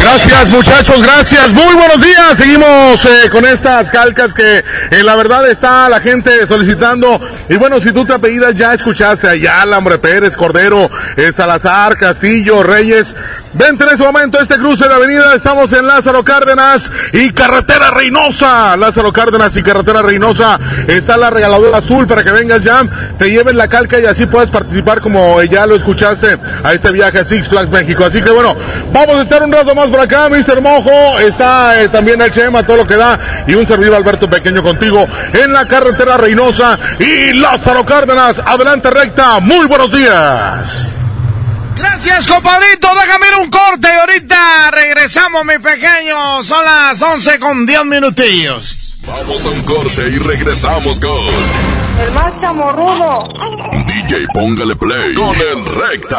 Gracias 0.00 0.48
muchachos, 0.48 1.02
gracias. 1.02 1.52
Muy 1.52 1.74
buenos 1.74 2.02
días. 2.02 2.36
Seguimos 2.36 3.04
eh, 3.04 3.30
con 3.30 3.44
estas 3.44 3.90
calcas 3.90 4.32
que 4.32 4.64
en 4.90 5.06
la 5.06 5.16
verdad 5.16 5.48
está 5.50 5.88
la 5.88 6.00
gente 6.00 6.46
solicitando. 6.46 7.20
Y 7.48 7.56
bueno, 7.56 7.80
si 7.80 7.92
tú 7.92 8.04
te 8.04 8.14
apellidas 8.14 8.54
ya 8.54 8.74
escuchaste 8.74 9.28
allá, 9.28 9.64
Hombre 9.76 9.98
Pérez, 9.98 10.36
Cordero, 10.36 10.90
eh, 11.16 11.32
Salazar, 11.32 11.96
Castillo, 11.96 12.62
Reyes. 12.62 13.14
Vente 13.54 13.84
en 13.84 13.94
ese 13.94 14.04
momento 14.04 14.40
este 14.40 14.56
cruce 14.56 14.86
de 14.86 14.94
avenida. 14.94 15.34
Estamos 15.34 15.72
en 15.72 15.86
Lázaro 15.86 16.22
Cárdenas 16.22 16.90
y 17.12 17.30
Carretera 17.30 17.90
Reynosa. 17.90 18.76
Lázaro 18.76 19.12
Cárdenas 19.12 19.56
y 19.56 19.62
Carretera 19.62 20.02
Reynosa. 20.02 20.58
Está 20.86 21.16
la 21.16 21.30
regaladora 21.30 21.78
azul 21.78 22.06
para 22.06 22.22
que 22.22 22.30
vengas 22.30 22.62
ya, 22.62 22.84
te 23.18 23.30
lleven 23.30 23.56
la 23.56 23.68
calca 23.68 23.98
y 23.98 24.06
así 24.06 24.26
puedas 24.26 24.50
participar 24.50 25.00
como 25.00 25.42
ya 25.42 25.66
lo 25.66 25.76
escuchaste 25.76 26.38
a 26.62 26.72
este 26.72 26.92
viaje 26.92 27.18
a 27.18 27.24
Six 27.24 27.48
Flags 27.48 27.70
México. 27.70 28.04
Así 28.04 28.22
que 28.22 28.30
bueno, 28.30 28.54
vamos 28.92 29.16
a 29.16 29.22
estar 29.22 29.42
un 29.42 29.52
rato 29.52 29.74
más 29.74 29.87
por 29.90 30.00
acá, 30.00 30.28
Mr. 30.28 30.60
Mojo. 30.60 31.18
Está 31.18 31.82
eh, 31.82 31.88
también 31.88 32.20
el 32.20 32.30
Chema, 32.30 32.62
todo 32.64 32.78
lo 32.78 32.86
que 32.86 32.96
da. 32.96 33.44
Y 33.46 33.54
un 33.54 33.66
servidor 33.66 33.96
Alberto 33.96 34.28
Pequeño 34.28 34.62
contigo 34.62 35.06
en 35.32 35.52
la 35.52 35.66
carretera 35.66 36.16
Reynosa 36.16 36.78
y 36.98 37.32
Lázaro 37.34 37.84
Cárdenas. 37.84 38.40
Adelante 38.44 38.90
recta. 38.90 39.40
Muy 39.40 39.66
buenos 39.66 39.92
días. 39.92 40.92
Gracias, 41.76 42.26
compadrito. 42.26 42.88
Déjame 42.94 43.26
ir 43.28 43.38
un 43.40 43.50
corte 43.50 43.88
y 43.88 44.00
ahorita 44.00 44.70
regresamos, 44.72 45.44
mi 45.44 45.58
pequeño. 45.58 46.42
Son 46.42 46.64
las 46.64 47.00
11 47.00 47.38
con 47.38 47.66
10 47.66 47.84
minutillos. 47.84 48.98
Vamos 49.06 49.44
a 49.44 49.48
un 49.48 49.62
corte 49.62 50.08
y 50.08 50.18
regresamos 50.18 51.00
con 51.00 51.26
El 52.02 52.12
más 52.12 52.40
chamorrudo. 52.40 53.28
DJ 53.86 54.26
Póngale 54.34 54.76
Play 54.76 55.14
con 55.14 55.34
el 55.34 55.64
recta. 55.64 56.18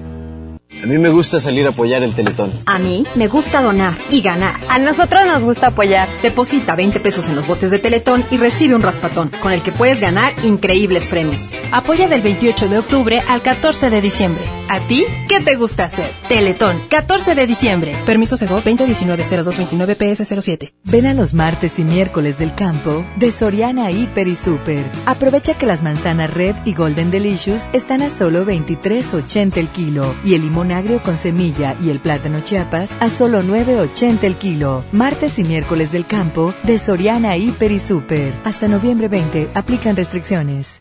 A 0.83 0.87
mí 0.87 0.97
me 0.97 1.09
gusta 1.09 1.39
salir 1.39 1.67
a 1.67 1.69
apoyar 1.69 2.01
el 2.01 2.15
Teletón. 2.15 2.51
A 2.65 2.79
mí 2.79 3.05
me 3.13 3.27
gusta 3.27 3.61
donar 3.61 3.95
y 4.09 4.21
ganar. 4.21 4.55
A 4.67 4.79
nosotros 4.79 5.23
nos 5.27 5.43
gusta 5.43 5.67
apoyar. 5.67 6.09
Deposita 6.23 6.75
20 6.75 6.99
pesos 6.99 7.29
en 7.29 7.35
los 7.35 7.45
botes 7.45 7.69
de 7.69 7.77
Teletón 7.77 8.25
y 8.31 8.37
recibe 8.37 8.73
un 8.73 8.81
raspatón, 8.81 9.29
con 9.43 9.51
el 9.51 9.61
que 9.61 9.71
puedes 9.71 9.99
ganar 9.99 10.33
increíbles 10.43 11.05
premios. 11.05 11.51
Apoya 11.71 12.07
del 12.07 12.21
28 12.21 12.67
de 12.67 12.79
octubre 12.79 13.21
al 13.27 13.43
14 13.43 13.91
de 13.91 14.01
diciembre. 14.01 14.43
¿A 14.69 14.79
ti 14.79 15.05
qué 15.27 15.39
te 15.39 15.55
gusta 15.55 15.85
hacer? 15.85 16.09
Teletón, 16.27 16.81
14 16.89 17.35
de 17.35 17.45
diciembre. 17.45 17.95
Permiso 18.05 18.37
Segov 18.37 18.63
2019-0229-PS07. 18.63 20.73
Ven 20.85 21.05
a 21.05 21.13
los 21.13 21.35
martes 21.35 21.77
y 21.77 21.83
miércoles 21.83 22.39
del 22.39 22.55
campo 22.55 23.05
de 23.17 23.31
Soriana 23.31 23.91
Hiper 23.91 24.27
y 24.27 24.35
Super. 24.35 24.89
Aprovecha 25.05 25.57
que 25.57 25.67
las 25.67 25.83
manzanas 25.83 26.33
Red 26.33 26.55
y 26.65 26.73
Golden 26.73 27.11
Delicious 27.11 27.65
están 27.71 28.01
a 28.01 28.09
solo 28.09 28.45
23.80 28.45 29.57
el 29.57 29.67
kilo 29.67 30.15
y 30.23 30.33
el 30.33 30.41
limón 30.41 30.70
agrio 30.71 31.01
con 31.03 31.17
semilla 31.17 31.75
y 31.81 31.89
el 31.89 31.99
plátano 31.99 32.41
chiapas 32.41 32.91
a 32.99 33.09
solo 33.09 33.43
9.80 33.43 34.23
el 34.23 34.35
kilo. 34.35 34.83
Martes 34.91 35.39
y 35.39 35.43
miércoles 35.43 35.91
del 35.91 36.05
campo 36.05 36.53
de 36.63 36.77
Soriana 36.79 37.37
Hiper 37.37 37.71
y 37.71 37.79
Super. 37.79 38.33
Hasta 38.43 38.67
noviembre 38.67 39.07
20 39.07 39.49
aplican 39.53 39.95
restricciones. 39.95 40.80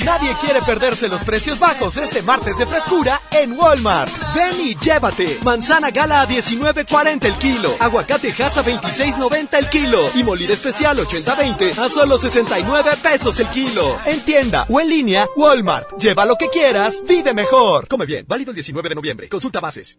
Nadie 0.00 0.34
quiere 0.40 0.62
perderse 0.62 1.06
los 1.08 1.22
precios 1.22 1.58
bajos 1.58 1.96
este 1.98 2.22
martes 2.22 2.56
de 2.58 2.66
frescura 2.66 3.20
en 3.30 3.52
Walmart. 3.52 4.10
Ven 4.34 4.60
y 4.60 4.74
llévate. 4.74 5.38
Manzana 5.44 5.90
gala 5.90 6.22
a 6.22 6.28
19.40 6.28 7.24
el 7.24 7.34
kilo. 7.34 7.74
Aguacate 7.78 8.32
Hass 8.32 8.56
a 8.56 8.64
26.90 8.64 9.58
el 9.58 9.68
kilo. 9.68 10.08
Y 10.14 10.24
molida 10.24 10.54
especial 10.54 10.98
80-20 10.98 11.78
a 11.78 11.88
solo 11.88 12.18
69 12.18 12.90
pesos 13.02 13.38
el 13.40 13.48
kilo. 13.48 13.98
En 14.06 14.20
tienda 14.20 14.66
o 14.68 14.80
en 14.80 14.88
línea, 14.88 15.28
Walmart. 15.36 15.98
Lleva 15.98 16.24
lo 16.24 16.36
que 16.36 16.48
quieras, 16.48 17.02
vive 17.06 17.34
mejor. 17.34 17.86
Come 17.86 18.06
bien, 18.06 18.24
válido 18.26 18.50
el 18.50 18.56
19 18.56 18.88
de 18.88 18.94
noviembre. 18.94 19.28
Consulta 19.28 19.60
bases. 19.60 19.98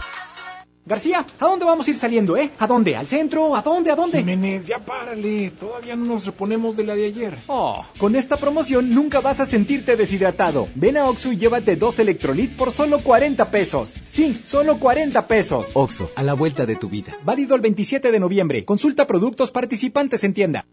García, 0.83 1.23
¿a 1.39 1.45
dónde 1.45 1.63
vamos 1.63 1.87
a 1.87 1.91
ir 1.91 1.97
saliendo, 1.97 2.35
eh? 2.35 2.49
¿A 2.57 2.65
dónde? 2.65 2.95
¿Al 2.95 3.05
centro? 3.05 3.55
¿A 3.55 3.61
dónde? 3.61 3.91
¿A 3.91 3.95
dónde? 3.95 4.17
Jiménez, 4.17 4.65
ya 4.65 4.79
párale. 4.79 5.51
Todavía 5.51 5.95
no 5.95 6.05
nos 6.05 6.25
reponemos 6.25 6.75
de 6.75 6.83
la 6.83 6.95
de 6.95 7.05
ayer. 7.05 7.37
Oh, 7.47 7.85
con 7.99 8.15
esta 8.15 8.35
promoción 8.37 8.89
nunca 8.89 9.21
vas 9.21 9.39
a 9.39 9.45
sentirte 9.45 9.95
deshidratado. 9.95 10.67
Ven 10.73 10.97
a 10.97 11.05
Oxxo 11.05 11.31
y 11.33 11.37
llévate 11.37 11.75
dos 11.75 11.99
Electrolit 11.99 12.55
por 12.55 12.71
solo 12.71 13.03
40 13.03 13.51
pesos. 13.51 13.95
Sí, 14.05 14.33
solo 14.33 14.79
40 14.79 15.27
pesos. 15.27 15.69
Oxo, 15.75 16.09
a 16.15 16.23
la 16.23 16.33
vuelta 16.33 16.65
de 16.65 16.75
tu 16.75 16.89
vida. 16.89 17.15
Válido 17.23 17.53
el 17.55 17.61
27 17.61 18.11
de 18.11 18.19
noviembre. 18.19 18.65
Consulta 18.65 19.05
productos 19.05 19.51
participantes 19.51 20.23
en 20.23 20.33
tienda. 20.33 20.65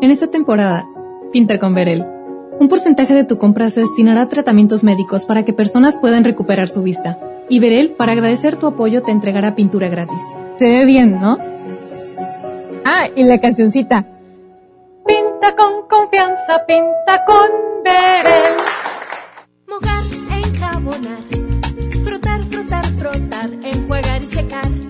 En 0.00 0.12
esta 0.12 0.28
temporada, 0.28 0.88
pinta 1.32 1.58
con 1.58 1.74
Verel. 1.74 2.06
Un 2.60 2.68
porcentaje 2.68 3.14
de 3.14 3.24
tu 3.24 3.36
compra 3.36 3.68
se 3.70 3.80
destinará 3.80 4.22
a 4.22 4.28
tratamientos 4.28 4.84
médicos 4.84 5.24
para 5.24 5.44
que 5.44 5.52
personas 5.52 5.96
puedan 5.96 6.22
recuperar 6.22 6.68
su 6.68 6.82
vista. 6.82 7.18
Y 7.50 7.58
Verel, 7.58 7.90
para 7.90 8.12
agradecer 8.12 8.56
tu 8.56 8.68
apoyo, 8.68 9.02
te 9.02 9.10
entregará 9.10 9.56
pintura 9.56 9.88
gratis. 9.88 10.22
Se 10.54 10.66
ve 10.66 10.84
bien, 10.84 11.20
¿no? 11.20 11.36
Ah, 12.84 13.08
y 13.14 13.24
la 13.24 13.40
cancioncita. 13.40 14.06
Pinta 15.04 15.56
con 15.56 15.88
confianza, 15.88 16.64
pinta 16.64 17.24
con 17.26 17.50
Verel. 17.82 18.54
Mojar, 19.66 20.04
enjabonar, 20.44 21.22
frotar, 22.04 22.42
frotar, 22.44 22.86
frotar, 22.86 23.50
enjuagar 23.64 24.22
y 24.22 24.28
secar. 24.28 24.89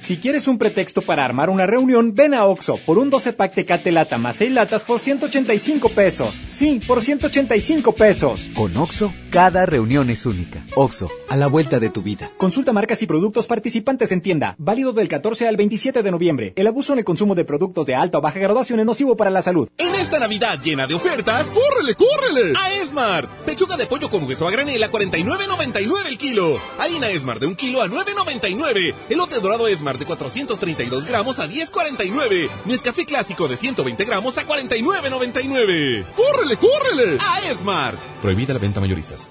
Si 0.00 0.16
quieres 0.16 0.48
un 0.48 0.56
pretexto 0.56 1.02
para 1.02 1.26
armar 1.26 1.50
una 1.50 1.66
reunión, 1.66 2.14
ven 2.14 2.32
a 2.32 2.46
Oxo 2.46 2.78
por 2.86 2.96
un 2.96 3.10
12 3.10 3.34
pack 3.34 3.52
Tecate 3.52 3.92
Lata 3.92 4.16
más 4.16 4.36
6 4.36 4.50
latas 4.50 4.82
por 4.82 4.98
185 4.98 5.90
pesos. 5.90 6.40
Sí, 6.48 6.80
por 6.86 7.02
185 7.02 7.92
pesos. 7.92 8.50
Con 8.54 8.74
Oxo, 8.78 9.12
cada 9.30 9.66
reunión 9.66 10.08
es 10.08 10.24
única. 10.24 10.64
Oxo, 10.74 11.10
a 11.28 11.36
la 11.36 11.48
vuelta 11.48 11.78
de 11.78 11.90
tu 11.90 12.02
vida. 12.02 12.30
Consulta 12.38 12.72
marcas 12.72 13.02
y 13.02 13.06
productos 13.06 13.46
participantes 13.46 14.10
en 14.10 14.22
tienda. 14.22 14.54
Válido 14.56 14.94
del 14.94 15.06
14 15.06 15.46
al 15.46 15.58
27 15.58 16.02
de 16.02 16.10
noviembre. 16.10 16.54
El 16.56 16.66
abuso 16.66 16.94
en 16.94 17.00
el 17.00 17.04
consumo 17.04 17.34
de 17.34 17.44
productos 17.44 17.84
de 17.84 17.94
alta 17.94 18.16
o 18.18 18.20
baja 18.22 18.38
graduación 18.38 18.80
es 18.80 18.86
nocivo 18.86 19.18
para 19.18 19.30
la 19.30 19.42
salud. 19.42 19.68
En 19.76 19.94
esta 19.96 20.18
Navidad 20.18 20.62
llena 20.62 20.86
de 20.86 20.94
ofertas, 20.94 21.46
¡córrele, 21.48 21.94
córrele! 21.94 22.54
A 22.58 22.72
Esmart. 22.82 23.30
Pechuga 23.44 23.76
de 23.76 23.84
pollo 23.84 24.08
con 24.08 24.24
hueso 24.24 24.48
a 24.48 24.50
granel 24.50 24.82
a 24.82 24.90
49.99 24.90 26.06
el 26.08 26.16
kilo. 26.16 26.58
Harina 26.78 27.10
Esmart 27.10 27.40
de 27.40 27.48
un 27.48 27.54
kilo 27.54 27.82
a 27.82 27.86
9.99. 27.86 28.94
Elote 29.10 29.40
dorado 29.40 29.68
Esmart 29.68 29.89
de 29.98 30.06
432 30.06 31.06
gramos 31.06 31.38
a 31.38 31.48
10.49. 31.48 32.50
Nescafé 32.64 33.04
clásico 33.04 33.48
de 33.48 33.56
120 33.56 34.04
gramos 34.04 34.38
a 34.38 34.46
49.99. 34.46 36.06
¡Córrele, 36.14 36.56
córrele! 36.56 37.18
A 37.20 37.50
Esmart. 37.50 37.98
Prohibida 38.22 38.54
la 38.54 38.60
venta 38.60 38.80
mayoristas. 38.80 39.30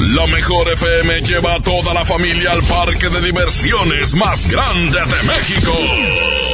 La 0.00 0.26
mejor 0.26 0.72
FM 0.72 1.20
lleva 1.20 1.56
a 1.56 1.60
toda 1.60 1.92
la 1.92 2.04
familia 2.06 2.52
al 2.52 2.62
parque 2.62 3.10
de 3.10 3.20
diversiones 3.20 4.14
más 4.14 4.48
grande 4.48 4.98
de 4.98 5.22
México. 5.28 5.72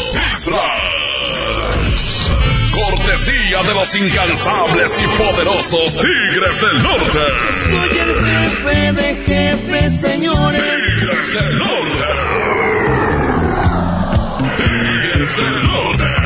Six 0.02 0.44
Flags. 0.47 2.31
Cortesía 2.73 3.62
de 3.62 3.74
los 3.74 3.94
incansables 3.94 5.01
y 5.01 5.06
poderosos 5.16 5.94
Tigres 5.94 6.60
del 6.60 6.82
Norte. 6.82 7.20
Soy 7.70 7.98
el 7.98 8.14
jefe 8.27 8.93
de 8.93 9.14
jefes, 9.24 10.01
señores. 10.01 10.62
Tigres 10.62 11.35
del 11.35 11.59
Norte. 11.59 12.05
Tigres 14.56 15.36
del 15.36 15.66
Norte. 15.66 16.26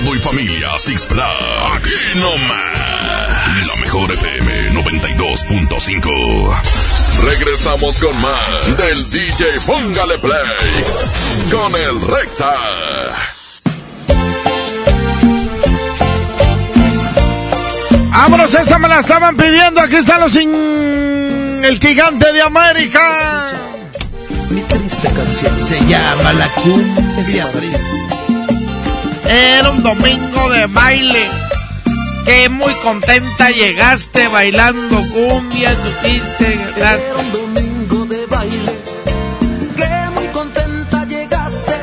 todo 0.00 0.14
y 0.14 0.18
familia 0.18 0.78
Six 0.78 1.06
Flags. 1.06 1.42
Aquí 1.76 1.90
nomás. 2.14 3.66
La 3.66 3.76
mejor 3.80 4.12
FM 4.12 4.70
92.5. 4.82 6.60
Regresamos 7.24 7.98
con 7.98 8.20
más 8.20 8.76
del 8.76 9.10
DJ 9.10 9.44
Póngale 9.66 10.18
Play 10.18 10.42
con 11.50 11.74
el 11.74 12.00
Recta. 12.02 12.54
¡Vámonos! 18.10 18.54
Esa 18.54 18.78
me 18.78 18.88
la 18.88 19.00
estaban 19.00 19.36
pidiendo. 19.36 19.80
Aquí 19.80 19.96
están 19.96 20.20
los 20.20 20.32
sin... 20.32 20.50
El 20.52 21.78
gigante 21.80 22.32
de 22.32 22.42
América. 22.42 23.48
Mi 24.50 24.60
triste 24.62 25.08
canción. 25.08 25.68
Se 25.68 25.80
llama 25.86 26.32
La 26.34 26.48
Cumbia 26.48 27.50
Triste. 27.50 28.17
Era 29.28 29.70
un 29.70 29.82
domingo 29.82 30.48
de 30.48 30.66
baile. 30.66 31.28
Que 32.24 32.48
muy 32.48 32.72
contenta 32.76 33.50
llegaste 33.50 34.28
bailando 34.28 34.96
cumbia, 35.12 35.74
supiste 35.76 36.58
Era 36.76 36.98
un 37.18 37.32
domingo 37.32 38.06
de 38.06 38.26
baile. 38.26 38.72
Que 39.76 40.10
muy 40.14 40.26
contenta 40.28 41.04
llegaste. 41.04 41.76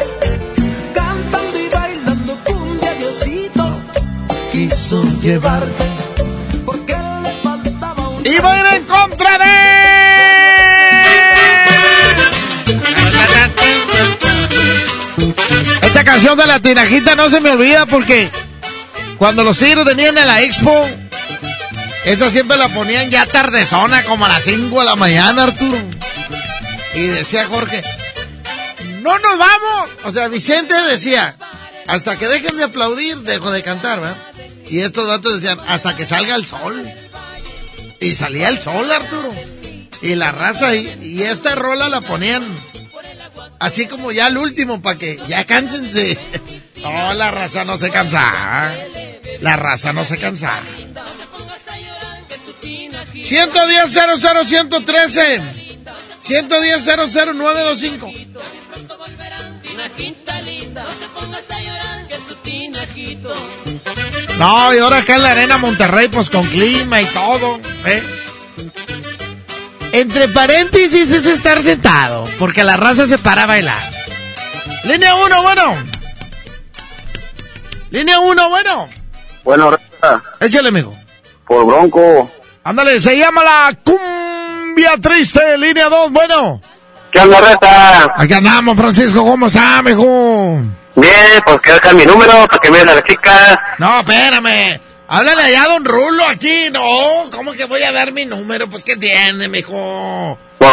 Cantando 0.93 1.59
y 1.59 1.69
bailando 1.69 2.35
cumbia, 2.43 2.93
Diosito. 2.95 3.71
Quiso 4.51 5.03
llevarte. 5.21 5.85
Porque 6.65 6.97
le 7.23 7.31
faltaba 7.43 8.09
un. 8.09 8.25
Y 8.25 8.39
va 8.39 8.53
a 8.53 8.59
ir 8.59 8.65
en 8.77 8.83
contra 8.85 9.37
de... 9.37 9.84
Esta 15.81 16.03
canción 16.03 16.37
de 16.37 16.45
la 16.45 16.59
tinajita 16.59 17.15
no 17.15 17.29
se 17.29 17.39
me 17.39 17.51
olvida 17.51 17.85
porque 17.85 18.29
cuando 19.17 19.43
los 19.43 19.57
tigres 19.57 19.85
venían 19.85 20.17
a 20.17 20.25
la 20.25 20.41
expo, 20.41 20.87
esta 22.05 22.29
siempre 22.29 22.57
la 22.57 22.69
ponían 22.69 23.09
ya 23.09 23.25
tardezona, 23.25 24.03
como 24.03 24.25
a 24.25 24.29
las 24.29 24.43
5 24.43 24.79
de 24.79 24.85
la 24.85 24.95
mañana, 24.95 25.43
Arturo. 25.43 25.77
Y 26.93 27.01
decía 27.07 27.47
Jorge, 27.47 27.81
no 29.01 29.17
nos 29.19 29.37
vamos. 29.37 29.89
O 30.03 30.11
sea, 30.11 30.27
Vicente 30.27 30.75
decía, 30.89 31.37
hasta 31.87 32.17
que 32.17 32.27
dejen 32.27 32.57
de 32.57 32.65
aplaudir, 32.65 33.17
dejo 33.17 33.51
de 33.51 33.63
cantar, 33.63 34.01
¿verdad? 34.01 34.17
Y 34.67 34.81
estos 34.81 35.07
datos 35.07 35.35
decían, 35.35 35.59
hasta 35.67 35.95
que 35.95 36.05
salga 36.05 36.35
el 36.35 36.45
sol. 36.45 36.83
Y 37.99 38.15
salía 38.15 38.49
el 38.49 38.59
sol, 38.59 38.91
Arturo. 38.91 39.33
Y 40.01 40.15
la 40.15 40.31
raza, 40.31 40.75
y, 40.75 40.97
y 41.01 41.23
esta 41.23 41.55
rola 41.55 41.89
la 41.89 42.01
ponían 42.01 42.43
así 43.59 43.87
como 43.87 44.11
ya 44.11 44.27
al 44.27 44.37
último, 44.37 44.81
para 44.81 44.97
que 44.97 45.19
ya 45.27 45.45
cánsense. 45.45 46.17
No, 46.81 47.13
la 47.13 47.31
raza 47.31 47.65
no 47.65 47.77
se 47.77 47.89
cansa. 47.89 48.73
La 49.41 49.55
raza 49.55 49.93
no 49.93 50.05
se 50.05 50.17
cansa. 50.17 50.59
110 53.13 53.91
00 53.91 54.43
113 54.43 55.41
110 56.21 56.83
00 56.83 57.33
925 57.33 58.11
No, 64.37 64.73
y 64.73 64.79
ahora 64.79 64.97
acá 64.97 65.15
en 65.15 65.23
la 65.23 65.31
arena 65.31 65.57
Monterrey, 65.57 66.07
pues 66.09 66.29
con 66.29 66.45
clima 66.47 67.01
y 67.01 67.05
todo, 67.05 67.59
¿eh? 67.85 68.03
Entre 69.95 70.27
paréntesis 70.27 71.09
es 71.09 71.25
estar 71.25 71.61
sentado, 71.61 72.25
porque 72.37 72.65
la 72.65 72.75
raza 72.75 73.07
se 73.07 73.17
para 73.17 73.43
a 73.43 73.45
bailar. 73.45 73.79
Línea 74.83 75.15
1, 75.15 75.41
bueno. 75.41 75.73
Línea 77.91 78.19
1, 78.19 78.49
bueno. 78.49 78.89
Bueno, 79.45 79.71
Reta, 79.71 80.21
Échale, 80.41 80.67
amigo. 80.67 80.93
por 81.47 81.65
Bronco. 81.65 82.29
Ándale, 82.65 82.99
se 82.99 83.17
llama 83.17 83.41
la 83.45 83.73
cumbia 83.85 84.97
triste, 85.01 85.57
línea 85.57 85.87
2, 85.87 86.11
bueno. 86.11 86.59
¿Qué 87.13 87.21
onda, 87.21 87.39
Reta? 87.39 88.13
Aquí 88.17 88.33
andamos, 88.33 88.75
Francisco, 88.75 89.23
¿cómo 89.23 89.47
está, 89.47 89.81
mijo? 89.81 90.59
Bien, 90.95 91.41
pues 91.45 91.61
que 91.61 91.71
dejar 91.71 91.95
mi 91.95 92.05
número 92.05 92.45
para 92.49 92.59
que 92.59 92.69
me 92.69 92.83
la 92.83 93.01
chica. 93.01 93.75
No, 93.79 93.99
espérame. 93.99 94.81
Háblale 95.07 95.41
allá 95.43 95.65
don 95.69 95.85
Rulo 95.85 96.25
aquí, 96.27 96.69
no. 96.71 97.29
¿Cómo 97.31 97.53
que 97.53 97.65
voy 97.65 97.83
a 97.83 97.91
dar 97.91 98.11
mi 98.11 98.25
número? 98.25 98.67
Pues, 98.69 98.83
¿qué 98.83 98.95
tiene, 98.97 99.47
mijo? 99.47 100.37
Pues 100.57 100.71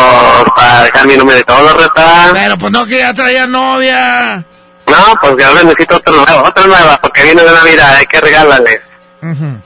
para 0.56 0.84
dejar 0.84 1.06
mi 1.06 1.16
número 1.16 1.38
y 1.38 1.44
todo, 1.44 1.76
Reta. 1.76 2.30
Pero 2.32 2.56
pues 2.58 2.72
no, 2.72 2.86
que 2.86 2.98
ya 2.98 3.12
traía 3.12 3.46
novia. 3.46 4.44
No, 4.86 4.96
pues 5.20 5.36
que 5.36 5.44
ahora 5.44 5.62
necesito 5.64 5.96
otra 5.96 6.12
nueva, 6.14 6.48
otra 6.48 6.66
nueva, 6.66 6.98
porque 7.02 7.22
viene 7.24 7.42
de 7.42 7.50
Navidad, 7.52 7.94
hay 7.96 8.06
que 8.06 8.20
regalarle. 8.20 8.82
Ujú. 9.22 9.60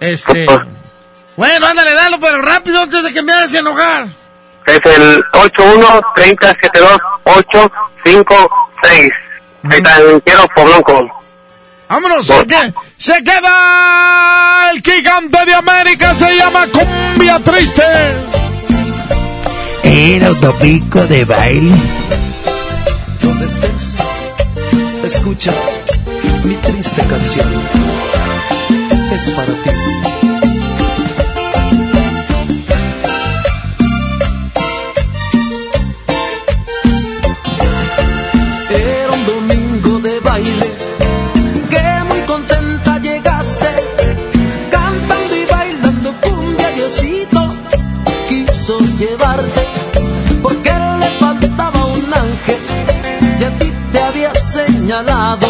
Este... 0.00 0.46
Bueno, 1.36 1.66
ándale, 1.66 1.94
dalo, 1.94 2.20
pero 2.20 2.42
rápido 2.42 2.82
antes 2.82 3.02
de 3.04 3.12
que 3.12 3.22
me 3.22 3.32
hagas 3.32 3.54
enojar. 3.54 4.06
Es 4.66 4.80
el 4.84 5.24
81 5.32 6.00
30 6.14 6.46
72 6.60 6.98
856. 7.24 9.10
Ahí 9.64 9.78
está, 9.78 9.96
el 9.98 10.22
quiero 10.22 10.46
por 10.54 10.64
Bronco. 10.68 11.22
Vámonos, 11.88 12.26
que- 12.48 12.72
se 13.02 13.14
queda 13.24 14.70
el 14.72 14.80
gigante 14.80 15.44
de 15.44 15.54
América, 15.54 16.14
se 16.14 16.36
llama 16.36 16.68
Cumbia 16.68 17.40
Triste. 17.40 17.82
Era 19.82 20.30
un 20.30 20.40
domingo 20.40 21.04
de 21.06 21.24
baile. 21.24 21.74
Donde 23.20 23.46
estés, 23.46 23.98
escucha 25.04 25.52
mi 26.44 26.54
triste 26.54 27.02
canción. 27.02 27.48
Es 29.12 29.30
para 29.30 29.46
ti. 29.46 30.21
Señalado. 54.52 55.48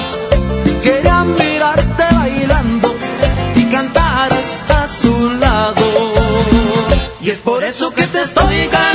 Quería 0.80 1.24
mirarte 1.24 2.04
bailando 2.14 2.94
y 3.56 3.64
cantaras 3.64 4.56
a 4.68 4.86
su 4.86 5.14
lado. 5.40 5.82
Y 7.20 7.30
es 7.30 7.38
por 7.38 7.64
eso 7.64 7.92
que 7.92 8.04
te 8.06 8.20
estoy 8.22 8.68
cantando 8.68 8.91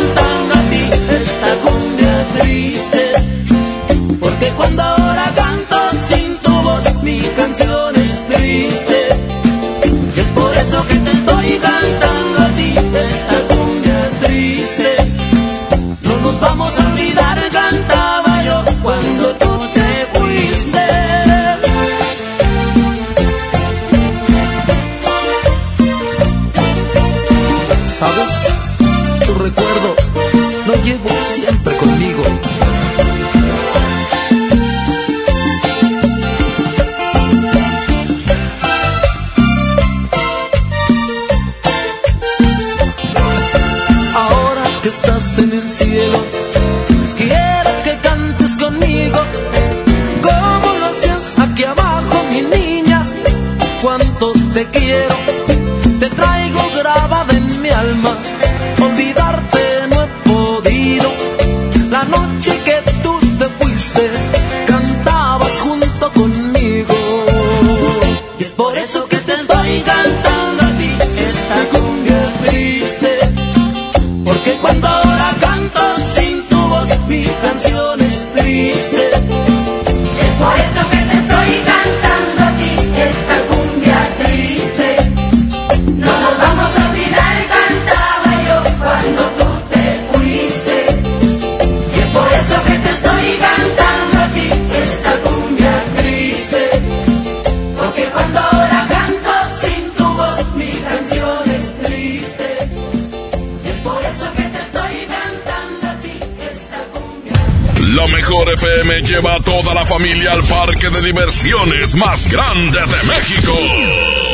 familia 109.98 110.32
al 110.32 110.44
parque 110.44 110.90
de 110.91 111.02
diversiones 111.02 111.95
más 111.95 112.30
grande 112.30 112.80
de 112.80 113.03
México. 113.07 113.52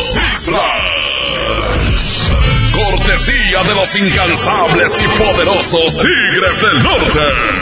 Six 0.02 0.45
Flags. 0.48 2.31
Cortesía 2.73 3.64
de 3.64 3.73
los 3.73 3.95
incansables 3.95 4.99
y 4.99 5.07
poderosos 5.18 5.99
Tigres 5.99 6.61
del 6.61 6.84
Norte. 6.84 7.19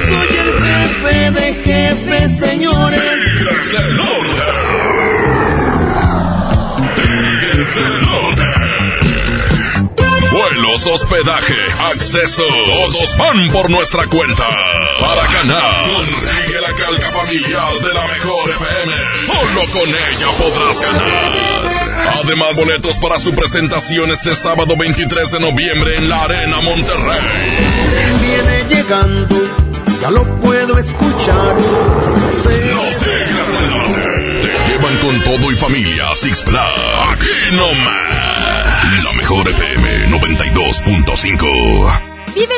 Soy 0.08 0.30
el 0.36 0.52
jefe 0.66 1.32
de 1.32 1.54
jefes, 1.64 2.40
señores. 2.40 3.02
Tigres 3.02 3.72
del 3.72 3.98
Norte. 3.98 4.44
Tigres 6.96 7.76
del 7.76 8.02
Norte. 8.02 8.72
Vuelos, 10.32 10.88
hospedaje, 10.88 11.58
acceso. 11.94 12.46
Todos 12.66 13.18
van 13.18 13.52
por 13.52 13.70
nuestra 13.70 14.08
cuenta. 14.08 14.48
Para 15.00 15.28
ganar, 15.28 15.86
calca 16.92 17.12
familiar 17.12 17.74
de 17.82 17.94
la 17.94 18.08
mejor 18.08 18.50
FM. 18.50 18.94
Solo 19.26 19.62
con 19.72 19.88
ella 19.90 20.28
podrás 20.38 20.80
ganar. 20.82 21.32
Además, 22.24 22.56
boletos 22.58 22.98
para 22.98 23.18
su 23.20 23.34
presentación 23.34 24.12
este 24.12 24.36
sábado 24.36 24.76
23 24.78 25.32
de 25.32 25.40
noviembre 25.40 25.96
en 25.98 26.10
la 26.10 26.22
Arena 26.24 26.60
Monterrey. 26.62 27.22
Viene 28.22 28.66
llegando, 28.76 29.36
ya 30.02 30.12
lo 30.12 30.26
puedo 30.40 30.78
escuchar. 30.78 31.56
Los 31.56 33.00
Tigres 33.00 33.60
del 33.60 33.70
Norte 33.70 34.42
te 34.42 34.50
llevan 34.72 34.98
con 34.98 35.22
todo 35.22 35.50
y 35.52 35.56
familia 35.56 36.12
a 36.12 36.16
Six 36.16 36.44
Flags. 36.44 36.82
Aquí 37.12 37.56
nomás. 37.56 39.04
La 39.04 39.14
mejor 39.14 39.48
FM 39.48 40.10
92.5. 40.10 42.11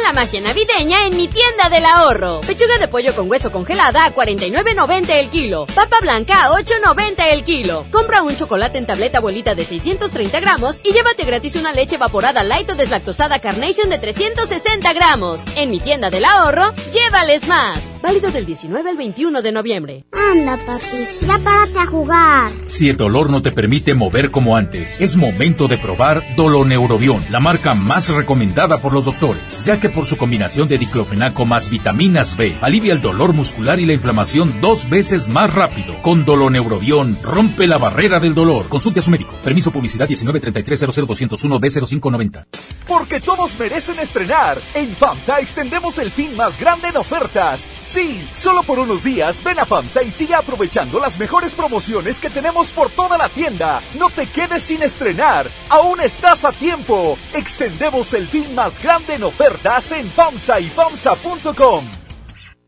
La 0.04 0.12
magia 0.12 0.42
navideña 0.42 1.08
en 1.08 1.16
mi 1.16 1.30
tienda 1.30 1.70
del 1.70 1.86
ahorro. 1.86 2.42
Pechuga 2.42 2.78
de 2.78 2.90
pollo 2.90 3.16
con 3.16 3.32
hueso 3.32 3.54
congelada 3.54 4.04
a 4.04 4.14
49.90 4.14 5.10
el 5.12 5.30
kilo. 5.30 5.66
Papa 5.74 6.00
blanca 6.02 6.44
a 6.44 6.50
8.90 6.52 7.32
el 7.32 7.46
kilo. 7.46 7.86
Compra 7.90 8.22
un 8.22 8.36
chocolate 8.36 8.78
en 8.78 8.86
tableta 8.86 9.20
abuelita 9.20 9.56
de 9.56 9.64
630 9.64 10.42
gramos 10.42 10.82
y 10.84 10.92
llévate 10.92 11.24
gratis 11.24 11.56
una 11.56 11.72
leche 11.72 11.96
evaporada 11.96 12.44
light 12.44 12.70
o 12.70 12.76
deslactosada 12.76 13.40
Carnation 13.40 13.90
de 13.90 13.98
360 13.98 14.92
gramos. 14.92 15.42
En 15.56 15.72
mi 15.72 15.80
tienda 15.80 16.10
del 16.10 16.26
ahorro, 16.26 16.74
llévales 16.92 17.48
más. 17.48 17.80
Válido 18.02 18.30
del 18.30 18.46
19 18.46 18.90
al 18.90 18.98
21 18.98 19.42
de 19.42 19.52
noviembre. 19.54 20.04
Anda, 20.34 20.58
papi, 20.58 21.28
ya 21.28 21.38
párate 21.38 21.78
a 21.78 21.86
jugar. 21.86 22.50
Si 22.66 22.90
el 22.90 22.98
dolor 22.98 23.30
no 23.30 23.44
te 23.44 23.52
permite 23.52 23.94
mover 23.94 24.32
como 24.32 24.58
antes, 24.58 25.00
es 25.00 25.16
momento 25.16 25.68
de 25.68 25.78
probar 25.78 26.24
Doloneurobion, 26.36 27.24
la 27.30 27.40
marca 27.40 27.76
más 27.76 28.10
recomendada 28.10 28.80
por 28.80 28.94
los 28.94 29.06
doctores, 29.06 29.64
ya 29.64 29.80
que 29.80 29.90
por 29.90 30.08
su 30.08 30.18
combinación 30.18 30.68
de 30.68 30.80
diclofenaco 30.80 31.46
más 31.46 31.70
vitaminas 31.70 32.36
B, 32.36 32.58
alivia 32.62 32.94
el 32.94 33.02
dolor 33.02 33.34
muscular 33.34 33.80
y 33.80 33.86
la 33.86 33.94
inflamación 33.94 34.52
dos 34.60 34.90
veces 34.90 35.30
más 35.30 35.54
rápido. 35.54 35.94
Con 36.02 36.26
Doloneurobion, 36.26 37.16
rompe 37.22 37.68
la 37.68 37.78
barrera 37.78 38.20
del 38.20 38.34
dolor. 38.34 38.68
Consulte 38.70 39.02
a 39.02 39.04
su 39.04 39.12
médico. 39.12 39.36
Permiso 39.44 39.72
publicidad 39.72 40.10
193300201 40.10 41.60
B0590. 41.60 42.46
Porque 42.88 43.20
todos 43.20 43.52
merecen 43.60 44.00
estrenar. 44.00 44.58
En 44.74 44.90
FAMSA 44.96 45.42
extendemos 45.42 46.00
el 46.00 46.10
fin 46.10 46.36
más 46.36 46.60
grande 46.60 46.88
en 46.88 46.98
ofertas. 46.98 47.68
Sí, 47.94 48.28
solo 48.34 48.64
por 48.64 48.80
unos 48.80 49.04
días 49.04 49.44
ven 49.44 49.60
a 49.60 49.68
FAMSA 49.68 50.02
y 50.02 50.10
sigue 50.10 50.34
aprovechando 50.34 51.00
las 51.00 51.20
mejores 51.20 51.54
promociones 51.54 52.20
que 52.20 52.32
tenemos 52.32 52.70
por 52.70 52.90
toda 52.90 53.20
la 53.20 53.30
tienda. 53.30 53.84
No 54.00 54.10
te 54.10 54.26
quedes 54.26 54.64
sin 54.64 54.82
estrenar. 54.82 55.46
Aún 55.70 56.02
estás 56.02 56.44
a 56.44 56.52
tiempo. 56.52 57.20
Extendemos 57.36 58.16
el 58.16 58.28
fin 58.28 58.56
más 58.56 58.82
grande 58.82 59.14
en 59.14 59.24
ofertas 59.24 59.92
en 59.92 60.10
FAMSA 60.10 60.60
y 60.60 60.70
FAMSA.com. 60.70 62.03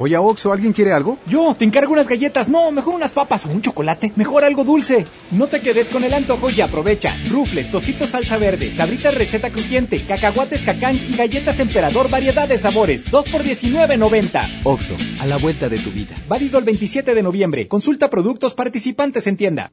Oye, 0.00 0.16
Oxo, 0.16 0.52
¿alguien 0.52 0.72
quiere 0.72 0.92
algo? 0.92 1.18
Yo, 1.26 1.56
te 1.58 1.64
encargo 1.64 1.92
unas 1.92 2.08
galletas. 2.08 2.48
No, 2.48 2.70
mejor 2.70 2.94
unas 2.94 3.10
papas 3.10 3.44
o 3.46 3.48
un 3.48 3.60
chocolate. 3.60 4.12
Mejor 4.14 4.44
algo 4.44 4.62
dulce. 4.62 5.06
No 5.32 5.48
te 5.48 5.60
quedes 5.60 5.90
con 5.90 6.04
el 6.04 6.14
antojo 6.14 6.50
y 6.50 6.60
aprovecha. 6.60 7.16
Rufles, 7.28 7.70
tostitos 7.70 8.10
salsa 8.10 8.38
verde, 8.38 8.70
sabritas 8.70 9.14
receta 9.14 9.50
crujiente, 9.50 10.04
cacahuates 10.06 10.62
cacán 10.62 10.94
y 10.94 11.16
galletas 11.16 11.58
emperador 11.58 12.08
variedad 12.08 12.46
de 12.46 12.58
sabores. 12.58 13.10
2 13.10 13.28
por 13.28 13.42
19.90. 13.42 14.60
Oxo, 14.62 14.96
a 15.20 15.26
la 15.26 15.36
vuelta 15.36 15.68
de 15.68 15.78
tu 15.78 15.90
vida. 15.90 16.14
Válido 16.28 16.58
el 16.58 16.64
27 16.64 17.14
de 17.14 17.22
noviembre. 17.22 17.66
Consulta 17.66 18.08
productos 18.08 18.54
participantes 18.54 19.26
en 19.26 19.36
tienda. 19.36 19.72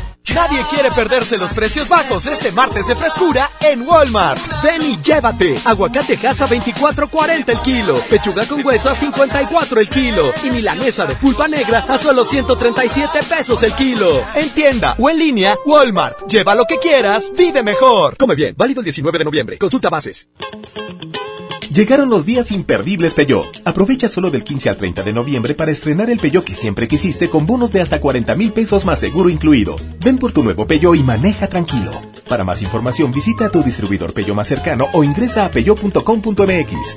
Nadie 0.29 0.63
quiere 0.69 0.91
perderse 0.91 1.37
los 1.37 1.51
precios 1.51 1.89
bajos 1.89 2.25
este 2.27 2.51
martes 2.51 2.87
de 2.87 2.95
frescura 2.95 3.49
en 3.59 3.81
Walmart. 3.81 4.39
Ven 4.63 4.81
y 4.83 5.01
llévate. 5.01 5.57
Aguacate 5.65 6.15
Hass 6.25 6.41
a 6.41 6.47
24.40 6.47 7.49
el 7.49 7.59
kilo. 7.59 7.95
Pechuga 8.09 8.45
con 8.45 8.65
hueso 8.65 8.89
a 8.89 8.95
54 8.95 9.81
el 9.81 9.89
kilo. 9.89 10.31
Y 10.43 10.51
milanesa 10.51 11.05
de 11.05 11.15
pulpa 11.15 11.47
negra 11.47 11.85
a 11.87 11.97
solo 11.97 12.23
137 12.23 13.19
pesos 13.23 13.63
el 13.63 13.73
kilo. 13.73 14.23
En 14.35 14.49
tienda 14.51 14.95
o 14.99 15.09
en 15.09 15.17
línea, 15.17 15.57
Walmart. 15.65 16.27
Lleva 16.27 16.55
lo 16.55 16.65
que 16.65 16.77
quieras, 16.77 17.31
vive 17.35 17.63
mejor. 17.63 18.15
Come 18.15 18.35
bien, 18.35 18.55
válido 18.57 18.81
el 18.81 18.85
19 18.85 19.17
de 19.17 19.25
noviembre. 19.25 19.57
Consulta 19.57 19.89
bases. 19.89 20.29
Llegaron 21.73 22.09
los 22.09 22.25
días 22.25 22.51
imperdibles 22.51 23.13
Peugeot. 23.13 23.61
Aprovecha 23.63 24.09
solo 24.09 24.29
del 24.29 24.43
15 24.43 24.69
al 24.71 24.75
30 24.75 25.03
de 25.03 25.13
noviembre 25.13 25.55
para 25.55 25.71
estrenar 25.71 26.09
el 26.09 26.19
Peugeot 26.19 26.43
que 26.43 26.53
siempre 26.53 26.89
quisiste 26.89 27.29
con 27.29 27.45
bonos 27.45 27.71
de 27.71 27.79
hasta 27.79 28.01
40 28.01 28.35
mil 28.35 28.51
pesos 28.51 28.83
más 28.83 28.99
seguro 28.99 29.29
incluido. 29.29 29.77
Por 30.17 30.31
tu 30.31 30.43
nuevo 30.43 30.65
Peugeot 30.67 30.95
y 30.95 31.03
maneja 31.03 31.47
tranquilo. 31.47 31.91
Para 32.27 32.43
más 32.43 32.61
información 32.61 33.11
visita 33.11 33.45
a 33.45 33.49
tu 33.49 33.63
distribuidor 33.63 34.13
Peugeot 34.13 34.35
más 34.35 34.47
cercano 34.47 34.87
o 34.93 35.03
ingresa 35.03 35.45
a 35.45 35.51
peugeot.com.mx. 35.51 36.95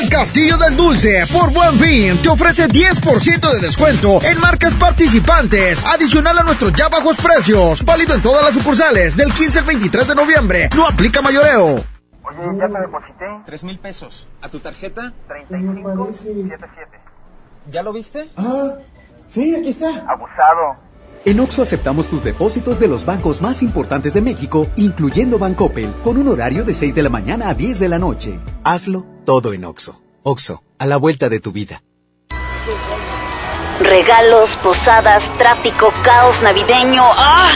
El 0.00 0.08
Castillo 0.08 0.56
del 0.56 0.76
Dulce, 0.76 1.24
por 1.32 1.52
Buen 1.52 1.78
Fin, 1.78 2.16
te 2.22 2.28
ofrece 2.28 2.68
10% 2.68 3.52
de 3.52 3.60
descuento 3.60 4.22
en 4.22 4.40
marcas 4.40 4.72
participantes, 4.74 5.84
adicional 5.84 6.38
a 6.38 6.42
nuestros 6.42 6.72
ya 6.74 6.88
bajos 6.88 7.16
precios, 7.16 7.84
válido 7.84 8.14
en 8.14 8.22
todas 8.22 8.44
las 8.44 8.54
sucursales 8.54 9.16
del 9.16 9.32
15 9.32 9.58
al 9.58 9.64
23 9.66 10.08
de 10.08 10.14
noviembre. 10.14 10.68
No 10.74 10.86
aplica 10.86 11.20
mayoreo. 11.20 11.84
Oye, 12.22 12.58
ya 12.58 12.68
te 12.68 12.80
deposité. 12.80 13.26
Tres 13.44 13.64
mil 13.64 13.78
pesos. 13.78 14.26
¿A 14.40 14.48
tu 14.48 14.60
tarjeta? 14.60 15.12
3577. 15.28 17.00
¿Ya 17.70 17.82
lo 17.82 17.92
viste? 17.92 18.28
Ah, 18.36 18.74
sí, 19.30 19.54
aquí 19.54 19.70
está. 19.70 20.04
Abusado. 20.08 20.76
En 21.24 21.38
Oxo 21.38 21.62
aceptamos 21.62 22.08
tus 22.08 22.24
depósitos 22.24 22.80
de 22.80 22.88
los 22.88 23.04
bancos 23.04 23.42
más 23.42 23.62
importantes 23.62 24.14
de 24.14 24.22
México, 24.22 24.68
incluyendo 24.76 25.38
Bancoppel, 25.38 25.92
con 26.02 26.16
un 26.16 26.28
horario 26.28 26.64
de 26.64 26.72
6 26.72 26.94
de 26.94 27.02
la 27.02 27.10
mañana 27.10 27.50
a 27.50 27.54
10 27.54 27.78
de 27.78 27.88
la 27.90 27.98
noche. 27.98 28.40
Hazlo 28.64 29.04
todo 29.26 29.52
en 29.52 29.66
Oxo. 29.66 30.00
Oxo, 30.22 30.62
a 30.78 30.86
la 30.86 30.96
vuelta 30.96 31.28
de 31.28 31.40
tu 31.40 31.52
vida. 31.52 31.82
Regalos, 33.80 34.50
posadas, 34.62 35.22
tráfico, 35.38 35.92
caos 36.02 36.40
navideño. 36.42 37.02
¡Ah! 37.02 37.52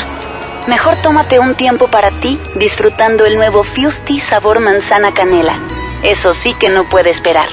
Mejor 0.68 0.96
tómate 1.02 1.38
un 1.38 1.54
tiempo 1.54 1.88
para 1.88 2.10
ti 2.10 2.38
disfrutando 2.56 3.26
el 3.26 3.36
nuevo 3.36 3.64
Fusti 3.64 4.20
sabor 4.20 4.60
manzana 4.60 5.12
canela. 5.12 5.58
Eso 6.02 6.34
sí 6.34 6.54
que 6.54 6.68
no 6.70 6.88
puede 6.88 7.10
esperar. 7.10 7.48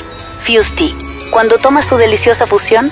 Fusti, 0.46 0.96
cuando 1.32 1.58
tomas 1.58 1.88
tu 1.88 1.98
deliciosa 1.98 2.48
fusión, 2.48 2.92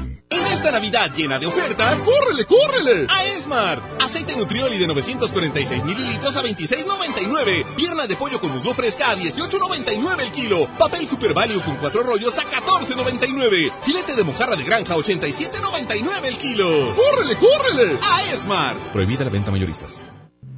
En 0.31 0.47
esta 0.47 0.71
Navidad 0.71 1.11
llena 1.13 1.37
de 1.39 1.45
ofertas, 1.45 1.97
¡córrele, 1.99 2.45
córrele! 2.45 3.07
A 3.09 3.25
Esmart. 3.25 4.01
Aceite 4.01 4.35
Nutrioli 4.35 4.77
de 4.77 4.87
946 4.87 5.83
mililitros 5.83 6.35
a 6.37 6.43
26.99. 6.43 7.65
Pierna 7.75 8.07
de 8.07 8.15
pollo 8.15 8.39
con 8.39 8.51
muslo 8.51 8.73
fresca 8.73 9.11
a 9.11 9.15
18.99 9.15 10.21
el 10.21 10.31
kilo. 10.31 10.67
Papel 10.77 11.07
Super 11.07 11.33
Value 11.33 11.61
con 11.61 11.75
cuatro 11.75 12.03
rollos 12.03 12.37
a 12.37 12.43
14.99. 12.43 13.71
Filete 13.83 14.15
de 14.15 14.23
mojarra 14.23 14.55
de 14.55 14.63
granja 14.63 14.93
a 14.93 14.97
87.99 14.97 16.25
el 16.25 16.37
kilo. 16.37 16.95
¡Córrele, 16.95 17.35
córrele! 17.35 17.99
A 18.01 18.33
Esmart. 18.33 18.79
Prohibida 18.91 19.25
la 19.25 19.31
venta 19.31 19.51
mayoristas. 19.51 20.01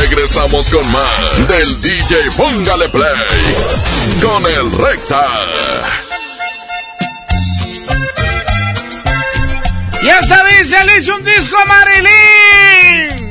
Regresamos 0.00 0.70
con 0.70 0.90
más 0.90 1.48
del 1.48 1.80
DJ 1.80 2.30
Póngale 2.36 2.88
Play 2.88 3.12
con 4.22 4.46
el 4.46 4.72
Recta. 4.72 5.26
Y 10.02 10.08
esta 10.08 10.42
vez 10.42 10.68
se 10.68 10.84
le 10.84 10.98
hizo 10.98 11.16
un 11.16 11.24
disco 11.24 11.56
a 11.56 11.64
Marilyn. 11.64 13.24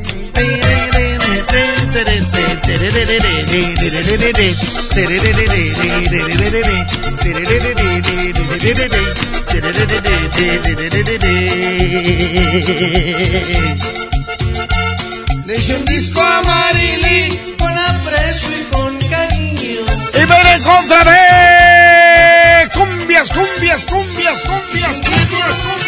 Le 15.46 15.58
hice 15.58 15.76
un 15.76 15.86
disco 15.86 16.22
a 16.22 16.42
Marilyn 16.42 17.38
con 17.58 17.78
aprecio 17.78 18.58
y 18.58 18.64
con 18.74 18.98
cariño. 19.10 19.82
Y 20.14 20.26
ven 20.26 20.48
en 20.48 20.64
contra 20.64 21.04
de 21.04 22.70
cumbias, 22.74 23.30
cumbias, 23.30 23.86
cumbias, 23.86 24.42
cumbias, 24.42 25.02
cumbias, 25.02 25.52
cumbias. 25.66 25.84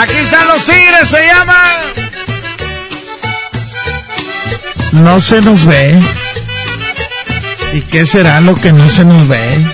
Aquí 0.00 0.16
están 0.16 0.48
los 0.48 0.64
tigres, 0.64 1.08
se 1.08 1.26
llama. 1.26 1.62
No 4.92 5.20
se 5.20 5.42
nos 5.42 5.64
ve. 5.66 6.00
¿Y 7.74 7.80
qué 7.82 8.06
será 8.06 8.40
lo 8.40 8.54
que 8.54 8.72
no 8.72 8.88
se 8.88 9.04
nos 9.04 9.28
ve? 9.28 9.66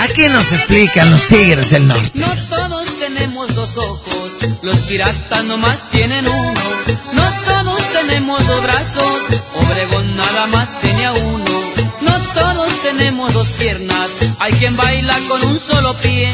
Aquí 0.00 0.28
nos 0.28 0.52
explican 0.52 1.10
los 1.10 1.26
tigres 1.26 1.68
del 1.70 1.86
norte. 1.86 2.12
No 2.14 2.34
todos 2.48 2.85
tenemos 2.98 3.54
dos 3.54 3.76
ojos, 3.76 4.32
los 4.62 4.76
piratas 4.80 5.44
nomás 5.44 5.88
tienen 5.90 6.26
uno. 6.26 6.60
No 7.12 7.22
todos 7.46 7.82
tenemos 7.92 8.46
dos 8.46 8.62
brazos, 8.62 9.22
Obregón 9.54 10.16
nada 10.16 10.46
más 10.48 10.80
tenía 10.80 11.12
uno. 11.12 11.44
No 12.00 12.12
todos 12.34 12.82
tenemos 12.82 13.32
dos 13.32 13.48
piernas, 13.58 14.10
hay 14.38 14.52
quien 14.52 14.76
baila 14.76 15.16
con 15.28 15.42
un 15.44 15.58
solo 15.58 15.94
pie. 15.94 16.32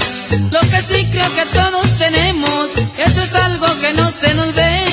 Lo 0.50 0.60
que 0.60 0.82
sí 0.82 1.08
creo 1.10 1.34
que 1.34 1.46
todos 1.46 1.98
tenemos, 1.98 2.70
eso 2.96 3.22
es 3.22 3.34
algo 3.34 3.66
que 3.80 3.92
no 3.94 4.10
se 4.10 4.34
nos 4.34 4.54
ve. 4.54 4.84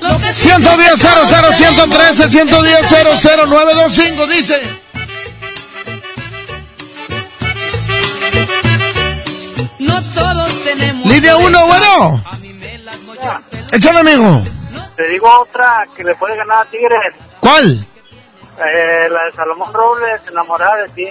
Lo 0.00 0.18
que 0.18 0.32
sí 0.32 0.48
110 0.48 1.00
00 1.00 1.52
113 1.56 2.30
110 2.30 2.88
00 2.88 3.46
925 3.46 4.26
dice. 4.26 4.85
Línea 10.74 11.36
1, 11.36 11.66
bueno. 11.66 12.24
Échale, 13.72 13.98
amigo. 14.00 14.42
Te 14.96 15.08
digo 15.08 15.28
otra 15.40 15.86
que 15.96 16.02
le 16.04 16.14
puede 16.14 16.36
ganar 16.36 16.66
a 16.66 16.70
Tigres. 16.70 17.14
¿Cuál? 17.40 17.84
Eh, 18.58 19.08
la 19.10 19.24
de 19.24 19.32
Salomón 19.34 19.72
Robles, 19.72 20.20
enamorada 20.30 20.76
de 20.82 20.88
ti. 20.88 21.08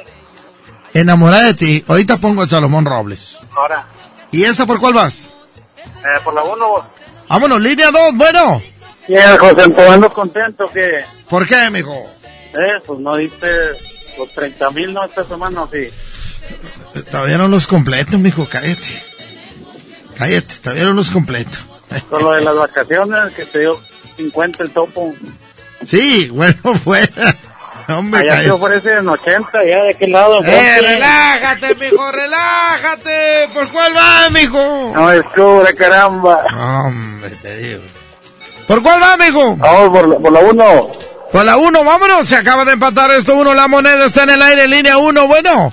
Enamorada 0.93 1.43
de 1.43 1.53
ti. 1.53 1.85
Ahorita 1.87 2.17
pongo 2.17 2.43
a 2.43 2.47
Salomón 2.47 2.85
Robles. 2.85 3.37
Ahora, 3.55 3.85
¿Y 4.31 4.43
esta 4.43 4.65
por 4.65 4.79
cuál 4.79 4.93
vas? 4.93 5.33
eh, 5.77 6.19
por 6.23 6.33
la 6.33 6.43
uno. 6.43 6.83
Vámonos, 7.29 7.61
línea 7.61 7.91
2, 7.91 8.15
bueno. 8.15 8.61
Bien, 9.07 9.37
José 9.37 9.61
Antonio, 9.61 10.09
contento 10.11 10.67
que, 10.73 11.05
¿Por 11.29 11.47
qué, 11.47 11.55
amigo? 11.57 11.93
eh, 12.53 12.81
pues 12.85 12.99
no 12.99 13.15
diste 13.15 13.47
los 14.17 14.31
30 14.33 14.71
mil, 14.71 14.93
¿no? 14.93 15.05
Esta 15.05 15.23
semana, 15.23 15.65
sí. 15.71 15.89
Todavía 17.11 17.37
no 17.37 17.47
los 17.47 17.67
completo, 17.67 18.17
mijo, 18.17 18.47
cállate. 18.49 19.03
Cállate, 20.17 20.55
todavía 20.61 20.85
no 20.85 20.93
los 20.93 21.09
completo. 21.11 21.57
Con 22.09 22.23
lo 22.23 22.31
de 22.31 22.41
las 22.41 22.55
vacaciones, 22.55 23.33
que 23.33 23.45
te 23.45 23.59
dio 23.59 23.79
50 24.17 24.63
el 24.63 24.71
topo. 24.71 25.13
Sí, 25.85 26.29
bueno, 26.31 26.55
fuera. 26.83 27.35
Hombre, 27.87 28.21
Allá 28.21 28.43
te 28.43 28.49
ofrecen 28.51 29.07
80, 29.07 29.49
ya 29.63 29.83
de 29.83 29.93
qué 29.95 30.07
lado. 30.07 30.41
Eh, 30.43 30.77
relájate, 30.81 31.75
mijo, 31.75 32.11
relájate. 32.11 33.49
¿Por 33.53 33.69
cuál 33.71 33.95
va, 33.95 34.29
mijo? 34.31 34.91
No 34.95 35.09
descubre, 35.09 35.75
caramba. 35.75 36.43
Hombre, 36.83 37.29
te 37.43 37.57
digo. 37.57 37.81
¿Por 38.67 38.81
cuál 38.81 39.01
va, 39.03 39.15
mijo? 39.17 39.55
Vamos 39.57 39.89
por, 39.89 40.07
la- 40.09 40.17
por 40.17 40.31
la 40.31 40.39
1. 40.39 40.91
Por 41.31 41.45
la 41.45 41.57
1, 41.57 41.83
vámonos. 41.83 42.27
Se 42.27 42.35
acaba 42.35 42.65
de 42.65 42.71
empatar 42.73 43.11
esto 43.11 43.35
uno. 43.35 43.53
La 43.53 43.67
moneda 43.67 44.05
está 44.07 44.23
en 44.23 44.31
el 44.31 44.41
aire, 44.41 44.67
línea 44.67 44.97
1, 44.97 45.27
bueno. 45.27 45.71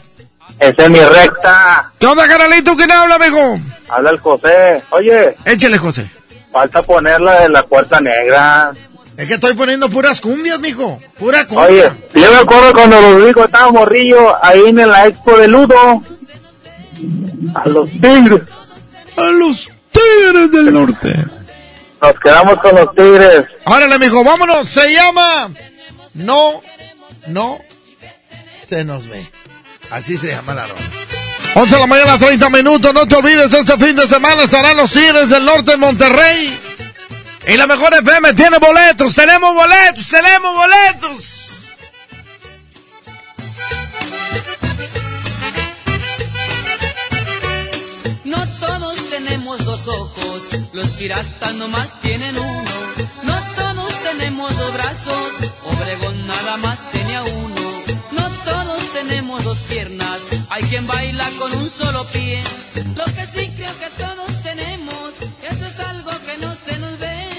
Esa 0.58 0.82
es 0.84 0.90
mi 0.90 1.00
recta. 1.00 1.92
¿Qué 1.98 2.06
onda, 2.06 2.26
carnalito? 2.28 2.76
¿Quién 2.76 2.90
habla, 2.92 3.18
mijo? 3.18 3.58
Habla 3.88 4.10
el 4.10 4.18
José. 4.18 4.82
Oye, 4.90 5.36
Échale, 5.44 5.78
José. 5.78 6.08
falta 6.52 6.82
ponerla 6.82 7.40
de 7.42 7.48
la 7.48 7.62
puerta 7.64 8.00
negra. 8.00 8.72
Es 9.16 9.26
que 9.28 9.34
estoy 9.34 9.54
poniendo 9.54 9.90
puras 9.90 10.20
cumbias, 10.20 10.58
mijo. 10.60 11.00
Pura 11.18 11.46
cumbia. 11.46 11.66
Oye, 11.66 11.90
yo 12.14 12.30
me 12.32 12.38
acuerdo 12.38 12.72
cuando 12.72 13.00
Rodrigo 13.00 13.44
estaba 13.44 13.70
morrillo 13.70 14.44
ahí 14.44 14.62
en 14.68 14.76
la 14.88 15.06
expo 15.06 15.36
de 15.36 15.48
Ludo. 15.48 16.02
A 17.54 17.68
los 17.68 17.90
tigres. 17.90 18.42
A 19.16 19.22
los 19.26 19.70
tigres 19.90 20.50
del 20.52 20.72
norte. 20.72 21.12
Nos 22.00 22.18
quedamos 22.20 22.58
con 22.60 22.74
los 22.74 22.94
tigres. 22.94 23.44
Órale, 23.64 23.98
mijo, 23.98 24.24
vámonos. 24.24 24.68
Se 24.68 24.92
llama 24.92 25.50
No, 26.14 26.60
no 27.26 27.58
se 28.68 28.84
nos 28.84 29.06
ve. 29.08 29.30
Así 29.93 30.16
se 30.16 30.28
llama 30.28 30.55
la 30.55 30.66
rola. 30.66 30.81
11 31.55 31.74
de 31.74 31.81
la 31.81 31.86
mañana, 31.86 32.19
30 32.19 32.48
minutos. 32.48 32.94
No 32.94 33.06
te 33.06 33.14
olvides, 33.14 33.52
este 33.52 33.77
fin 33.77 33.94
de 33.94 34.06
semana 34.06 34.44
estarán 34.44 34.74
los 34.78 34.90
Tigres 34.90 35.28
del 35.28 35.44
Norte 35.44 35.73
en 35.73 35.81
Monterrey. 35.81 36.59
Y 37.47 37.56
la 37.59 37.66
mejor 37.66 37.93
FM 37.93 38.32
tiene 38.32 38.56
boletos. 38.59 39.14
Tenemos 39.14 39.55
boletos, 39.55 40.09
tenemos 40.09 40.55
boletos. 40.55 41.48
No 48.24 48.47
todos 48.60 49.10
tenemos 49.10 49.64
dos 49.66 49.89
ojos, 49.89 50.43
los 50.73 50.89
piratas 50.93 51.55
nomás 51.56 52.01
tienen 52.01 52.39
uno. 52.39 52.70
No 53.24 53.36
todos 53.56 53.93
tenemos 54.05 54.56
dos 54.56 54.73
brazos, 54.73 55.32
Obregón 55.64 56.27
nada 56.27 56.56
más 56.59 56.90
tenía 56.90 57.23
uno. 57.23 57.82
No 58.12 58.28
todos 58.44 58.81
tenemos 58.93 59.44
dos 59.44 59.59
piernas, 59.69 60.20
hay 60.51 60.62
quien 60.64 60.86
baila 60.86 61.28
con 61.39 61.52
un 61.55 61.69
solo 61.69 62.05
pie. 62.06 62.43
Lo 62.94 63.05
que 63.05 63.27
sí 63.27 63.51
creo 63.56 63.73
que 63.78 63.90
todos 64.02 64.43
tenemos, 64.43 65.14
eso 65.43 65.66
es 65.66 65.81
algo 65.81 66.10
que 66.27 66.39
no 66.39 66.55
se 66.55 66.78
nos 66.78 66.98
ve. 66.98 67.31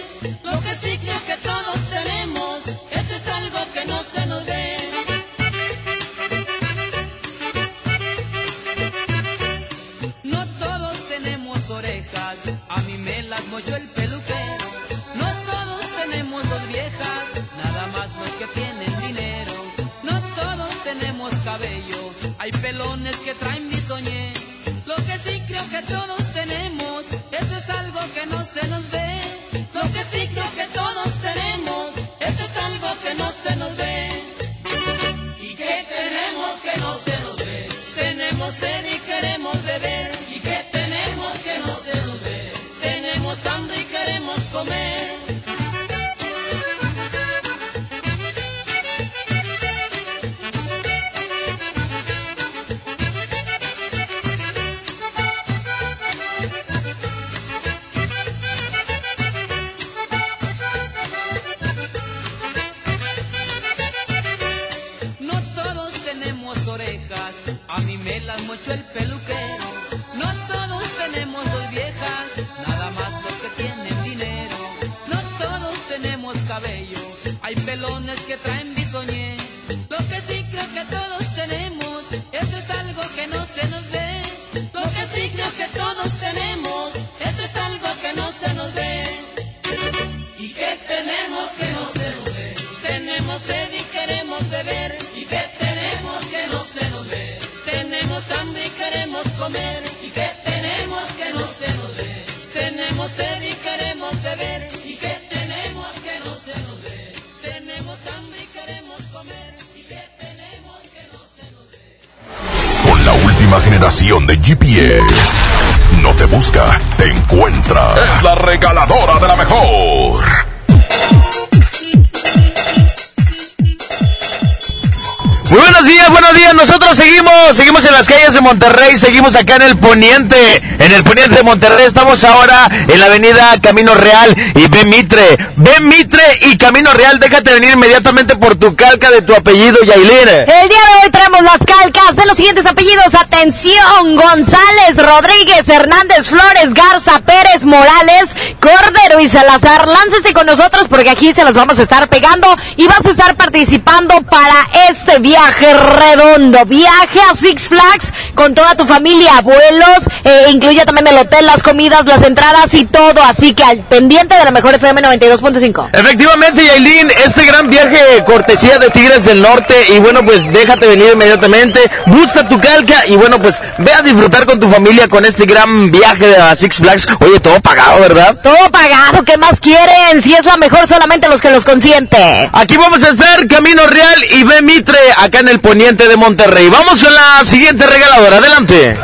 Seguimos, 127.74 127.86
en 127.86 127.94
las 127.94 128.08
calles 128.08 128.34
de 128.34 128.42
Monterrey, 128.42 128.98
seguimos 128.98 129.36
acá 129.36 129.56
en 129.56 129.64
el 129.64 129.78
Poniente, 129.78 130.58
en 130.58 130.92
el 130.92 131.04
Poniente 131.04 131.36
de 131.36 131.44
Monterrey. 131.44 131.86
Estamos 131.86 132.24
ahora 132.24 132.70
en 132.88 133.00
la 133.00 133.08
avenida 133.08 133.60
Camino 133.62 133.96
Real 133.96 134.36
y 134.56 134.68
Ben 134.68 134.90
Mitre. 134.90 135.38
Ben 135.56 135.88
Mitre 135.88 136.24
y 136.42 136.58
Camino 136.58 136.94
Real, 136.94 137.20
déjate 137.20 137.54
venir 137.54 137.72
inmediatamente 137.74 138.36
por 138.36 138.56
tu 138.58 138.76
calca 138.76 139.10
de 139.10 139.22
tu 139.22 139.34
apellido, 139.34 139.80
Yailin. 139.84 140.28
El 140.30 140.70
día 140.70 140.82
de 140.82 141.04
hoy 141.04 141.12
traemos 141.12 141.42
las 141.42 141.60
calcas 141.60 142.16
de 142.16 142.26
los 142.26 142.38
siguientes 142.38 142.66
apellidos. 142.66 143.16
Atención, 143.16 144.16
González, 144.16 144.98
Rodríguez, 144.98 145.68
Hernández, 145.68 146.28
Flores, 146.28 146.74
Garza, 146.74 147.20
Pérez, 147.20 147.66
Morales, 147.66 148.30
Cordero 148.64 149.20
y 149.20 149.28
Salazar. 149.28 149.86
Láncese 149.90 150.34
con 150.34 150.46
nosotros 150.46 150.88
porque 150.88 151.10
aquí 151.10 151.34
se 151.34 151.44
las 151.44 151.54
vamos 151.54 151.78
a 151.80 151.84
estar 151.84 152.08
pegando 152.08 152.48
y 152.78 152.88
vas 152.88 153.06
a 153.06 153.10
estar 153.10 153.36
participando 153.36 154.22
para 154.22 154.56
este 154.90 155.20
viaje 155.20 155.74
redondo. 155.74 156.66
Viaje 156.66 157.20
a 157.30 157.36
Six 157.36 157.68
Flags 157.68 158.14
con 158.36 158.56
toda 158.56 158.76
tu 158.76 158.86
familia, 158.86 159.40
abuelos, 159.40 160.04
eh, 160.24 160.48
incluye 160.52 160.86
también 160.86 161.08
el 161.08 161.18
hotel, 161.18 161.46
las 161.46 161.62
comidas, 161.64 162.06
las 162.06 162.24
entradas 162.24 162.74
y 162.74 162.86
todo. 162.86 163.22
Así 163.24 163.54
que 163.54 163.64
al 163.64 163.80
pendiente 163.80 164.36
de 164.36 164.44
la 164.46 164.52
mejor 164.52 164.76
FM 164.76 165.02
92.5. 165.02 165.90
Efectivamente, 165.94 166.66
Yailin, 166.66 167.10
este 167.26 167.46
gran 167.46 167.70
viaje 167.70 168.24
cortesía 168.26 168.80
de 168.80 168.90
Tigres 168.90 169.26
del 169.26 169.42
Norte 169.42 169.76
y 169.96 170.00
bueno, 170.00 170.24
pues 170.24 170.52
déjate 170.52 170.88
venir 170.88 171.12
inmediatamente, 171.14 171.80
busca 172.06 172.48
tu 172.48 172.60
calca 172.60 173.06
y 173.08 173.16
bueno, 173.16 173.40
pues 173.40 173.62
ve 173.78 173.94
a 173.94 174.02
disfrutar 174.02 174.46
con 174.46 174.60
tu 174.60 174.70
familia 174.70 175.08
con 175.08 175.26
este 175.26 175.46
gran 175.46 175.92
viaje 175.92 176.36
a 176.38 176.56
Six 176.56 176.78
Flags. 176.78 177.08
Oye, 177.20 177.40
todo 177.40 177.60
pagado, 177.62 178.00
¿verdad? 178.00 178.38
Todo 178.42 178.70
pagado, 178.72 179.24
¿qué 179.24 179.38
más 179.38 179.60
quieren? 179.60 180.22
Si 180.22 180.34
es 180.34 180.46
la 180.46 180.58
mejor, 180.58 180.88
solamente 180.88 181.28
los 181.30 181.42
que 181.42 181.50
los 181.50 181.66
consiente. 181.66 182.50
Aquí 182.54 182.78
vamos 182.78 183.04
a 183.04 183.10
hacer 183.10 183.48
Camino 183.48 183.86
Real 183.88 184.24
y 184.36 184.44
B 184.44 184.62
Mitre 184.62 185.00
acá 185.18 185.40
en 185.40 185.50
el 185.50 185.60
Poniente 185.60 186.08
de 186.08 186.16
Monterrey. 186.16 186.70
Vamos 186.70 187.04
con 187.04 187.14
la 187.14 187.44
siguiente 187.44 187.86
regaladora, 187.86 188.38
adelante. 188.38 188.98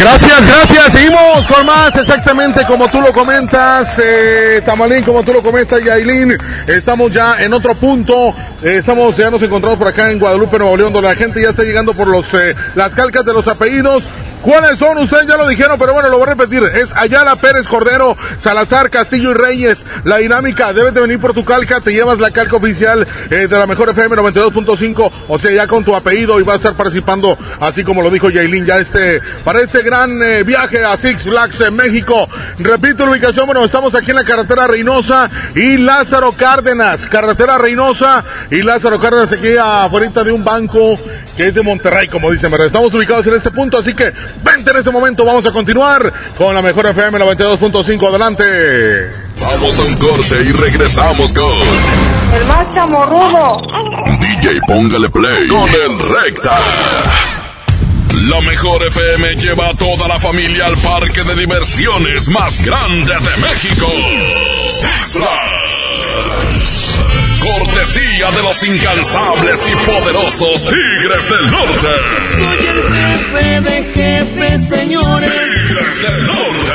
Gracias, 0.00 0.46
gracias. 0.46 0.92
Seguimos 0.92 1.46
con 1.46 1.66
más, 1.66 1.94
exactamente 1.94 2.64
como 2.64 2.88
tú 2.88 3.02
lo 3.02 3.12
comentas, 3.12 4.00
eh, 4.02 4.62
Tamalín, 4.64 5.04
como 5.04 5.22
tú 5.22 5.34
lo 5.34 5.42
comentas, 5.42 5.84
Yailin. 5.84 6.38
Estamos 6.66 7.12
ya 7.12 7.36
en 7.38 7.52
otro 7.52 7.74
punto. 7.74 8.34
Eh, 8.62 8.76
estamos, 8.78 9.18
ya 9.18 9.30
nos 9.30 9.42
encontramos 9.42 9.78
por 9.78 9.88
acá 9.88 10.10
en 10.10 10.18
Guadalupe, 10.18 10.58
Nuevo 10.58 10.74
León, 10.78 10.94
donde 10.94 11.08
la 11.10 11.14
gente 11.14 11.42
ya 11.42 11.50
está 11.50 11.64
llegando 11.64 11.92
por 11.92 12.08
los 12.08 12.32
eh, 12.32 12.56
las 12.76 12.94
calcas 12.94 13.26
de 13.26 13.34
los 13.34 13.46
apellidos. 13.46 14.08
¿Cuáles 14.42 14.78
son? 14.78 14.96
Ustedes 14.98 15.26
ya 15.26 15.36
lo 15.36 15.46
dijeron, 15.46 15.78
pero 15.78 15.92
bueno, 15.92 16.08
lo 16.08 16.18
voy 16.18 16.26
a 16.26 16.34
repetir. 16.34 16.62
Es 16.62 16.94
Ayala, 16.96 17.36
Pérez, 17.36 17.66
Cordero, 17.66 18.16
Salazar, 18.38 18.88
Castillo 18.88 19.32
y 19.32 19.34
Reyes. 19.34 19.84
La 20.04 20.16
dinámica, 20.16 20.72
debes 20.72 20.94
de 20.94 21.00
venir 21.00 21.18
por 21.18 21.34
tu 21.34 21.44
calca, 21.44 21.80
te 21.80 21.92
llevas 21.92 22.18
la 22.18 22.30
calca 22.30 22.56
oficial 22.56 23.06
eh, 23.30 23.46
de 23.48 23.58
la 23.58 23.66
mejor 23.66 23.90
FM 23.90 24.16
92.5, 24.16 25.10
o 25.28 25.38
sea, 25.38 25.50
ya 25.50 25.66
con 25.66 25.84
tu 25.84 25.94
apellido 25.94 26.40
y 26.40 26.42
vas 26.42 26.54
a 26.54 26.56
estar 26.56 26.74
participando, 26.74 27.36
así 27.60 27.84
como 27.84 28.02
lo 28.02 28.10
dijo 28.10 28.30
Yailin, 28.30 28.64
ya 28.64 28.78
este, 28.78 29.20
para 29.44 29.60
este 29.60 29.82
gran 29.82 30.22
eh, 30.22 30.42
viaje 30.42 30.84
a 30.84 30.96
Six 30.96 31.24
Flags 31.24 31.60
en 31.60 31.76
México. 31.76 32.26
Repito 32.58 33.04
la 33.04 33.12
ubicación, 33.12 33.46
bueno, 33.46 33.64
estamos 33.64 33.94
aquí 33.94 34.10
en 34.10 34.16
la 34.16 34.24
carretera 34.24 34.66
Reynosa 34.66 35.30
y 35.54 35.76
Lázaro 35.76 36.32
Cárdenas. 36.32 37.08
Carretera 37.08 37.58
Reynosa 37.58 38.24
y 38.50 38.62
Lázaro 38.62 38.98
Cárdenas 39.00 39.32
aquí 39.32 39.56
afuera 39.56 40.10
de 40.24 40.32
un 40.32 40.42
banco 40.42 40.98
que 41.40 41.48
es 41.48 41.54
de 41.54 41.62
Monterrey, 41.62 42.06
como 42.06 42.30
dicen, 42.30 42.50
¿verdad? 42.50 42.66
Estamos 42.66 42.92
ubicados 42.92 43.26
en 43.26 43.32
este 43.32 43.50
punto, 43.50 43.78
así 43.78 43.94
que 43.94 44.12
vente 44.44 44.72
en 44.72 44.76
este 44.76 44.90
momento, 44.90 45.24
vamos 45.24 45.46
a 45.46 45.50
continuar 45.50 46.12
con 46.36 46.54
la 46.54 46.60
mejor 46.60 46.84
FM 46.88 47.18
92.5. 47.18 48.08
Adelante. 48.08 48.44
Vamos 49.40 49.78
a 49.78 49.82
un 49.84 49.94
corte 49.94 50.42
y 50.44 50.52
regresamos 50.52 51.32
con 51.32 51.58
El 52.34 52.44
más 52.46 52.74
chamorrudo. 52.74 53.62
DJ 54.20 54.60
Póngale 54.66 55.08
Play 55.08 55.48
con 55.48 55.66
el 55.66 55.98
Recta. 55.98 56.58
La 58.28 58.40
mejor 58.42 58.86
FM 58.88 59.36
lleva 59.36 59.68
a 59.68 59.74
toda 59.74 60.08
la 60.08 60.20
familia 60.20 60.66
al 60.66 60.76
parque 60.76 61.22
de 61.24 61.34
diversiones 61.36 62.28
más 62.28 62.62
grande 62.62 63.14
de 63.14 63.36
México. 63.40 63.86
Six 64.68 65.14
Flags. 65.14 66.89
Cortesía 67.40 68.30
de 68.32 68.42
los 68.42 68.62
incansables 68.64 69.68
y 69.68 69.76
poderosos 69.86 70.68
Tigres 70.68 71.28
del 71.28 71.50
Norte. 71.50 71.88
Soy 72.32 72.66
el 72.66 72.82
jefe 72.94 73.60
de 73.62 73.84
jefes, 73.94 74.68
señores. 74.68 75.30
Tigres 75.30 76.02
del 76.02 76.26
Norte. 76.26 76.72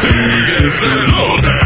Tigres 0.00 0.80
del 0.80 1.10
Norte. 1.10 1.65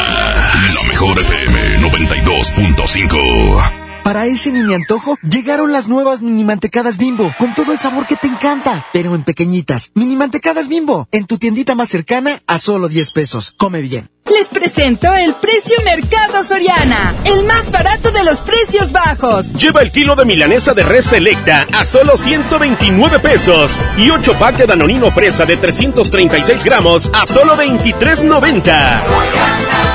La 0.61 0.83
mejor 0.87 1.19
FM 1.19 1.79
92.5. 1.79 3.71
Para 4.03 4.27
ese 4.27 4.51
mini 4.51 4.75
antojo, 4.75 5.17
llegaron 5.23 5.73
las 5.73 5.87
nuevas 5.87 6.21
mini 6.21 6.43
mantecadas 6.43 6.97
bimbo, 6.97 7.33
con 7.39 7.55
todo 7.55 7.71
el 7.71 7.79
sabor 7.79 8.05
que 8.05 8.15
te 8.15 8.27
encanta, 8.27 8.85
pero 8.93 9.15
en 9.15 9.23
pequeñitas. 9.23 9.89
Mini 9.95 10.15
mantecadas 10.15 10.67
bimbo, 10.67 11.07
en 11.11 11.25
tu 11.25 11.39
tiendita 11.39 11.73
más 11.73 11.89
cercana 11.89 12.43
a 12.45 12.59
solo 12.59 12.89
10 12.89 13.11
pesos. 13.11 13.55
Come 13.57 13.81
bien. 13.81 14.07
Les 14.29 14.47
presento 14.49 15.11
el 15.13 15.33
precio 15.33 15.75
Mercado 15.83 16.43
Soriana, 16.43 17.15
el 17.25 17.43
más 17.45 17.71
barato 17.71 18.11
de 18.11 18.23
los 18.23 18.37
precios 18.39 18.91
bajos. 18.91 19.51
Lleva 19.53 19.81
el 19.81 19.91
kilo 19.91 20.15
de 20.15 20.25
milanesa 20.25 20.75
de 20.75 20.83
res 20.83 21.05
selecta 21.05 21.65
a 21.73 21.85
solo 21.85 22.17
129 22.17 23.17
pesos 23.19 23.71
y 23.97 24.11
8 24.11 24.35
pack 24.37 24.57
de 24.57 24.67
danonino 24.67 25.09
fresa 25.11 25.45
de 25.45 25.57
336 25.57 26.63
gramos 26.63 27.09
a 27.13 27.25
solo 27.25 27.57
23.90. 27.57 29.90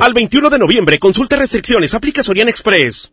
Al 0.00 0.14
21 0.14 0.50
de 0.50 0.58
noviembre, 0.58 0.98
consulta 0.98 1.36
restricciones, 1.36 1.94
aplica 1.94 2.22
Soriana 2.22 2.50
Express. 2.50 3.12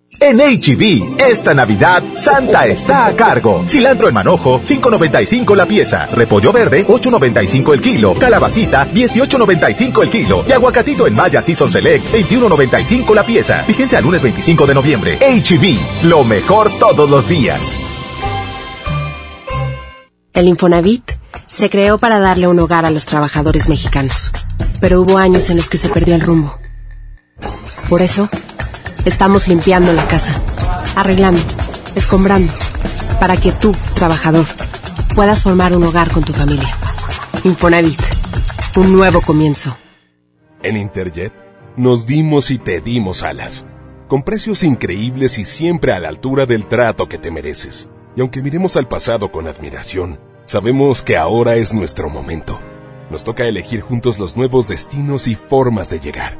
En 0.23 0.37
HB, 0.37 1.19
esta 1.19 1.55
Navidad, 1.55 2.03
Santa 2.15 2.67
está 2.67 3.07
a 3.07 3.15
cargo. 3.15 3.63
Cilantro 3.67 4.07
en 4.07 4.13
manojo, 4.13 4.61
5.95 4.61 5.55
la 5.55 5.65
pieza. 5.65 6.05
Repollo 6.05 6.53
verde, 6.53 6.85
8.95 6.85 7.73
el 7.73 7.81
kilo. 7.81 8.13
Calabacita, 8.13 8.85
18.95 8.91 10.03
el 10.03 10.09
kilo. 10.11 10.45
Y 10.47 10.51
aguacatito 10.51 11.07
en 11.07 11.15
Maya 11.15 11.41
Season 11.41 11.71
Select, 11.71 12.05
21.95 12.13 13.15
la 13.15 13.23
pieza. 13.23 13.63
Fíjense 13.63 13.97
al 13.97 14.03
lunes 14.03 14.21
25 14.21 14.67
de 14.67 14.75
noviembre. 14.75 15.17
HB, 15.17 16.05
lo 16.05 16.23
mejor 16.23 16.69
todos 16.77 17.09
los 17.09 17.27
días. 17.27 17.81
El 20.33 20.47
Infonavit 20.47 21.13
se 21.47 21.71
creó 21.71 21.97
para 21.97 22.19
darle 22.19 22.47
un 22.47 22.59
hogar 22.59 22.85
a 22.85 22.91
los 22.91 23.07
trabajadores 23.07 23.67
mexicanos. 23.69 24.31
Pero 24.79 25.01
hubo 25.01 25.17
años 25.17 25.49
en 25.49 25.57
los 25.57 25.67
que 25.67 25.79
se 25.79 25.89
perdió 25.89 26.13
el 26.13 26.21
rumbo. 26.21 26.59
Por 27.89 28.03
eso, 28.03 28.29
estamos 29.05 29.47
limpiando 29.47 29.93
la 29.93 30.07
casa, 30.07 30.33
arreglando, 30.95 31.41
escombrando, 31.95 32.51
para 33.19 33.37
que 33.37 33.51
tú, 33.51 33.75
trabajador, 33.95 34.45
puedas 35.15 35.43
formar 35.43 35.75
un 35.75 35.83
hogar 35.83 36.11
con 36.11 36.23
tu 36.23 36.33
familia. 36.33 36.69
Infonavit, 37.43 37.99
un 38.75 38.93
nuevo 38.93 39.21
comienzo. 39.21 39.75
En 40.63 40.77
Interjet 40.77 41.33
nos 41.75 42.05
dimos 42.05 42.51
y 42.51 42.59
te 42.59 42.81
dimos 42.81 43.23
alas, 43.23 43.65
con 44.07 44.23
precios 44.23 44.63
increíbles 44.63 45.37
y 45.37 45.45
siempre 45.45 45.93
a 45.93 45.99
la 45.99 46.09
altura 46.09 46.45
del 46.45 46.65
trato 46.65 47.07
que 47.07 47.17
te 47.17 47.31
mereces. 47.31 47.89
Y 48.15 48.21
aunque 48.21 48.41
miremos 48.41 48.75
al 48.75 48.87
pasado 48.87 49.31
con 49.31 49.47
admiración, 49.47 50.19
sabemos 50.45 51.01
que 51.01 51.17
ahora 51.17 51.55
es 51.55 51.73
nuestro 51.73 52.09
momento. 52.09 52.59
Nos 53.09 53.23
toca 53.23 53.45
elegir 53.45 53.81
juntos 53.81 54.19
los 54.19 54.37
nuevos 54.37 54.67
destinos 54.67 55.27
y 55.27 55.35
formas 55.35 55.89
de 55.89 55.99
llegar. 55.99 56.37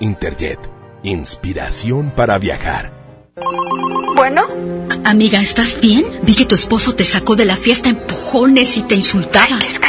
Interjet, 0.00 0.58
inspiración 1.02 2.10
para 2.10 2.38
viajar. 2.38 2.92
Bueno, 4.16 4.46
Amiga, 5.04 5.40
¿estás 5.40 5.80
bien? 5.80 6.04
Vi 6.22 6.34
que 6.34 6.44
tu 6.44 6.54
esposo 6.54 6.94
te 6.94 7.04
sacó 7.04 7.34
de 7.34 7.46
la 7.46 7.56
fiesta 7.56 7.88
a 7.88 7.92
empujones 7.92 8.76
y 8.76 8.82
te 8.82 8.94
insultaba. 8.94 9.58
qué 9.58 9.66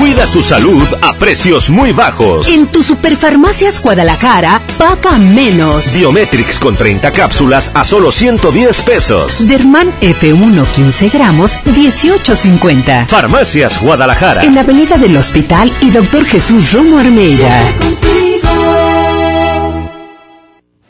Cuida 0.00 0.24
tu 0.32 0.42
salud 0.42 0.88
a 1.02 1.12
precios 1.12 1.68
muy 1.68 1.92
bajos. 1.92 2.48
En 2.48 2.66
tu 2.68 2.82
Superfarmacias 2.82 3.82
Guadalajara, 3.82 4.62
paga 4.78 5.18
menos. 5.18 5.92
Biometrix 5.92 6.58
con 6.58 6.74
30 6.74 7.10
cápsulas 7.12 7.70
a 7.74 7.84
solo 7.84 8.10
110 8.10 8.80
pesos. 8.80 9.46
Derman 9.46 9.92
F1 10.00 10.66
15 10.74 11.10
gramos, 11.10 11.58
18.50. 11.66 13.08
Farmacias 13.08 13.78
Guadalajara. 13.82 14.42
En 14.42 14.54
la 14.54 14.62
Avenida 14.62 14.96
del 14.96 15.14
Hospital 15.18 15.70
y 15.82 15.90
Doctor 15.90 16.24
Jesús 16.24 16.72
Romo 16.72 16.98
Armeida. 16.98 17.62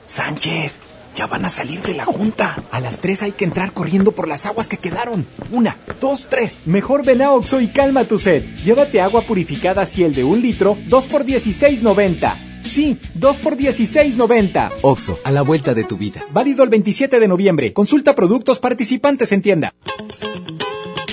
Sánchez, 0.07 0.79
ya 1.21 1.27
van 1.27 1.45
a 1.45 1.51
salir 1.51 1.83
de 1.83 1.93
la 1.93 2.07
junta. 2.07 2.63
A 2.71 2.81
las 2.81 3.01
tres 3.01 3.23
hay 3.23 3.33
que 3.33 3.45
entrar 3.45 3.75
corriendo 3.75 4.13
por 4.13 4.27
las 4.27 4.47
aguas 4.47 4.69
que 4.69 4.79
quedaron. 4.79 5.27
Una, 5.51 5.77
dos, 6.01 6.29
tres. 6.31 6.63
Mejor 6.65 7.05
ven 7.05 7.21
a 7.21 7.33
Oxo 7.33 7.61
y 7.61 7.69
calma 7.69 8.05
tu 8.05 8.17
sed. 8.17 8.43
Llévate 8.65 9.03
agua 9.03 9.21
purificada 9.21 9.85
Ciel 9.85 10.15
de 10.15 10.25
un 10.25 10.41
litro, 10.41 10.79
2 10.89 11.07
por 11.09 11.27
16.90. 11.27 12.63
Sí, 12.65 12.99
2 13.17 13.37
por 13.37 13.59
16.90. 13.59 14.71
Oxo, 14.81 15.19
a 15.23 15.31
la 15.31 15.43
vuelta 15.43 15.75
de 15.75 15.85
tu 15.85 15.99
vida. 15.99 16.25
Válido 16.33 16.63
el 16.63 16.71
27 16.71 17.21
de 17.21 17.29
noviembre. 17.29 17.75
Consulta 17.75 18.15
productos 18.15 18.59
participantes 18.59 19.31
en 19.33 19.43
tienda. 19.43 19.75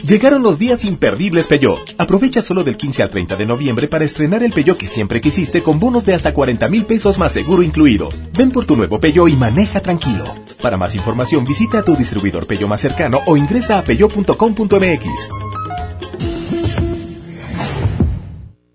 Llegaron 0.08 0.42
los 0.42 0.58
días 0.58 0.86
imperdibles 0.86 1.48
Peugeot. 1.48 1.96
Aprovecha 1.98 2.42
solo 2.42 2.64
del 2.64 2.78
15 2.78 3.04
al 3.04 3.10
30 3.10 3.36
de 3.36 3.46
noviembre 3.46 3.90
para 3.90 4.06
estrenar 4.06 4.42
el 4.42 4.54
Peugeot 4.54 4.78
que 4.78 4.88
siempre 4.88 5.20
quisiste 5.20 5.62
con 5.62 5.82
bonos 5.82 6.06
de 6.06 6.14
hasta 6.14 6.34
40 6.34 6.70
mil 6.70 6.86
pesos 6.86 7.18
más 7.18 7.34
seguro 7.34 7.62
incluido. 7.62 8.08
Ven 8.34 8.52
por 8.52 8.66
tu 8.66 8.78
nuevo 8.78 9.02
Peugeot 9.02 9.28
y 9.28 9.36
maneja 9.36 9.82
tranquilo. 9.82 10.24
Para 10.62 10.78
más 10.78 10.96
información 10.96 11.44
visita 11.44 11.80
a 11.80 11.84
tu 11.84 11.98
distribuidor 11.98 12.48
Peugeot 12.48 12.70
más 12.70 12.80
cercano 12.80 13.20
o 13.26 13.36
ingresa 13.36 13.80
a 13.80 13.84
peugeot.com.mx. 13.84 15.08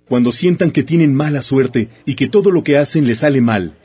Cuando 0.07 0.33
sientan 0.33 0.71
que 0.71 0.83
tienen 0.83 1.15
mala 1.15 1.41
suerte 1.41 1.89
y 2.05 2.15
que 2.15 2.29
todo 2.29 2.51
lo 2.51 2.63
que 2.63 2.77
hacen 2.77 3.07
les 3.07 3.21
sale 3.21 3.41
mal, 3.41 3.79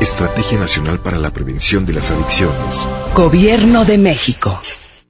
Estrategia 0.00 0.58
Nacional 0.60 1.00
para 1.00 1.18
la 1.18 1.32
Prevención 1.32 1.84
de 1.84 1.92
las 1.92 2.12
Adicciones. 2.12 2.88
Gobierno 3.16 3.84
de 3.84 3.98
México. 3.98 4.60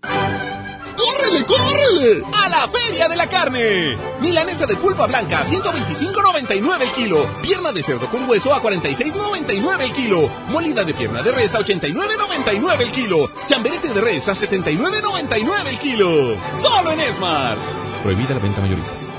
¡Córrele, 0.00 1.44
córrele! 1.44 2.24
¡A 2.32 2.48
la 2.48 2.68
Feria 2.68 3.06
de 3.06 3.16
la 3.16 3.26
Carne! 3.26 3.98
Milanesa 4.22 4.64
de 4.64 4.76
pulpa 4.76 5.06
blanca, 5.06 5.44
125.99 5.44 6.80
el 6.80 6.90
kilo. 6.92 7.28
Pierna 7.42 7.72
de 7.72 7.82
cerdo 7.82 8.06
con 8.06 8.26
hueso 8.30 8.54
a 8.54 8.62
46.99 8.62 9.80
el 9.82 9.92
kilo. 9.92 10.30
Molida 10.48 10.84
de 10.84 10.94
pierna 10.94 11.22
de 11.22 11.32
res 11.32 11.54
a 11.54 11.58
89.99 11.60 12.80
el 12.80 12.90
kilo. 12.90 13.30
Chamberete 13.46 13.92
de 13.92 14.00
res 14.00 14.26
a 14.28 14.32
79.99 14.32 15.66
el 15.66 15.78
kilo. 15.78 16.36
¡Solo 16.62 16.92
en 16.92 17.00
Esmar! 17.00 17.58
Prohibida 18.02 18.32
la 18.32 18.40
venta 18.40 18.62
mayoristas. 18.62 19.10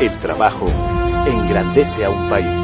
El 0.00 0.16
trabajo 0.20 0.70
engrandece 1.26 2.04
a 2.04 2.10
un 2.10 2.30
país. 2.30 2.63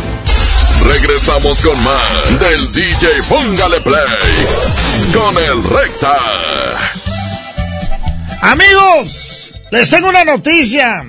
Regresamos 0.93 1.61
con 1.61 1.81
más 1.83 2.39
del 2.39 2.71
DJ 2.73 3.07
Póngale 3.29 3.79
Play 3.81 4.03
con 5.13 5.37
el 5.37 5.63
Recta. 5.63 6.17
Amigos, 8.41 9.57
les 9.71 9.89
tengo 9.89 10.09
una 10.09 10.25
noticia. 10.25 11.05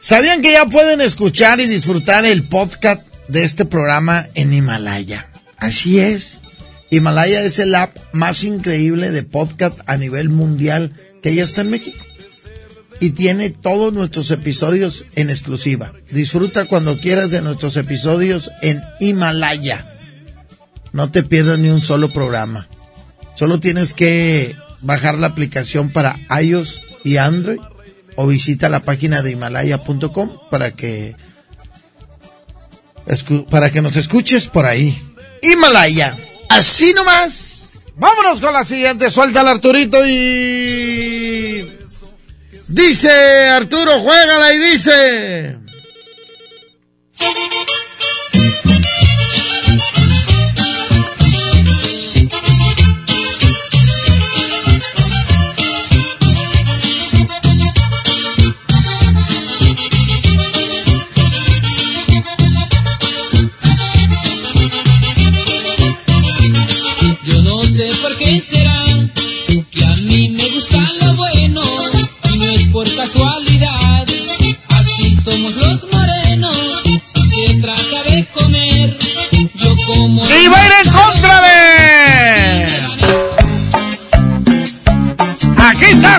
¿Sabían 0.00 0.42
que 0.42 0.52
ya 0.52 0.66
pueden 0.66 1.00
escuchar 1.00 1.60
y 1.60 1.68
disfrutar 1.68 2.26
el 2.26 2.42
podcast 2.42 3.02
de 3.28 3.44
este 3.44 3.64
programa 3.64 4.26
en 4.34 4.52
Himalaya? 4.52 5.30
Así 5.56 5.98
es. 6.00 6.40
Himalaya 6.90 7.42
es 7.42 7.58
el 7.58 7.74
app 7.74 7.96
más 8.12 8.44
increíble 8.44 9.10
de 9.10 9.22
podcast 9.22 9.78
a 9.86 9.96
nivel 9.96 10.28
mundial 10.28 10.92
que 11.22 11.34
ya 11.34 11.44
está 11.44 11.62
en 11.62 11.70
México. 11.70 12.04
Y 13.00 13.10
tiene 13.10 13.50
todos 13.50 13.92
nuestros 13.92 14.30
episodios 14.30 15.06
en 15.16 15.30
exclusiva. 15.30 15.92
Disfruta 16.10 16.66
cuando 16.66 17.00
quieras 17.00 17.30
de 17.30 17.40
nuestros 17.40 17.76
episodios 17.76 18.50
en 18.62 18.82
Himalaya. 19.00 19.86
No 20.92 21.10
te 21.10 21.22
pierdas 21.22 21.58
ni 21.58 21.70
un 21.70 21.80
solo 21.80 22.12
programa. 22.12 22.68
Solo 23.34 23.58
tienes 23.58 23.94
que 23.94 24.54
bajar 24.82 25.18
la 25.18 25.28
aplicación 25.28 25.88
para 25.90 26.18
iOS 26.42 26.82
y 27.04 27.16
Android 27.16 27.60
o 28.16 28.26
visita 28.26 28.68
la 28.68 28.80
página 28.80 29.22
de 29.22 29.30
himalaya.com 29.30 30.30
para 30.50 30.72
que 30.72 31.16
para 33.48 33.70
que 33.70 33.80
nos 33.80 33.96
escuches 33.96 34.46
por 34.46 34.66
ahí. 34.66 34.96
Himalaya, 35.42 36.16
Así 36.50 36.92
nomás. 36.92 37.70
Vámonos 37.96 38.40
con 38.40 38.52
la 38.52 38.64
siguiente. 38.64 39.08
Suelta 39.08 39.40
al 39.40 39.48
Arturito 39.48 40.04
y... 40.04 41.19
Dice 42.70 43.10
Arturo, 43.48 43.98
juégala 43.98 44.52
y 44.52 44.58
dice... 44.58 45.58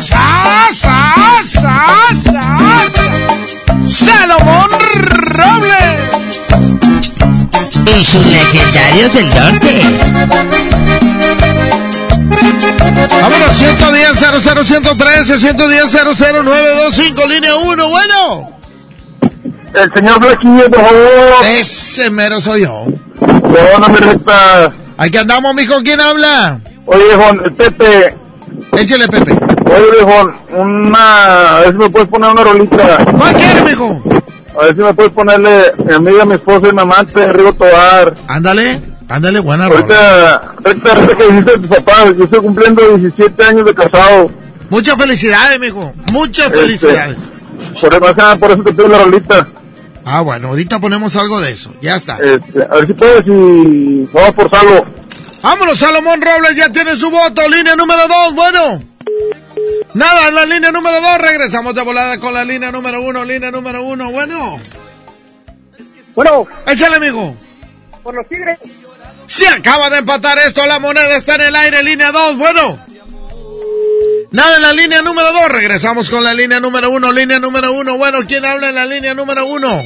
Sa, 0.02 0.68
Sa, 0.74 1.14
Sa, 1.46 1.86
Salomón 3.88 4.70
Robles. 4.96 6.02
Y 7.86 8.04
sus 8.04 8.26
legendarios 8.26 9.14
del 9.14 9.30
norte. 9.30 9.82
Vámonos, 13.12 13.54
110 13.54 14.20
00 14.44 14.64
113 14.64 15.38
110 15.38 15.92
00925 15.92 17.28
línea 17.28 17.56
1, 17.56 17.90
bueno. 17.90 18.58
El 19.76 19.94
señor 19.94 20.20
Flaquillo, 20.20 20.70
por 20.72 20.82
favor. 20.82 21.46
Ese 21.46 22.10
mero 22.10 22.42
soy 22.42 22.62
yo. 22.62 22.86
No, 23.20 23.88
no 23.88 23.96
resta. 23.96 24.72
Aquí 24.98 25.18
andamos, 25.18 25.54
mijo, 25.54 25.76
¿quién 25.84 26.00
habla? 26.00 26.60
Oye, 26.88 27.16
Juan, 27.16 27.40
el 27.46 27.54
Pepe. 27.54 28.21
Échale, 28.82 29.08
Pepe. 29.08 29.32
Oye, 29.34 30.04
Juan, 30.04 30.36
una... 30.58 31.58
A 31.58 31.60
ver 31.62 31.72
si 31.72 31.78
me 31.78 31.90
puedes 31.90 32.08
poner 32.10 32.32
una 32.32 32.44
rolita. 32.44 33.06
¿Cuál 33.18 33.36
quieres, 33.36 33.64
mijo? 33.64 34.02
A 34.60 34.66
ver 34.66 34.76
si 34.76 34.82
me 34.82 34.94
puedes 34.94 35.12
ponerle 35.12 35.72
mi 35.86 35.94
amiga, 35.94 36.26
mi 36.26 36.34
esposa 36.36 36.68
y 36.70 36.74
mi 36.74 36.82
amante, 36.82 37.32
Rigo 37.32 37.54
Tobar. 37.54 38.16
Ándale, 38.28 38.82
ándale, 39.08 39.40
buena. 39.40 39.66
Ahorita, 39.66 40.56
ahorita, 40.66 40.94
ahorita 40.94 41.16
que 41.18 41.24
dijiste 41.28 41.52
de 41.52 41.58
tu 41.60 41.68
papá, 41.70 42.06
yo 42.18 42.24
estoy 42.26 42.40
cumpliendo 42.42 42.98
17 42.98 43.44
años 43.46 43.66
de 43.66 43.74
casado. 43.76 44.32
Muchas 44.70 44.96
felicidades, 44.98 45.60
mijo. 45.60 45.94
Muchas 46.12 46.48
Este, 46.48 46.58
felicidades. 46.60 47.18
Por 47.80 47.94
eso, 47.94 48.40
por 48.40 48.52
eso 48.52 48.64
te 48.64 48.74
pido 48.74 48.88
la 48.88 49.04
rolita. 49.04 49.48
Ah, 50.06 50.22
bueno, 50.22 50.48
ahorita 50.50 50.80
ponemos 50.80 51.16
algo 51.16 51.40
de 51.40 51.52
eso. 51.52 51.72
Ya 51.82 51.96
está. 51.98 52.18
Este, 52.18 52.64
a 52.64 52.76
ver 52.76 52.88
si 52.88 52.94
puedes 52.94 53.28
y 53.28 54.10
vamos 54.12 54.32
por 54.34 54.50
salvo. 54.50 54.86
Vámonos, 55.42 55.80
Salomón 55.80 56.22
Robles, 56.22 56.56
ya 56.56 56.70
tiene 56.70 56.96
su 56.96 57.10
voto. 57.10 57.48
Línea 57.50 57.76
número 57.76 58.08
2, 58.08 58.36
bueno. 58.36 58.82
Nada, 59.94 60.28
en 60.28 60.36
la 60.36 60.46
línea 60.46 60.72
número 60.72 61.02
2. 61.02 61.18
Regresamos 61.18 61.74
de 61.76 61.82
volada 61.82 62.20
con 62.20 62.34
la 62.34 62.46
línea 62.46 62.72
número 62.72 63.02
1. 63.02 63.26
Línea 63.26 63.52
número 63.52 63.84
1, 63.84 64.12
bueno. 64.12 64.60
Bueno. 66.14 66.48
Échale, 66.68 66.98
amigo. 66.98 67.36
Por 68.04 68.16
los 68.16 68.28
tigres. 68.28 68.60
Se 69.28 69.48
acaba 69.48 69.90
de 69.90 69.98
empatar 69.98 70.38
esto. 70.40 70.66
La 70.68 70.80
moneda 70.80 71.18
está 71.18 71.36
en 71.36 71.42
el 71.42 71.56
aire. 71.56 71.84
Línea 71.84 72.12
2, 72.12 72.38
bueno. 72.38 72.86
Nada 74.32 74.56
en 74.58 74.62
la 74.62 74.74
línea 74.74 75.02
número 75.02 75.32
2. 75.34 75.50
Regresamos 75.50 76.10
con 76.10 76.24
la 76.24 76.34
línea 76.34 76.60
número 76.60 76.92
1. 76.92 77.12
Línea 77.12 77.40
número 77.40 77.74
1. 77.74 77.98
Bueno, 77.98 78.20
¿quién 78.28 78.46
habla 78.46 78.70
en 78.70 78.76
la 78.76 78.86
línea 78.86 79.14
número 79.14 79.46
1? 79.46 79.84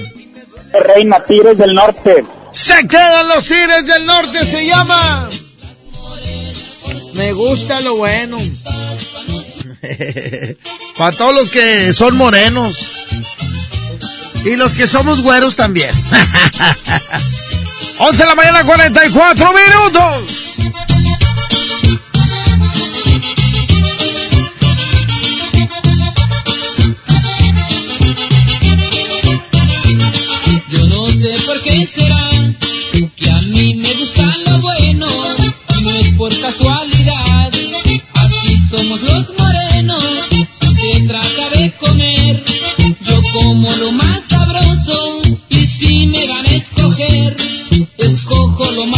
Reina 0.73 1.23
Tigres 1.23 1.57
del 1.57 1.73
Norte. 1.73 2.23
Se 2.52 2.88
quedan 2.88 3.27
los 3.30 3.48
Tigres 3.48 3.86
del 3.86 4.06
Norte. 4.06 4.45
Se 4.45 4.65
llama. 4.68 5.30
Me 7.16 7.34
gusta 7.34 7.82
lo 7.82 7.96
bueno. 7.96 8.38
Para 10.98 11.16
todos 11.16 11.34
los 11.34 11.50
que 11.50 11.94
son 11.94 12.18
morenos. 12.18 12.92
Y 14.44 14.58
los 14.58 14.74
que 14.74 14.88
somos 14.88 15.22
güeros 15.22 15.56
también. 15.56 15.90
11 17.98 18.18
de 18.18 18.26
la 18.26 18.36
mañana, 18.36 18.66
44 18.66 19.54
minutos. 19.54 20.46
Yo 30.70 30.80
no 30.88 31.10
sé 31.10 31.34
por 31.46 31.62
qué 31.62 31.86
será 31.86 32.16
que 33.16 33.30
a 33.30 33.42
mí 33.42 33.74
como 43.46 43.70
lo 43.76 43.92
más 43.92 44.24
sabroso 44.28 45.22
y 45.50 45.56
si 45.56 46.08
me 46.08 46.26
dan 46.26 46.46
a 46.48 46.56
escoger, 46.56 47.36
escojo 48.00 48.72
lo 48.72 48.88
más 48.88 48.95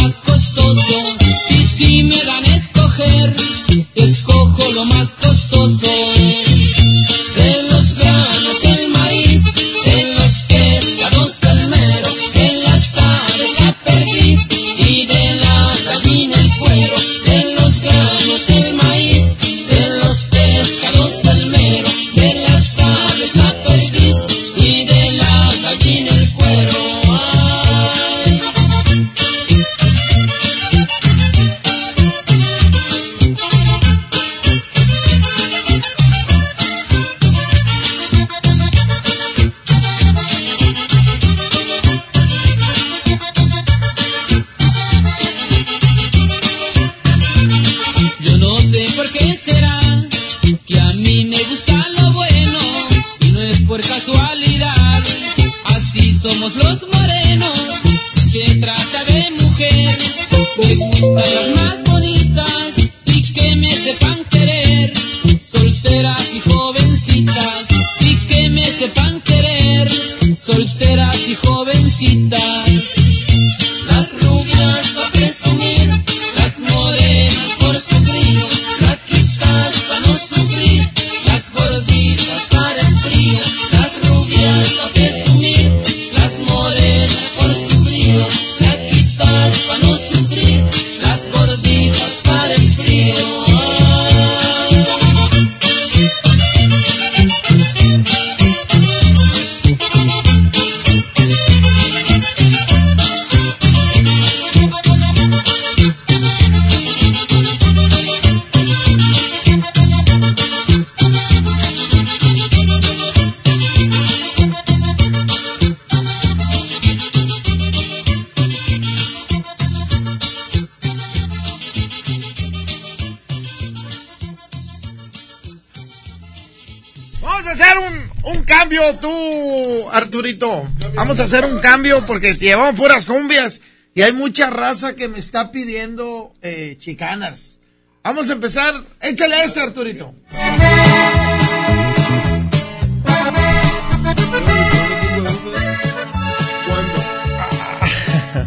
hacer 131.28 131.44
un 131.44 131.58
cambio 131.60 132.06
porque 132.06 132.34
llevamos 132.34 132.74
puras 132.74 133.04
cumbias 133.04 133.60
y 133.94 134.00
hay 134.00 134.14
mucha 134.14 134.48
raza 134.48 134.94
que 134.94 135.08
me 135.08 135.18
está 135.18 135.52
pidiendo 135.52 136.32
eh, 136.40 136.76
chicanas. 136.78 137.58
Vamos 138.02 138.30
a 138.30 138.32
empezar. 138.32 138.74
Échale 139.02 139.34
a 139.34 139.44
este, 139.44 139.60
Arturito. 139.60 140.14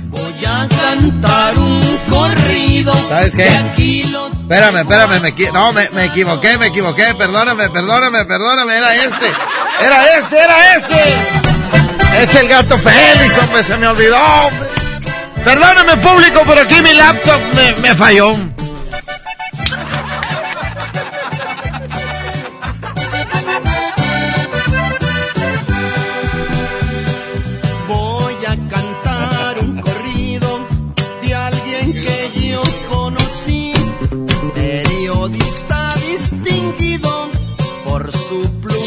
Voy 0.07 0.45
a 0.45 0.67
cantar 0.67 1.59
un 1.59 1.81
corrido. 2.09 2.93
¿Sabes 3.09 3.35
qué? 3.35 3.45
Espérame, 3.45 4.77
espérame, 4.79 5.21
me, 5.21 5.51
no, 5.51 5.71
me, 5.71 5.87
me 5.91 6.05
equivoqué, 6.05 6.57
me 6.57 6.67
equivoqué, 6.67 7.13
perdóname, 7.15 7.69
perdóname, 7.69 8.25
perdóname, 8.25 8.75
era 8.75 8.95
este, 8.95 9.27
era 9.81 10.17
este, 10.17 10.35
era 10.35 10.75
este. 10.75 11.50
Es 12.19 12.35
el 12.35 12.47
gato 12.47 12.77
Félix, 12.77 13.37
hombre, 13.37 13.63
se 13.63 13.77
me 13.77 13.87
olvidó. 13.87 14.17
hombre. 14.17 14.69
Perdóname, 15.43 15.97
público, 15.97 16.43
pero 16.45 16.61
aquí 16.61 16.81
mi 16.81 16.93
laptop 16.93 17.39
me, 17.55 17.73
me 17.81 17.95
falló. 17.95 18.35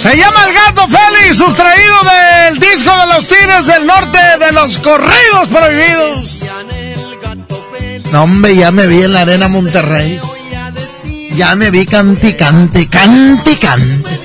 Se 0.05 0.15
llama 0.19 0.45
el 0.47 0.53
gato 0.53 0.87
Félix, 0.87 1.39
sustraído 1.39 1.95
del 2.05 2.61
disco 2.61 2.93
de 2.95 3.07
los 3.07 3.27
Tigres 3.27 3.65
del 3.65 3.87
Norte 3.87 4.19
de 4.39 4.53
los 4.53 4.77
Corridos 4.77 5.49
Prohibidos. 5.49 6.41
No, 8.13 8.25
hombre, 8.25 8.55
ya 8.55 8.71
me 8.71 8.87
vi 8.87 9.03
en 9.03 9.15
la 9.15 9.23
Arena 9.23 9.49
Monterrey. 9.49 10.21
Ya 11.37 11.57
me 11.57 11.71
vi 11.71 11.87
cante, 11.87 12.37
cante, 12.37 12.87
cante, 12.87 13.59
cante. 13.59 14.21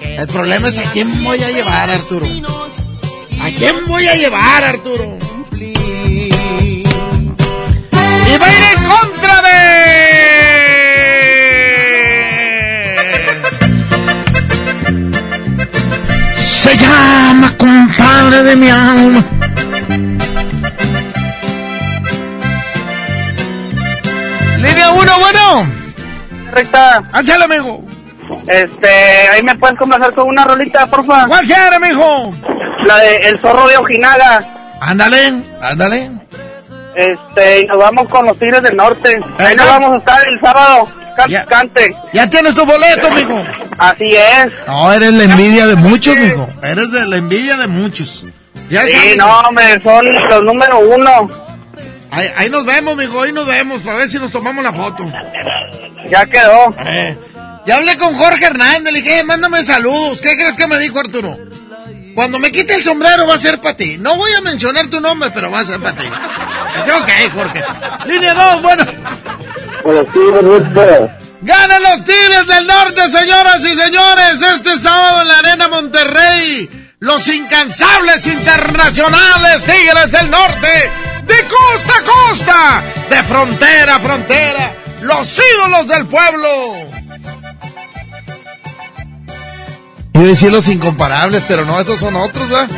El 0.00 0.26
problema 0.28 0.68
es 0.68 0.78
a 0.78 0.84
quién 0.92 1.22
voy 1.22 1.42
a 1.42 1.50
llevar, 1.50 1.90
Arturo. 1.90 2.24
¿A 3.42 3.50
quién 3.50 3.86
voy 3.86 4.08
a 4.08 4.14
llevar, 4.14 4.64
Arturo? 4.64 5.18
Y 5.52 5.74
va 8.38 8.46
a 8.46 8.50
ir 8.50 8.64
en 8.78 8.84
contra 8.84 9.42
de... 9.42 10.53
Se 16.64 16.76
llama 16.76 17.52
compadre 17.58 18.42
de 18.42 18.56
mi 18.56 18.68
alma. 18.70 19.22
Línea 24.56 24.90
1, 24.90 25.12
bueno. 25.20 25.66
Recta. 26.52 27.02
Áchale, 27.12 27.44
amigo. 27.44 27.82
Este, 28.48 28.88
ahí 29.32 29.42
me 29.42 29.54
puedes 29.56 29.76
complacer 29.76 30.12
con 30.14 30.28
una 30.28 30.44
rolita, 30.44 30.86
porfa. 30.86 31.26
¿Cuál 31.26 31.44
quiere, 31.46 31.78
mijo? 31.80 32.32
La 32.86 32.98
de 32.98 33.16
El 33.28 33.38
Zorro 33.38 33.66
de 33.68 33.76
Ojinaga. 33.76 34.44
Ándale, 34.80 35.42
ándale. 35.60 36.10
Este, 36.94 37.62
y 37.62 37.66
nos 37.66 37.78
vamos 37.78 38.08
con 38.08 38.26
los 38.26 38.38
Tigres 38.38 38.62
del 38.62 38.76
Norte. 38.76 39.20
Ahí 39.38 39.56
nos 39.56 39.66
vamos 39.66 39.92
a 39.94 39.96
estar 39.98 40.28
el 40.28 40.40
sábado. 40.40 40.86
Can- 41.16 41.44
Cante. 41.48 41.94
Ya 42.12 42.28
tienes 42.28 42.54
tu 42.54 42.64
boleto, 42.64 43.10
mijo. 43.12 43.42
Así 43.78 44.14
es. 44.16 44.52
No, 44.66 44.92
eres 44.92 45.12
la 45.12 45.24
envidia 45.24 45.66
de 45.66 45.74
muchos, 45.76 46.16
mijo. 46.16 46.48
Eres 46.62 46.90
de 46.92 47.06
la 47.06 47.16
envidia 47.16 47.56
de 47.56 47.66
muchos. 47.66 48.24
Ya 48.70 48.84
Sí, 48.86 48.94
mijo. 48.94 49.16
no, 49.26 49.40
hombre, 49.40 49.80
son 49.82 50.04
los 50.30 50.44
número 50.44 50.78
uno. 50.78 51.30
Ahí, 52.10 52.28
ahí 52.36 52.48
nos 52.50 52.64
vemos, 52.64 52.96
mijo. 52.96 53.22
Ahí 53.22 53.32
nos 53.32 53.46
vemos 53.46 53.80
para 53.82 53.98
ver 53.98 54.08
si 54.08 54.18
nos 54.18 54.30
tomamos 54.30 54.62
la 54.64 54.72
foto. 54.72 55.06
Ya 56.10 56.26
quedó. 56.26 56.74
Eh, 56.86 57.16
ya 57.66 57.76
hablé 57.76 57.96
con 57.98 58.14
Jorge 58.16 58.44
Hernández. 58.46 58.92
Le 58.92 59.00
dije, 59.02 59.20
"Eh, 59.20 59.24
mándame 59.24 59.62
saludos. 59.64 60.20
¿Qué 60.20 60.34
crees 60.36 60.56
que 60.56 60.66
me 60.66 60.78
dijo 60.78 61.00
Arturo? 61.00 61.36
Cuando 62.14 62.38
me 62.38 62.52
quite 62.52 62.74
el 62.76 62.84
sombrero 62.84 63.26
va 63.26 63.34
a 63.34 63.38
ser 63.38 63.60
para 63.60 63.76
ti. 63.76 63.96
No 63.98 64.16
voy 64.16 64.30
a 64.38 64.40
mencionar 64.42 64.86
tu 64.86 65.00
nombre, 65.00 65.30
pero 65.34 65.50
va 65.50 65.58
a 65.60 65.64
ser 65.64 65.80
para 65.80 65.96
ti. 65.96 66.06
Ok, 66.06 67.10
Jorge. 67.34 67.64
Línea 68.06 68.34
2, 68.34 68.62
bueno. 68.62 68.84
Ganan 71.44 71.82
los 71.82 72.04
Tigres 72.04 72.46
del 72.46 72.66
Norte, 72.66 73.02
señoras 73.10 73.60
y 73.60 73.74
señores, 73.74 74.40
este 74.56 74.78
sábado 74.78 75.20
en 75.20 75.28
la 75.28 75.38
Arena 75.40 75.68
Monterrey. 75.68 76.94
Los 77.00 77.28
incansables 77.28 78.26
internacionales 78.26 79.62
Tigres 79.64 80.10
del 80.10 80.30
Norte, 80.30 80.90
de 81.26 81.34
costa 81.46 81.92
a 81.98 82.28
costa, 82.28 82.82
de 83.10 83.22
frontera 83.24 83.96
a 83.96 83.98
frontera, 83.98 84.72
los 85.02 85.38
ídolos 85.38 85.86
del 85.86 86.06
pueblo. 86.06 86.48
A 90.14 90.18
decir 90.20 90.50
los 90.50 90.66
incomparables, 90.68 91.42
pero 91.46 91.66
no, 91.66 91.78
esos 91.78 92.00
son 92.00 92.16
otros, 92.16 92.48
¿verdad? 92.48 92.70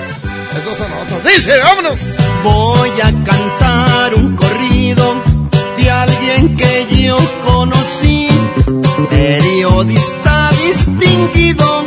Esos 0.61 0.77
son 0.77 0.93
otros. 0.93 1.23
Dice, 1.23 1.57
vámonos. 1.59 1.99
Voy 2.43 3.01
a 3.01 3.13
cantar 3.25 4.15
un 4.15 4.35
corrido 4.35 5.15
de 5.77 5.91
alguien 5.91 6.57
que 6.57 6.87
yo 6.91 7.19
conocí, 7.45 7.86
periodista 9.11 10.51
distinguido 10.67 11.85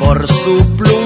por 0.00 0.26
su 0.26 0.76
plumera 0.76 1.05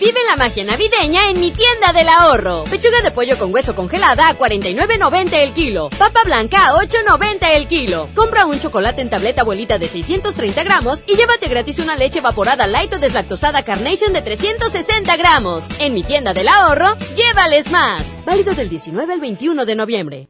Vive 0.00 0.20
la 0.28 0.36
magia 0.36 0.62
navideña 0.62 1.28
en 1.28 1.40
mi 1.40 1.50
tienda 1.50 1.92
del 1.92 2.08
ahorro. 2.08 2.62
Pechuga 2.70 3.02
de 3.02 3.10
pollo 3.10 3.36
con 3.36 3.52
hueso 3.52 3.74
congelada 3.74 4.28
a 4.28 4.38
49.90 4.38 5.34
el 5.34 5.52
kilo. 5.52 5.90
Papa 5.98 6.20
blanca 6.24 6.68
a 6.68 6.74
8.90 6.74 7.38
el 7.56 7.66
kilo. 7.66 8.08
Compra 8.14 8.46
un 8.46 8.60
chocolate 8.60 9.02
en 9.02 9.10
tableta 9.10 9.42
abuelita 9.42 9.76
de 9.76 9.88
630 9.88 10.62
gramos 10.62 11.02
y 11.04 11.16
llévate 11.16 11.48
gratis 11.48 11.80
una 11.80 11.96
leche 11.96 12.20
evaporada 12.20 12.68
light 12.68 12.94
o 12.94 13.00
deslactosada 13.00 13.64
Carnation 13.64 14.12
de 14.12 14.22
360 14.22 15.16
gramos. 15.16 15.66
En 15.80 15.94
mi 15.94 16.04
tienda 16.04 16.32
del 16.32 16.46
ahorro, 16.46 16.94
llévales 17.16 17.68
más. 17.72 18.04
Válido 18.24 18.54
del 18.54 18.68
19 18.68 19.12
al 19.12 19.20
21 19.20 19.66
de 19.66 19.74
noviembre. 19.74 20.28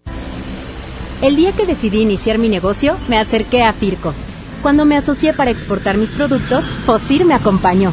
El 1.20 1.36
día 1.36 1.52
que 1.52 1.66
decidí 1.66 2.00
iniciar 2.00 2.38
mi 2.38 2.48
negocio, 2.48 2.96
me 3.08 3.18
acerqué 3.18 3.64
a 3.64 3.74
Firco. 3.74 4.14
Cuando 4.62 4.86
me 4.86 4.96
asocié 4.96 5.34
para 5.34 5.50
exportar 5.50 5.98
mis 5.98 6.10
productos, 6.10 6.64
Fosir 6.86 7.26
me 7.26 7.34
acompañó 7.34 7.92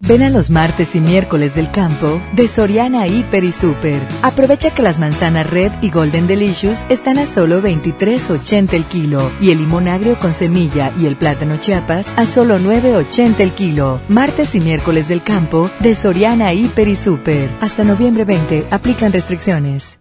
Ven 0.00 0.22
a 0.22 0.28
los 0.28 0.50
martes 0.50 0.94
y 0.94 1.00
miércoles 1.00 1.54
del 1.54 1.70
campo 1.70 2.20
de 2.34 2.46
Soriana 2.48 3.06
Hiper 3.06 3.42
y 3.44 3.50
Super. 3.50 4.06
Aprovecha 4.22 4.74
que 4.74 4.82
las 4.82 4.98
manzanas 4.98 5.48
Red 5.48 5.72
y 5.80 5.90
Golden 5.90 6.26
Delicious 6.26 6.84
están 6.90 7.18
a 7.18 7.24
solo 7.26 7.62
23.80 7.62 8.74
el 8.74 8.84
kilo 8.84 9.32
y 9.40 9.50
el 9.50 9.58
limón 9.58 9.88
agrio 9.88 10.16
con 10.16 10.34
semilla 10.34 10.92
y 10.98 11.06
el 11.06 11.16
plátano 11.16 11.56
Chiapas 11.56 12.06
a 12.16 12.26
solo 12.26 12.58
9.80 12.58 13.40
el 13.40 13.52
kilo. 13.52 14.00
Martes 14.08 14.54
y 14.54 14.60
miércoles 14.60 15.08
del 15.08 15.22
campo 15.22 15.70
de 15.80 15.94
Soriana 15.94 16.52
Hiper 16.52 16.88
y 16.88 16.96
Super. 16.96 17.50
Hasta 17.60 17.82
noviembre 17.82 18.24
20 18.24 18.66
aplican 18.70 19.12
restricciones. 19.12 19.98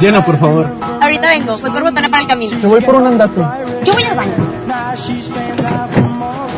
Llena, 0.00 0.24
por 0.24 0.36
favor. 0.36 0.68
Ahorita 1.00 1.28
vengo, 1.28 1.56
voy 1.56 1.70
por 1.70 1.82
botana 1.82 2.10
para 2.10 2.22
el 2.22 2.28
camino. 2.28 2.58
Te 2.60 2.66
voy 2.66 2.82
por 2.82 2.96
un 2.96 3.06
andate. 3.06 3.40
Yo 3.84 3.94
voy 3.94 4.02
al 4.04 4.16
baño. 4.16 6.03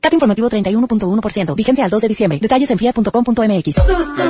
CAT 0.00 0.12
informativo 0.12 0.48
31.1%. 0.48 1.54
Vigencia 1.54 1.84
al 1.84 1.90
2 1.90 2.02
de 2.02 2.08
diciembre. 2.08 2.38
Detalles 2.40 2.70
en 2.70 2.78
fiat.com.mx. 2.78 3.74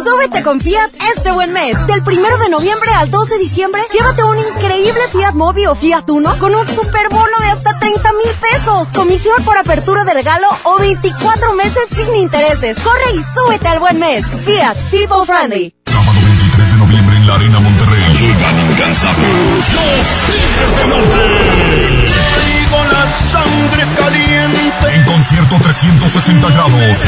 Súbete 0.04 0.42
con 0.42 0.60
Fiat 0.60 0.90
este 1.16 1.32
buen 1.32 1.52
mes. 1.52 1.76
Del 1.86 2.00
1 2.00 2.38
de 2.38 2.48
noviembre 2.48 2.90
al 2.94 3.10
2 3.10 3.28
de 3.28 3.38
diciembre, 3.38 3.82
llévate 3.92 4.22
un 4.24 4.38
increíble 4.38 5.00
Fiat 5.12 5.34
Mobi 5.34 5.66
o 5.66 5.74
Fiat 5.74 6.08
Uno 6.10 6.36
con 6.38 6.54
un 6.54 6.66
super 6.68 7.08
bono 7.10 7.38
de 7.40 7.46
hasta 7.46 7.78
30 7.78 8.12
mil 8.12 8.32
pesos. 8.50 8.88
Comisión 8.94 9.42
por 9.44 9.58
apertura 9.58 10.04
de 10.04 10.14
regalo 10.14 10.48
o 10.64 10.78
24 10.78 11.54
meses 11.54 11.82
sin 11.90 12.14
intereses. 12.16 12.78
Corre 12.80 13.14
y 13.14 13.22
súbete 13.34 13.68
al 13.68 13.78
buen 13.78 13.98
mes. 13.98 14.26
Fiat 14.26 14.76
People 14.90 15.26
Friendly. 15.26 15.74
Sábado 15.86 16.18
23 16.24 16.70
de 16.72 16.76
noviembre 16.78 17.16
en 17.16 17.26
la 17.26 17.34
Arena 17.34 17.60
Monterrey. 17.60 18.12
Llegan 18.14 18.70
incansables. 18.70 19.74
Los 19.74 20.06
Tigres 20.26 20.76
del 20.78 20.88
Norte. 20.88 22.65
Con 22.70 22.88
la 22.92 23.06
sangre 23.32 23.84
caliente. 23.96 24.94
En 24.94 25.04
concierto 25.04 25.56
360 25.60 26.48
grados. 26.50 26.72
Los 26.72 27.04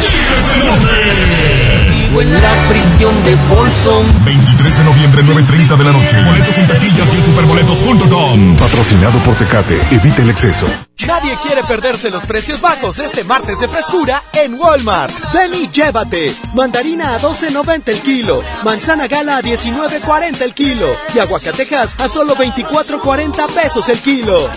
Tigres 0.00 0.46
del 0.48 0.66
Norte. 0.66 1.90
Vivo 1.90 2.20
en 2.22 2.32
la 2.34 2.68
prisión 2.68 3.24
de 3.24 3.36
Folsom. 3.36 4.24
23 4.24 4.78
de 4.78 4.84
noviembre, 4.84 5.22
9.30 5.24 5.76
de 5.76 5.84
la 5.84 5.92
noche. 5.92 6.22
Boletos 6.22 6.58
en 6.58 6.66
taquillas 6.66 7.14
y 7.14 7.16
en 7.16 7.24
superboletos.com. 7.24 8.56
Patrocinado 8.56 9.18
por 9.20 9.34
Tecate. 9.36 9.80
Evita 9.90 10.22
el 10.22 10.30
exceso. 10.30 10.66
Nadie 11.06 11.34
quiere 11.42 11.64
perderse 11.64 12.10
los 12.10 12.26
precios 12.26 12.60
bajos 12.60 12.98
este 12.98 13.24
martes 13.24 13.58
de 13.58 13.68
frescura 13.68 14.22
en 14.32 14.54
Walmart. 14.54 15.14
Ven 15.32 15.54
y 15.54 15.68
llévate. 15.70 16.34
Mandarina 16.54 17.14
a 17.14 17.20
12.90 17.20 17.88
el 17.88 18.00
kilo. 18.00 18.42
Manzana 18.64 19.06
gala 19.06 19.38
a 19.38 19.42
19.40 19.42 20.42
el 20.42 20.54
kilo. 20.54 20.94
Y 21.14 21.18
aguacatejas 21.18 21.98
a 21.98 22.08
solo 22.08 22.36
24.40 22.36 23.46
pesos 23.50 23.88
el 23.88 23.98
kilo. 23.98 24.48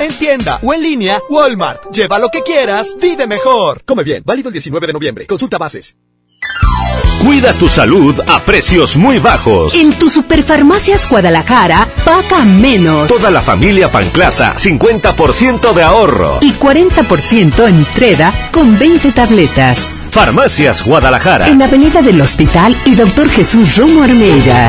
En 0.00 0.12
tienda 0.18 0.58
o 0.62 0.74
en 0.74 0.82
línea, 0.82 1.20
Walmart. 1.28 1.90
Lleva 1.92 2.18
lo 2.18 2.28
que 2.28 2.42
quieras, 2.42 2.96
vive 3.00 3.26
mejor. 3.26 3.82
Come 3.84 4.04
bien, 4.04 4.22
válido 4.24 4.48
el 4.48 4.52
19 4.52 4.86
de 4.86 4.92
noviembre. 4.92 5.26
Consulta 5.26 5.58
bases. 5.58 5.96
Cuida 7.22 7.52
tu 7.54 7.68
salud 7.68 8.14
a 8.28 8.40
precios 8.40 8.96
muy 8.96 9.18
bajos. 9.18 9.74
En 9.74 9.92
tu 9.94 10.10
Superfarmacias 10.10 11.08
Guadalajara, 11.08 11.88
paga 12.04 12.44
menos. 12.44 13.08
Toda 13.08 13.30
la 13.30 13.42
familia 13.42 13.88
Panclasa, 13.88 14.54
50% 14.54 15.72
de 15.72 15.82
ahorro. 15.82 16.38
Y 16.40 16.52
40% 16.52 17.66
en 17.68 17.84
Treda 17.86 18.50
con 18.52 18.78
20 18.78 19.10
tabletas. 19.12 20.02
Farmacias 20.10 20.84
Guadalajara. 20.84 21.48
En 21.48 21.60
Avenida 21.62 22.00
del 22.00 22.20
Hospital 22.20 22.76
y 22.84 22.94
Doctor 22.94 23.28
Jesús 23.28 23.76
Romo 23.76 24.02
Armeida. 24.02 24.68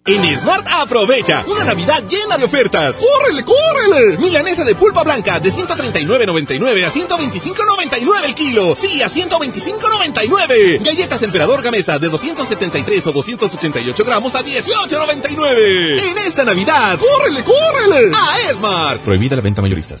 En 0.03 0.39
Smart 0.39 0.67
aprovecha 0.67 1.45
una 1.47 1.63
Navidad 1.63 2.01
llena 2.07 2.35
de 2.35 2.45
ofertas. 2.45 2.97
¡Córrele, 2.97 3.43
córrele! 3.43 4.17
Milanesa 4.17 4.63
de 4.63 4.73
pulpa 4.73 5.03
blanca 5.03 5.39
de 5.39 5.53
139.99 5.53 6.85
a 6.85 6.91
125.99 6.91 8.25
el 8.25 8.33
kilo. 8.33 8.75
Sí, 8.75 9.03
a 9.03 9.09
125.99. 9.09 10.83
Galletas 10.83 11.21
Emperador 11.21 11.61
Gamesa 11.61 11.99
de 11.99 12.09
273 12.09 13.05
o 13.05 13.11
288 13.11 14.03
gramos 14.03 14.33
a 14.33 14.43
18.99. 14.43 15.99
En 15.99 16.17
esta 16.25 16.45
Navidad, 16.45 16.97
¡córrele, 16.97 17.43
córrele! 17.43 18.11
A 18.15 18.53
Smart. 18.55 19.01
Prohibida 19.01 19.35
la 19.35 19.43
venta 19.43 19.61
mayoristas. 19.61 19.99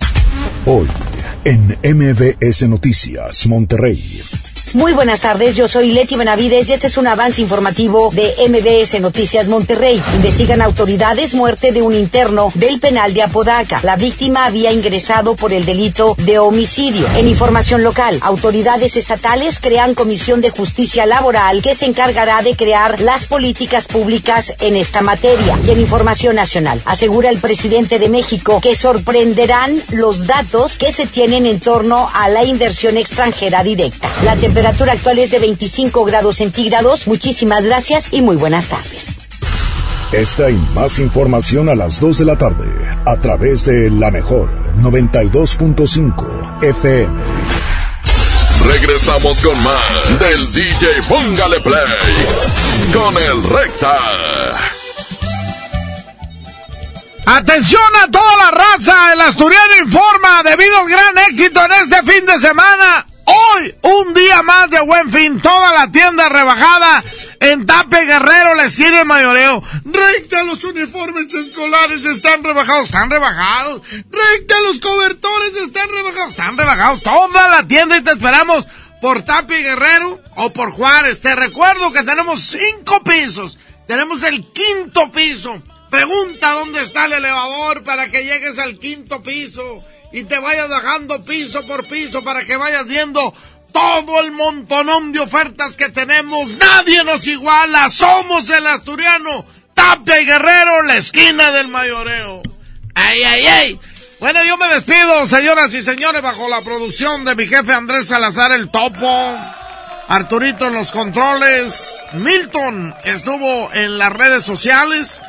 Hoy, 0.65 0.87
en 1.43 1.77
MBS 1.83 2.67
Noticias, 2.67 3.45
Monterrey. 3.45 4.23
Muy 4.73 4.93
buenas 4.93 5.19
tardes, 5.19 5.57
yo 5.57 5.67
soy 5.67 5.91
Leti 5.91 6.15
Benavides 6.15 6.69
y 6.69 6.73
este 6.73 6.87
es 6.87 6.97
un 6.97 7.05
avance 7.05 7.41
informativo 7.41 8.09
de 8.13 8.33
MBS 8.47 9.01
Noticias 9.01 9.47
Monterrey. 9.47 10.01
Investigan 10.15 10.61
autoridades 10.61 11.33
muerte 11.33 11.73
de 11.73 11.81
un 11.81 11.93
interno 11.93 12.51
del 12.55 12.79
penal 12.79 13.13
de 13.13 13.21
Apodaca. 13.21 13.81
La 13.83 13.97
víctima 13.97 14.45
había 14.45 14.71
ingresado 14.71 15.35
por 15.35 15.51
el 15.51 15.65
delito 15.65 16.15
de 16.19 16.39
homicidio. 16.39 17.05
En 17.17 17.27
información 17.27 17.83
local, 17.83 18.17
autoridades 18.21 18.95
estatales 18.95 19.59
crean 19.59 19.93
comisión 19.93 20.39
de 20.39 20.51
justicia 20.51 21.05
laboral 21.05 21.61
que 21.61 21.75
se 21.75 21.85
encargará 21.85 22.41
de 22.41 22.55
crear 22.55 23.01
las 23.01 23.25
políticas 23.25 23.87
públicas 23.87 24.53
en 24.61 24.77
esta 24.77 25.01
materia. 25.01 25.59
Y 25.67 25.71
en 25.71 25.81
información 25.81 26.37
nacional, 26.37 26.81
asegura 26.85 27.29
el 27.29 27.39
presidente 27.39 27.99
de 27.99 28.07
México 28.07 28.61
que 28.61 28.75
sorprenderán 28.75 29.81
los 29.91 30.27
datos 30.27 30.77
que 30.77 30.91
se 30.91 31.05
tienen 31.05 31.45
en 31.45 31.59
torno 31.59 32.09
a 32.13 32.29
la 32.29 32.45
inversión 32.45 32.95
extranjera 32.95 33.63
directa. 33.63 34.09
Temperatura 34.53 34.91
temperatura 34.91 34.91
actual 34.91 35.19
es 35.19 35.31
de 35.31 35.39
25 35.39 36.05
grados 36.05 36.35
centígrados. 36.37 37.07
Muchísimas 37.07 37.63
gracias 37.63 38.09
y 38.11 38.21
muy 38.21 38.35
buenas 38.35 38.65
tardes. 38.65 39.17
Esta 40.11 40.49
y 40.49 40.57
más 40.73 40.99
información 40.99 41.69
a 41.69 41.75
las 41.75 42.01
2 42.01 42.17
de 42.17 42.25
la 42.25 42.37
tarde 42.37 42.67
a 43.05 43.15
través 43.17 43.65
de 43.65 43.89
la 43.89 44.11
mejor 44.11 44.49
92.5 44.81 46.63
FM. 46.63 47.13
Regresamos 48.67 49.39
con 49.39 49.63
más 49.63 50.19
del 50.19 50.51
DJ 50.51 51.01
Póngale 51.07 51.61
Play 51.61 51.85
con 52.93 53.17
el 53.23 53.43
Recta. 53.49 53.95
Atención 57.25 57.81
a 58.03 58.11
toda 58.11 58.37
la 58.37 58.51
raza, 58.51 59.13
el 59.13 59.21
Asturiano 59.21 59.77
informa 59.81 60.43
debido 60.43 60.77
al 60.77 60.89
gran 60.89 61.17
éxito 61.29 61.61
en 61.63 61.71
este 61.71 62.03
fin 62.03 62.25
de 62.25 62.37
semana. 62.37 63.05
Hoy, 63.25 63.75
un 63.81 64.13
día 64.13 64.41
más 64.43 64.69
de 64.69 64.79
buen 64.81 65.09
fin, 65.09 65.39
toda 65.41 65.73
la 65.73 65.91
tienda 65.91 66.29
rebajada 66.29 67.03
en 67.39 67.65
Tape 67.65 68.05
Guerrero, 68.05 68.55
la 68.55 68.65
esquina 68.65 68.99
de 68.99 69.05
Mayoreo. 69.05 69.63
Recta, 69.85 70.43
los 70.43 70.63
uniformes 70.63 71.33
escolares 71.33 72.03
están 72.05 72.43
rebajados, 72.43 72.85
están 72.85 73.09
rebajados. 73.09 73.81
Recta, 74.09 74.59
los 74.61 74.79
cobertores 74.79 75.55
están 75.57 75.89
rebajados, 75.89 76.31
están 76.31 76.57
rebajados. 76.57 77.03
Toda 77.03 77.47
la 77.49 77.67
tienda 77.67 77.97
y 77.97 78.01
te 78.01 78.11
esperamos 78.11 78.67
por 79.01 79.23
Tape 79.23 79.57
Guerrero 79.57 80.19
o 80.35 80.51
por 80.51 80.71
Juárez. 80.71 81.21
Te 81.21 81.35
recuerdo 81.35 81.91
que 81.91 82.03
tenemos 82.03 82.41
cinco 82.41 83.03
pisos. 83.03 83.57
Tenemos 83.87 84.23
el 84.23 84.45
quinto 84.51 85.11
piso. 85.11 85.61
Pregunta 85.89 86.53
dónde 86.53 86.83
está 86.83 87.05
el 87.05 87.13
elevador 87.13 87.83
para 87.83 88.09
que 88.09 88.23
llegues 88.23 88.57
al 88.59 88.79
quinto 88.79 89.21
piso 89.21 89.83
y 90.11 90.23
te 90.23 90.39
vayas 90.39 90.69
bajando 90.69 91.23
piso 91.23 91.65
por 91.65 91.87
piso 91.87 92.23
para 92.23 92.43
que 92.43 92.57
vayas 92.57 92.87
viendo 92.87 93.33
todo 93.71 94.19
el 94.19 94.31
montonón 94.31 95.11
de 95.11 95.19
ofertas 95.19 95.75
que 95.75 95.89
tenemos. 95.89 96.49
Nadie 96.51 97.03
nos 97.03 97.25
iguala. 97.27 97.89
Somos 97.89 98.49
el 98.49 98.67
asturiano. 98.67 99.45
Tapia 99.73 100.19
y 100.19 100.25
Guerrero, 100.25 100.83
la 100.83 100.97
esquina 100.97 101.51
del 101.51 101.67
mayoreo. 101.69 102.41
¡Ay, 102.93 103.23
ay, 103.23 103.47
ay! 103.47 103.79
Bueno, 104.19 104.43
yo 104.43 104.57
me 104.57 104.67
despido, 104.67 105.25
señoras 105.25 105.73
y 105.73 105.81
señores, 105.81 106.21
bajo 106.21 106.47
la 106.47 106.61
producción 106.61 107.25
de 107.25 107.35
mi 107.35 107.47
jefe 107.47 107.73
Andrés 107.73 108.07
Salazar 108.07 108.51
el 108.51 108.69
Topo. 108.69 109.37
Arturito 110.07 110.67
en 110.67 110.73
los 110.73 110.91
controles. 110.91 111.95
Milton 112.13 112.93
estuvo 113.05 113.71
en 113.73 113.97
las 113.97 114.11
redes 114.11 114.43
sociales. 114.43 115.21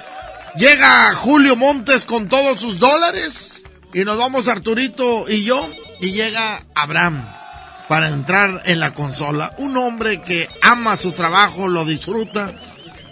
Llega 0.57 1.15
Julio 1.15 1.57
Montes 1.57 2.05
con 2.05 2.29
todos 2.29 2.61
sus 2.61 2.79
dólares. 2.79 3.52
Y 3.95 4.05
nos 4.05 4.17
vamos 4.17 4.49
Arturito 4.49 5.29
y 5.29 5.45
yo. 5.45 5.69
Y 6.01 6.13
llega 6.13 6.63
Abraham 6.75 7.25
para 7.89 8.09
entrar 8.09 8.63
en 8.65 8.81
la 8.81 8.95
consola. 8.95 9.55
Un 9.59 9.77
hombre 9.77 10.23
que 10.23 10.49
ama 10.63 10.97
su 10.97 11.13
trabajo, 11.13 11.69
lo 11.69 11.85
disfruta, 11.85 12.55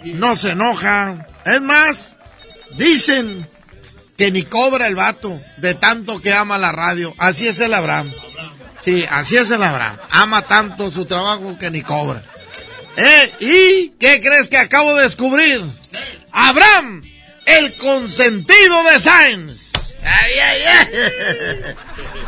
no 0.03 0.35
se 0.35 0.51
enoja. 0.51 1.27
Es 1.45 1.61
más, 1.61 2.17
dicen 2.77 3.47
que 4.17 4.31
ni 4.31 4.43
cobra 4.43 4.87
el 4.87 4.95
vato 4.95 5.39
de 5.57 5.75
tanto 5.75 6.19
que 6.19 6.33
ama 6.33 6.57
la 6.57 6.71
radio. 6.71 7.13
Así 7.17 7.47
es 7.47 7.59
el 7.59 7.73
Abraham. 7.73 8.11
Sí, 8.83 9.05
así 9.09 9.37
es 9.37 9.51
el 9.51 9.61
Abraham. 9.61 9.97
Ama 10.09 10.41
tanto 10.43 10.91
su 10.91 11.05
trabajo 11.05 11.57
que 11.59 11.69
ni 11.69 11.81
cobra. 11.81 12.23
¿Eh? 12.97 13.31
¿Y 13.39 13.89
qué 13.99 14.19
crees 14.19 14.49
que 14.49 14.57
acabo 14.57 14.95
de 14.95 15.03
descubrir? 15.03 15.63
Abraham, 16.31 17.03
el 17.45 17.75
consentido 17.75 18.83
de 18.91 18.99
Sainz. 18.99 19.60
¡Ay, 20.03 20.39
ay, 20.39 20.61
ay! 20.63 20.87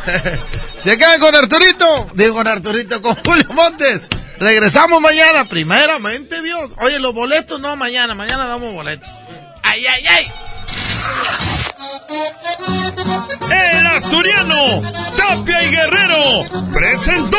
Se 0.82 0.98
quedan 0.98 1.20
con 1.20 1.34
Arturito. 1.34 2.10
Digo 2.14 2.34
con 2.34 2.46
Arturito, 2.46 3.00
con 3.02 3.14
Julio 3.16 3.46
Montes. 3.52 4.08
Regresamos 4.38 5.00
mañana, 5.00 5.44
primeramente 5.46 6.42
Dios. 6.42 6.72
Oye, 6.78 6.98
los 6.98 7.14
boletos 7.14 7.60
no 7.60 7.76
mañana, 7.76 8.14
mañana 8.14 8.46
damos 8.46 8.72
boletos. 8.74 9.08
¡Ay, 9.62 9.86
ay, 9.86 10.06
ay! 10.06 10.32
El 13.50 13.86
asturiano, 13.86 14.82
Tapia 15.16 15.64
y 15.64 15.70
Guerrero, 15.70 16.42
presentó. 16.72 17.38